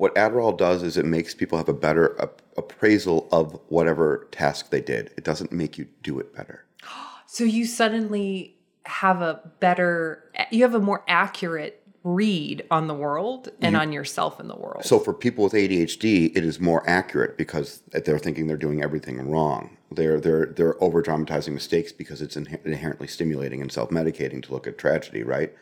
What 0.00 0.14
Adderall 0.14 0.56
does 0.56 0.82
is 0.82 0.96
it 0.96 1.04
makes 1.04 1.34
people 1.34 1.58
have 1.58 1.68
a 1.68 1.74
better 1.74 2.18
ap- 2.18 2.40
appraisal 2.56 3.28
of 3.32 3.60
whatever 3.68 4.28
task 4.32 4.70
they 4.70 4.80
did. 4.80 5.12
It 5.18 5.24
doesn't 5.24 5.52
make 5.52 5.76
you 5.76 5.88
do 6.02 6.18
it 6.18 6.34
better. 6.34 6.64
So 7.32 7.44
you 7.44 7.64
suddenly 7.64 8.56
have 8.86 9.20
a 9.20 9.40
better, 9.60 10.30
you 10.50 10.62
have 10.62 10.74
a 10.74 10.80
more 10.80 11.04
accurate 11.06 11.80
read 12.02 12.64
on 12.70 12.86
the 12.86 12.94
world 12.94 13.50
and 13.60 13.76
on 13.76 13.92
yourself 13.92 14.40
in 14.40 14.48
the 14.48 14.56
world. 14.56 14.84
So 14.84 14.98
for 14.98 15.12
people 15.12 15.44
with 15.44 15.52
ADHD, 15.52 16.34
it 16.34 16.44
is 16.44 16.58
more 16.58 16.88
accurate 16.88 17.36
because 17.36 17.82
they're 17.92 18.18
thinking 18.18 18.46
they're 18.46 18.56
doing 18.56 18.82
everything 18.82 19.18
wrong. 19.28 19.76
They're 19.90 20.20
they're 20.20 20.46
they're 20.46 20.82
over 20.82 21.02
dramatizing 21.02 21.52
mistakes 21.52 21.92
because 21.92 22.22
it's 22.22 22.36
inhe- 22.36 22.64
inherently 22.64 23.06
stimulating 23.06 23.60
and 23.60 23.70
self 23.70 23.90
medicating 23.90 24.42
to 24.44 24.52
look 24.52 24.66
at 24.66 24.78
tragedy, 24.78 25.22
right? 25.22 25.52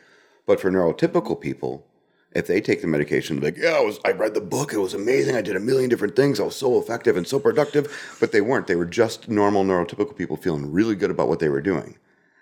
But 0.45 0.61
for 0.61 0.71
neurotypical 0.71 1.41
people, 1.41 1.85
if 2.31 2.47
they 2.47 2.61
take 2.61 2.81
the 2.81 2.87
medication, 2.87 3.41
like 3.41 3.57
yeah, 3.57 3.71
I 3.71 3.81
was 3.81 3.99
I 4.05 4.11
read 4.11 4.33
the 4.33 4.41
book, 4.41 4.71
it 4.71 4.77
was 4.77 4.93
amazing, 4.93 5.35
I 5.35 5.41
did 5.41 5.55
a 5.55 5.59
million 5.59 5.89
different 5.89 6.15
things, 6.15 6.39
I 6.39 6.43
was 6.43 6.55
so 6.55 6.79
effective 6.79 7.17
and 7.17 7.27
so 7.27 7.39
productive, 7.39 8.15
but 8.19 8.31
they 8.31 8.41
weren't. 8.41 8.67
They 8.67 8.75
were 8.75 8.85
just 8.85 9.27
normal 9.27 9.65
neurotypical 9.65 10.15
people 10.15 10.37
feeling 10.37 10.71
really 10.71 10.95
good 10.95 11.11
about 11.11 11.27
what 11.27 11.39
they 11.39 11.49
were 11.49 11.61
doing. 11.61 11.97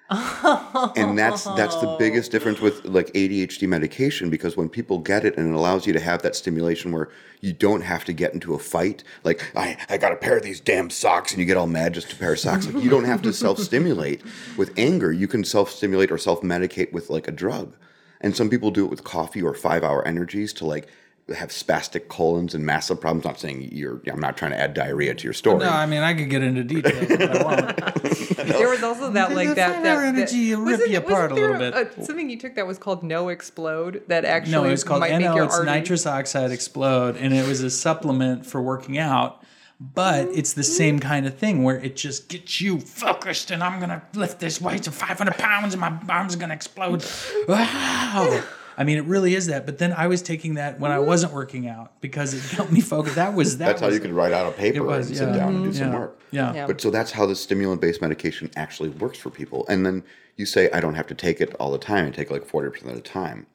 And 0.10 1.18
that's 1.18 1.44
that's 1.44 1.76
the 1.82 1.96
biggest 2.00 2.32
difference 2.32 2.62
with 2.62 2.86
like 2.86 3.08
ADHD 3.08 3.68
medication 3.68 4.30
because 4.30 4.56
when 4.56 4.70
people 4.70 5.00
get 5.00 5.26
it 5.26 5.38
and 5.38 5.50
it 5.50 5.54
allows 5.54 5.86
you 5.86 5.92
to 5.92 6.00
have 6.00 6.22
that 6.22 6.36
stimulation 6.36 6.94
where 6.94 7.10
you 7.42 7.52
don't 7.52 7.82
have 7.82 8.06
to 8.06 8.14
get 8.14 8.34
into 8.34 8.54
a 8.54 8.60
fight 8.60 9.04
like 9.26 9.52
I, 9.56 9.78
I 9.90 9.98
got 9.98 10.14
a 10.14 10.16
pair 10.16 10.38
of 10.38 10.44
these 10.44 10.62
damn 10.62 10.90
socks 10.90 11.32
and 11.32 11.42
you 11.42 11.46
get 11.46 11.58
all 11.58 11.68
mad 11.68 11.94
just 11.94 12.14
a 12.14 12.16
pair 12.16 12.34
of 12.34 12.40
socks 12.40 12.68
like 12.68 12.82
you 12.82 12.90
don't 12.90 13.04
have 13.04 13.22
to 13.24 13.34
self-stimulate 13.34 14.22
with 14.56 14.74
anger. 14.78 15.12
You 15.12 15.28
can 15.28 15.44
self-stimulate 15.44 16.12
or 16.12 16.18
self-medicate 16.18 16.92
with 16.94 17.10
like 17.10 17.28
a 17.28 17.32
drug. 17.32 17.76
And 18.22 18.36
some 18.36 18.50
people 18.50 18.72
do 18.72 18.86
it 18.86 18.90
with 18.90 19.04
coffee 19.04 19.42
or 19.42 19.54
five 19.54 19.84
hour 19.84 20.08
energies 20.08 20.54
to 20.54 20.66
like 20.66 20.88
have 21.36 21.50
spastic 21.50 22.08
colons 22.08 22.56
and 22.56 22.66
massive 22.66 23.02
problems 23.02 23.26
I'm 23.26 23.32
not 23.32 23.40
saying 23.40 23.70
you're 23.74 24.02
I'm 24.10 24.20
not 24.20 24.38
trying 24.38 24.52
to 24.52 24.60
add 24.60 24.74
diarrhea 24.74 25.14
to 25.14 25.24
your 25.26 25.34
story 25.34 25.60
No, 25.60 25.70
I 25.70 25.86
mean 25.86 26.02
I 26.02 26.14
could 26.14 26.30
get 26.30 26.42
into 26.42 26.64
details 26.64 27.10
if 27.10 27.20
I 27.30 27.44
want. 27.44 28.38
there 28.48 28.70
was 28.70 28.82
also 28.82 29.12
that 29.12 29.34
like 29.36 29.50
that 29.50 29.56
that, 29.56 29.86
hour 29.86 30.04
that 30.04 30.16
energy 30.16 30.56
will 30.56 30.62
rip 30.64 30.72
wasn't- 30.80 30.92
you 30.92 30.98
apart 31.00 31.32
a 31.32 31.36
little 31.36 31.58
there 31.58 31.86
bit. 31.86 32.06
something 32.06 32.30
you 32.30 32.40
took 32.40 32.56
that 32.56 32.66
was 32.66 32.78
called 32.78 33.04
NO-Xplode 33.04 34.08
that 34.08 34.24
actually 34.24 34.52
No, 34.54 34.64
it 34.64 34.72
was 34.72 34.86
called 34.86 35.02
might 35.02 35.12
make 35.12 35.22
NO. 35.26 35.36
your 35.36 35.46
It's 35.46 35.56
arteries- 35.56 35.76
nitrous 35.76 36.06
oxide 36.08 36.52
explode, 36.52 37.18
and 37.18 37.34
it 37.34 37.46
was 37.46 37.62
a 37.62 37.70
supplement 37.70 38.46
for 38.46 38.62
working 38.62 38.98
out. 38.98 39.44
But 39.80 40.28
mm-hmm. 40.30 40.40
it's 40.40 40.54
the 40.54 40.64
same 40.64 40.98
kind 41.00 41.28
of 41.28 41.38
thing 41.38 41.64
where 41.64 41.80
it 41.80 41.96
just 41.96 42.30
gets 42.30 42.60
you 42.62 42.80
focused, 42.80 43.52
and 43.52 43.62
I'm 43.64 43.80
gonna 43.80 44.02
lift 44.16 44.40
this 44.40 44.60
weight 44.60 44.88
of 44.88 44.96
500 44.96 45.38
pounds, 45.38 45.74
and 45.76 45.82
my 45.82 45.94
arms 46.10 46.36
gonna 46.36 46.56
explode. 46.56 47.06
Wow! 47.48 48.44
I 48.80 48.84
mean, 48.84 48.98
it 48.98 49.06
really 49.06 49.34
is 49.34 49.48
that. 49.48 49.66
But 49.66 49.80
then 49.80 49.92
I 49.92 50.06
was 50.06 50.22
taking 50.22 50.54
that 50.54 50.80
when 50.80 50.92
I 50.92 51.00
wasn't 51.00 51.34
working 51.34 51.68
out 51.68 52.00
because 52.00 52.34
it 52.36 52.44
helped 52.56 52.72
me 52.72 52.80
focus. 52.80 53.16
That 53.16 53.34
was 53.34 53.58
that. 53.58 53.66
that's 53.66 53.82
how 53.82 53.88
you 53.88 54.00
could 54.00 54.12
write 54.12 54.34
out 54.34 54.48
a 54.48 54.52
paper 54.56 54.78
It 54.78 54.86
was, 54.86 55.08
and 55.08 55.18
sit 55.18 55.30
yeah. 55.30 55.36
down 55.36 55.56
and 55.56 55.64
do 55.64 55.74
some 55.74 55.94
work 55.94 56.20
Yeah. 56.32 56.54
Yeah. 56.54 56.68
But 56.68 56.80
so 56.80 56.92
that's 56.92 57.12
how 57.12 57.26
the 57.26 57.36
stimulant 57.36 57.82
based 57.82 58.02
medication 58.02 58.52
actually 58.56 58.90
works 58.90 59.18
for 59.18 59.32
people. 59.32 59.66
And 59.68 59.84
then 59.86 60.04
you 60.36 60.46
say, 60.46 60.70
I 60.72 60.80
don't 60.80 60.94
have 60.94 61.08
to 61.08 61.16
take 61.16 61.42
it 61.42 61.56
all 61.60 61.72
the 61.72 61.80
time. 61.80 62.06
I 62.06 62.12
take 62.12 62.30
like 62.30 62.48
40% 62.48 62.86
of 62.86 62.94
the 62.96 63.02
time. 63.02 63.48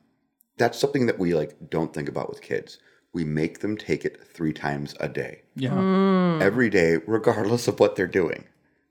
That's 0.59 0.79
something 0.79 1.07
that 1.07 1.19
we 1.19 1.35
like 1.35 1.71
don't 1.71 1.95
think 1.95 2.09
about 2.09 2.29
with 2.29 2.43
kids. 2.43 2.79
We 3.15 3.25
make 3.25 3.61
them 3.61 3.77
take 3.77 4.05
it 4.05 4.21
three 4.27 4.53
times 4.53 4.95
a 4.99 5.09
day, 5.09 5.43
Yeah. 5.55 5.71
Mm. 5.71 6.41
every 6.43 6.69
day, 6.69 6.97
regardless 7.07 7.69
of 7.69 7.79
what 7.79 7.95
they're 7.95 8.07
doing. 8.07 8.45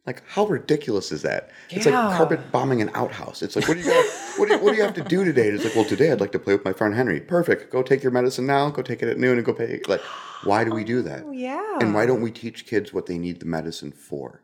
Like, 0.05 0.23
how 0.27 0.45
ridiculous 0.45 1.11
is 1.11 1.21
that? 1.21 1.51
It's 1.69 1.85
like 1.85 1.93
carpet 1.93 2.51
bombing 2.51 2.81
an 2.81 2.89
outhouse. 2.95 3.43
It's 3.43 3.55
like, 3.55 3.67
what 3.67 3.75
do 3.75 3.81
you 3.81 3.85
got, 3.85 4.05
what, 4.37 4.47
do 4.47 4.55
you, 4.55 4.59
what 4.59 4.71
do 4.71 4.77
you 4.77 4.83
have 4.83 4.95
to 4.95 5.03
do 5.03 5.23
today? 5.23 5.49
And 5.49 5.55
it's 5.55 5.63
like, 5.63 5.75
well, 5.75 5.85
today 5.85 6.11
I'd 6.11 6.19
like 6.19 6.31
to 6.31 6.39
play 6.39 6.53
with 6.53 6.65
my 6.65 6.73
friend 6.73 6.95
Henry. 6.95 7.19
Perfect. 7.19 7.71
Go 7.71 7.83
take 7.83 8.01
your 8.01 8.11
medicine 8.11 8.47
now. 8.47 8.71
Go 8.71 8.81
take 8.81 9.03
it 9.03 9.09
at 9.09 9.19
noon 9.19 9.37
and 9.37 9.45
go 9.45 9.53
pay. 9.53 9.79
Like, 9.87 10.01
why 10.43 10.63
do 10.63 10.71
we 10.71 10.83
do 10.83 10.99
oh, 10.99 11.03
that? 11.03 11.23
Oh, 11.23 11.31
yeah. 11.31 11.77
And 11.79 11.93
why 11.93 12.07
don't 12.07 12.21
we 12.21 12.31
teach 12.31 12.65
kids 12.65 12.91
what 12.91 13.05
they 13.05 13.19
need 13.19 13.41
the 13.41 13.45
medicine 13.45 13.91
for? 13.91 14.41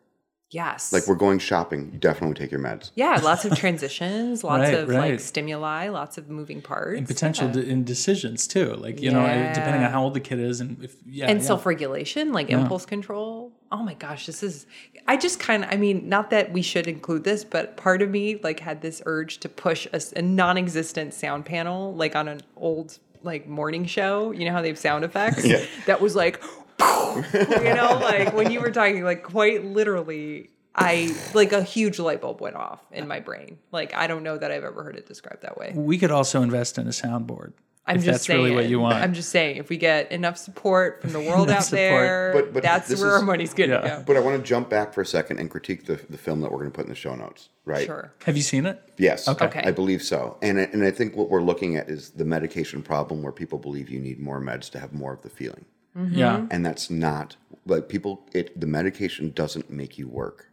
Yes. 0.49 0.93
Like 0.93 1.07
we're 1.07 1.15
going 1.15 1.39
shopping, 1.39 1.89
you 1.91 1.99
definitely 1.99 2.35
take 2.35 2.51
your 2.51 2.61
meds. 2.61 2.91
yeah, 2.95 3.19
lots 3.21 3.43
of 3.43 3.57
transitions, 3.57 4.45
lots 4.45 4.61
Right, 4.61 4.73
of 4.75 4.87
right. 4.87 5.11
like 5.11 5.19
stimuli, 5.19 5.89
lots 5.89 6.17
of 6.17 6.29
moving 6.29 6.61
parts. 6.61 6.97
And 6.97 7.05
potential 7.05 7.47
yeah. 7.47 7.53
de- 7.53 7.69
in 7.69 7.83
decisions 7.83 8.47
too, 8.47 8.75
like 8.75 9.01
you 9.01 9.11
know, 9.11 9.25
depending 9.53 9.83
on 9.83 9.91
how 9.91 10.03
old 10.03 10.13
the 10.13 10.21
kid 10.21 10.39
is, 10.39 10.61
and 10.61 10.81
if 10.81 10.95
yeah, 11.05 11.25
and 11.25 11.41
yeah. 11.41 11.45
self-regulation 11.45 12.31
like 12.31 12.49
impulse 12.49 12.85
control 12.85 13.51
oh 13.71 13.83
my 13.83 13.93
gosh 13.93 14.25
this 14.25 14.43
is 14.43 14.65
i 15.07 15.17
just 15.17 15.39
kind 15.39 15.63
of 15.63 15.69
i 15.71 15.75
mean 15.75 16.07
not 16.07 16.29
that 16.29 16.51
we 16.51 16.61
should 16.61 16.87
include 16.87 17.23
this 17.23 17.43
but 17.43 17.75
part 17.77 18.01
of 18.01 18.09
me 18.09 18.39
like 18.43 18.59
had 18.59 18.81
this 18.81 19.01
urge 19.05 19.39
to 19.39 19.49
push 19.49 19.87
a 19.93 20.21
non-existent 20.21 21.13
sound 21.13 21.45
panel 21.45 21.93
like 21.95 22.15
on 22.15 22.27
an 22.27 22.41
old 22.55 22.97
like 23.23 23.47
morning 23.47 23.85
show 23.85 24.31
you 24.31 24.45
know 24.45 24.51
how 24.51 24.61
they 24.61 24.69
have 24.69 24.77
sound 24.77 25.03
effects 25.03 25.45
Yeah. 25.45 25.63
that 25.85 25.99
was 26.01 26.15
like 26.15 26.41
you 26.79 27.73
know 27.73 27.99
like 28.01 28.33
when 28.33 28.51
you 28.51 28.61
were 28.61 28.71
talking 28.71 29.03
like 29.03 29.23
quite 29.23 29.65
literally 29.65 30.49
i 30.75 31.13
like 31.33 31.51
a 31.51 31.63
huge 31.63 31.97
light 31.99 32.21
bulb 32.21 32.39
went 32.39 32.55
off 32.55 32.85
in 32.91 33.07
my 33.07 33.19
brain 33.19 33.57
like 33.71 33.93
i 33.95 34.05
don't 34.07 34.23
know 34.23 34.37
that 34.37 34.51
i've 34.51 34.63
ever 34.63 34.83
heard 34.83 34.95
it 34.95 35.07
described 35.07 35.41
that 35.41 35.57
way 35.57 35.73
we 35.75 35.97
could 35.97 36.11
also 36.11 36.41
invest 36.41 36.77
in 36.77 36.85
a 36.87 36.91
soundboard. 36.91 37.53
I'm 37.87 37.97
if 37.97 38.03
just 38.03 38.13
that's 38.13 38.25
saying. 38.25 38.43
really 38.43 38.55
what 38.55 38.67
you 38.69 38.79
want. 38.79 38.95
I'm 38.95 39.13
just 39.13 39.29
saying, 39.29 39.57
if 39.57 39.69
we 39.69 39.77
get 39.77 40.11
enough 40.11 40.37
support 40.37 41.01
from 41.01 41.13
the 41.13 41.19
world 41.29 41.49
out 41.49 41.63
support. 41.63 41.77
there, 41.77 42.31
But- 42.33 42.53
but 42.53 42.63
that's 42.63 42.87
this 42.89 42.99
where 42.99 43.09
is- 43.09 43.15
our 43.15 43.21
money's 43.21 43.53
going 43.53 43.69
to 43.69 43.81
Yeah. 43.83 43.97
go. 43.99 44.03
But 44.05 44.17
I 44.17 44.19
want 44.19 44.37
to 44.37 44.43
jump 44.47 44.69
back 44.69 44.93
for 44.93 45.01
a 45.01 45.05
second 45.05 45.39
and 45.39 45.49
critique 45.49 45.85
the, 45.85 45.95
the 46.09 46.17
film 46.17 46.41
that 46.41 46.51
we're 46.51 46.57
going 46.59 46.71
to 46.71 46.75
put 46.75 46.83
in 46.85 46.89
the 46.89 46.95
show 46.95 47.15
notes, 47.15 47.49
right? 47.65 47.85
Sure. 47.85 48.13
Have 48.25 48.35
you 48.35 48.43
seen 48.43 48.65
it? 48.65 48.81
Yes. 48.97 49.27
Okay. 49.27 49.61
I 49.63 49.71
believe 49.71 50.03
so. 50.03 50.37
And 50.41 50.59
I, 50.59 50.63
and 50.73 50.83
I 50.83 50.91
think 50.91 51.15
what 51.15 51.29
we're 51.29 51.41
looking 51.41 51.77
at 51.77 51.89
is 51.89 52.09
the 52.11 52.25
medication 52.25 52.81
problem 52.81 53.21
where 53.23 53.31
people 53.31 53.57
believe 53.57 53.89
you 53.89 53.99
need 53.99 54.19
more 54.19 54.41
meds 54.41 54.69
to 54.71 54.79
have 54.79 54.93
more 54.93 55.13
of 55.13 55.21
the 55.21 55.29
feeling. 55.29 55.65
Mm-hmm. 55.97 56.13
Yeah. 56.15 56.45
And 56.51 56.65
that's 56.65 56.89
not 56.89 57.37
like 57.65 57.87
people 57.89 58.25
it 58.33 58.59
the 58.59 58.67
medication 58.67 59.31
doesn't 59.31 59.69
make 59.69 59.97
you 59.97 60.07
work. 60.07 60.46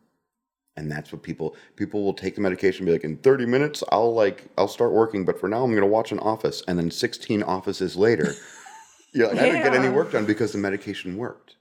And 0.77 0.91
that's 0.91 1.13
what 1.13 1.23
people 1.23 1.55
people 1.77 2.03
will 2.05 2.15
take 2.15 2.35
the 2.35 2.41
medication 2.41 2.81
and 2.81 2.87
be 2.87 2.93
like 2.93 3.05
in 3.05 3.17
30 3.19 3.47
minutes 3.47 3.85
I'll 3.93 4.13
like 4.13 4.47
I'll 4.59 4.67
start 4.69 4.93
working 4.93 5.25
but 5.25 5.39
for 5.39 5.49
now 5.49 5.63
I'm 5.63 5.71
going 5.71 5.83
to 5.83 5.87
watch 5.87 6.11
an 6.11 6.19
office 6.19 6.63
and 6.67 6.77
then 6.79 6.91
16 6.91 7.43
offices 7.45 7.97
later 7.97 8.35
You're 9.13 9.29
like, 9.29 9.39
I 9.39 9.43
didn't 9.45 9.63
get 9.63 9.75
any 9.75 9.89
work 9.89 10.11
done 10.11 10.27
because 10.27 10.51
the 10.51 10.59
medication 10.59 11.17
worked. 11.17 11.55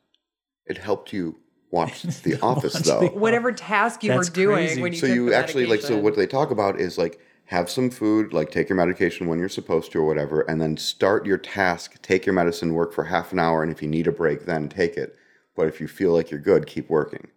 It 0.66 0.80
helped 0.80 1.14
you 1.14 1.38
watch 1.70 2.02
The 2.24 2.40
Office, 2.42 2.74
Watch 2.74 2.84
though. 2.86 3.00
The- 3.02 3.08
Whatever 3.10 3.52
task 3.52 4.04
you 4.04 4.10
That's 4.10 4.30
were 4.30 4.34
doing 4.34 4.56
crazy. 4.66 4.82
when 4.82 4.94
you 4.94 5.00
so 5.00 5.06
took 5.08 5.16
you 5.16 5.30
the 5.30 5.36
actually 5.36 5.66
like 5.68 5.82
so 5.82 5.96
what 5.98 6.16
they 6.16 6.26
talk 6.26 6.50
about 6.50 6.80
is 6.80 6.98
like 6.98 7.20
have 7.46 7.70
some 7.70 7.92
food, 7.92 8.34
like 8.34 8.50
take 8.50 8.70
your 8.70 8.76
medication 8.76 9.28
when 9.28 9.38
you're 9.38 9.50
supposed 9.50 9.92
to 9.92 10.00
or 10.00 10.06
whatever, 10.08 10.42
and 10.42 10.60
then 10.60 10.78
start 10.78 11.28
your 11.28 11.38
task, 11.38 12.02
take 12.02 12.26
your 12.26 12.34
medicine, 12.34 12.74
work 12.74 12.92
for 12.92 13.04
half 13.04 13.32
an 13.32 13.38
hour, 13.38 13.62
and 13.62 13.72
if 13.72 13.84
you 13.84 13.88
need 13.88 14.08
a 14.08 14.12
break, 14.12 14.46
then 14.46 14.68
take 14.68 14.98
it. 14.98 15.16
But 15.56 15.68
if 15.68 15.80
you 15.80 15.88
feel 15.88 16.12
like 16.14 16.32
you're 16.32 16.40
good, 16.40 16.66
keep 16.66 16.90
working. 16.90 17.28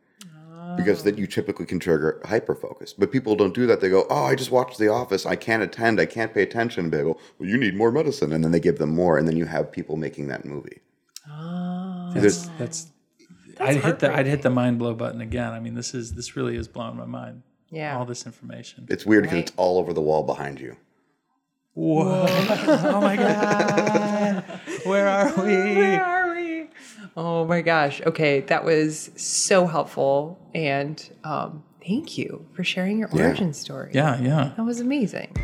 Because 0.77 1.03
then 1.05 1.17
you 1.17 1.27
typically 1.27 1.67
can 1.67 1.79
trigger 1.79 2.21
hyperfocus. 2.25 2.95
But 2.97 3.11
people 3.13 3.35
don't 3.37 3.55
do 3.55 3.67
that. 3.67 3.81
They 3.81 3.89
go, 3.89 4.07
Oh, 4.11 4.25
I 4.25 4.35
just 4.35 4.51
watched 4.51 4.79
The 4.79 4.89
Office. 4.89 5.27
I 5.27 5.37
can't 5.37 5.63
attend. 5.63 6.01
I 6.01 6.07
can't 6.07 6.33
pay 6.35 6.43
attention. 6.43 6.91
They 6.91 7.03
go, 7.03 7.19
Well, 7.39 7.49
you 7.49 7.57
need 7.57 7.75
more 7.77 7.91
medicine. 7.93 8.33
And 8.33 8.43
then 8.45 8.53
they 8.53 8.61
give 8.61 8.79
them 8.79 8.95
more. 8.95 9.19
And 9.19 9.27
then 9.29 9.37
you 9.37 9.47
have 9.47 9.73
people 9.73 9.97
making 9.97 10.29
that 10.29 10.45
movie. 10.45 10.81
Ah. 11.29 12.11
That's 12.15 12.49
that's. 12.59 12.89
I'd 13.59 13.77
hit 13.83 13.99
the 14.01 14.15
I'd 14.15 14.27
hit 14.27 14.43
the 14.43 14.51
mind 14.51 14.79
blow 14.79 14.95
button 14.95 15.21
again. 15.21 15.53
I 15.53 15.61
mean, 15.61 15.75
this 15.75 15.95
is 15.95 16.13
this 16.15 16.37
really 16.37 16.57
is 16.57 16.69
blowing 16.69 16.97
my 16.97 17.07
mind. 17.07 17.43
Yeah. 17.71 17.99
all 17.99 18.05
this 18.05 18.27
information. 18.27 18.87
It's 18.89 19.05
weird 19.05 19.23
because 19.25 19.37
Right. 19.39 19.47
it's 19.49 19.57
all 19.57 19.79
over 19.79 19.93
the 19.93 20.01
wall 20.01 20.23
behind 20.23 20.61
you. 20.61 20.77
Whoa! 21.75 22.27
oh 22.29 23.01
my 23.01 23.17
god! 23.17 24.45
Where 24.85 25.09
are 25.09 25.27
we? 25.45 25.53
Where 25.53 26.01
are 26.05 26.11
we? 26.11 26.16
Oh 27.17 27.47
my 27.47 27.63
gosh. 27.63 28.03
Okay, 28.03 28.41
that 28.43 28.65
was 28.65 29.11
so 29.17 29.67
helpful. 29.67 30.39
And 30.55 31.03
um, 31.25 31.63
thank 31.87 32.19
you 32.19 32.47
for 32.53 32.63
sharing 32.63 32.99
your 32.99 33.09
Yeah. 33.13 33.27
origin 33.29 33.53
story. 33.55 33.91
Yeah, 33.95 34.21
yeah. 34.21 34.53
That 34.57 34.65
was 34.65 34.81
amazing. 34.81 35.35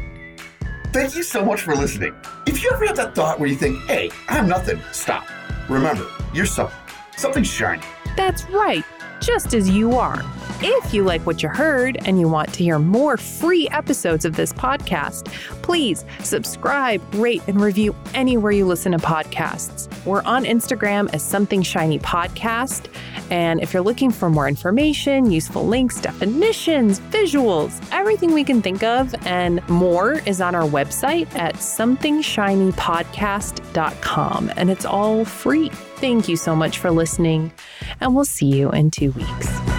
Thank 0.92 1.16
you 1.16 1.22
so 1.22 1.42
much 1.42 1.62
for 1.62 1.74
listening. 1.74 2.14
If 2.46 2.62
you 2.62 2.70
ever 2.74 2.86
have 2.86 2.96
that 2.96 3.14
thought 3.14 3.40
where 3.40 3.48
you 3.48 3.56
think, 3.56 3.78
hey, 3.84 4.10
I'm 4.28 4.46
nothing, 4.46 4.78
stop. 4.92 5.26
Remember, 5.70 6.06
you're 6.34 6.44
something. 6.44 6.76
Something 7.16 7.44
shiny. 7.44 7.82
That's 8.16 8.44
right, 8.50 8.84
just 9.22 9.54
as 9.54 9.70
you 9.70 9.94
are. 9.94 10.20
If 10.60 10.92
you 10.92 11.04
like 11.04 11.24
what 11.26 11.42
you 11.42 11.48
heard 11.48 11.96
and 12.04 12.20
you 12.20 12.28
want 12.28 12.52
to 12.54 12.62
hear 12.62 12.78
more 12.78 13.16
free 13.16 13.68
episodes 13.70 14.24
of 14.24 14.36
this 14.36 14.52
podcast, 14.52 15.26
please 15.62 16.04
subscribe, 16.20 17.02
rate, 17.14 17.42
and 17.46 17.60
review 17.60 17.94
anywhere 18.14 18.52
you 18.52 18.66
listen 18.66 18.92
to 18.92 18.98
podcasts. 18.98 19.88
We're 20.04 20.22
on 20.22 20.44
Instagram 20.44 21.12
as 21.14 21.24
Something 21.24 21.62
Shiny 21.62 21.98
Podcast. 22.00 22.88
And 23.30 23.62
if 23.62 23.72
you're 23.72 23.82
looking 23.82 24.10
for 24.10 24.28
more 24.28 24.48
information, 24.48 25.30
useful 25.30 25.66
links, 25.66 26.00
definitions, 26.00 27.00
visuals, 27.00 27.80
everything 27.92 28.32
we 28.32 28.44
can 28.44 28.60
think 28.60 28.82
of 28.82 29.14
and 29.26 29.66
more 29.68 30.14
is 30.26 30.40
on 30.40 30.54
our 30.54 30.68
website 30.68 31.32
at 31.36 31.54
somethingshinypodcast.com. 31.54 34.52
And 34.56 34.70
it's 34.70 34.84
all 34.84 35.24
free. 35.24 35.70
Thank 36.02 36.28
you 36.28 36.34
so 36.34 36.56
much 36.56 36.78
for 36.78 36.90
listening, 36.90 37.52
and 38.00 38.12
we'll 38.12 38.24
see 38.24 38.46
you 38.46 38.72
in 38.72 38.90
two 38.90 39.12
weeks. 39.12 39.71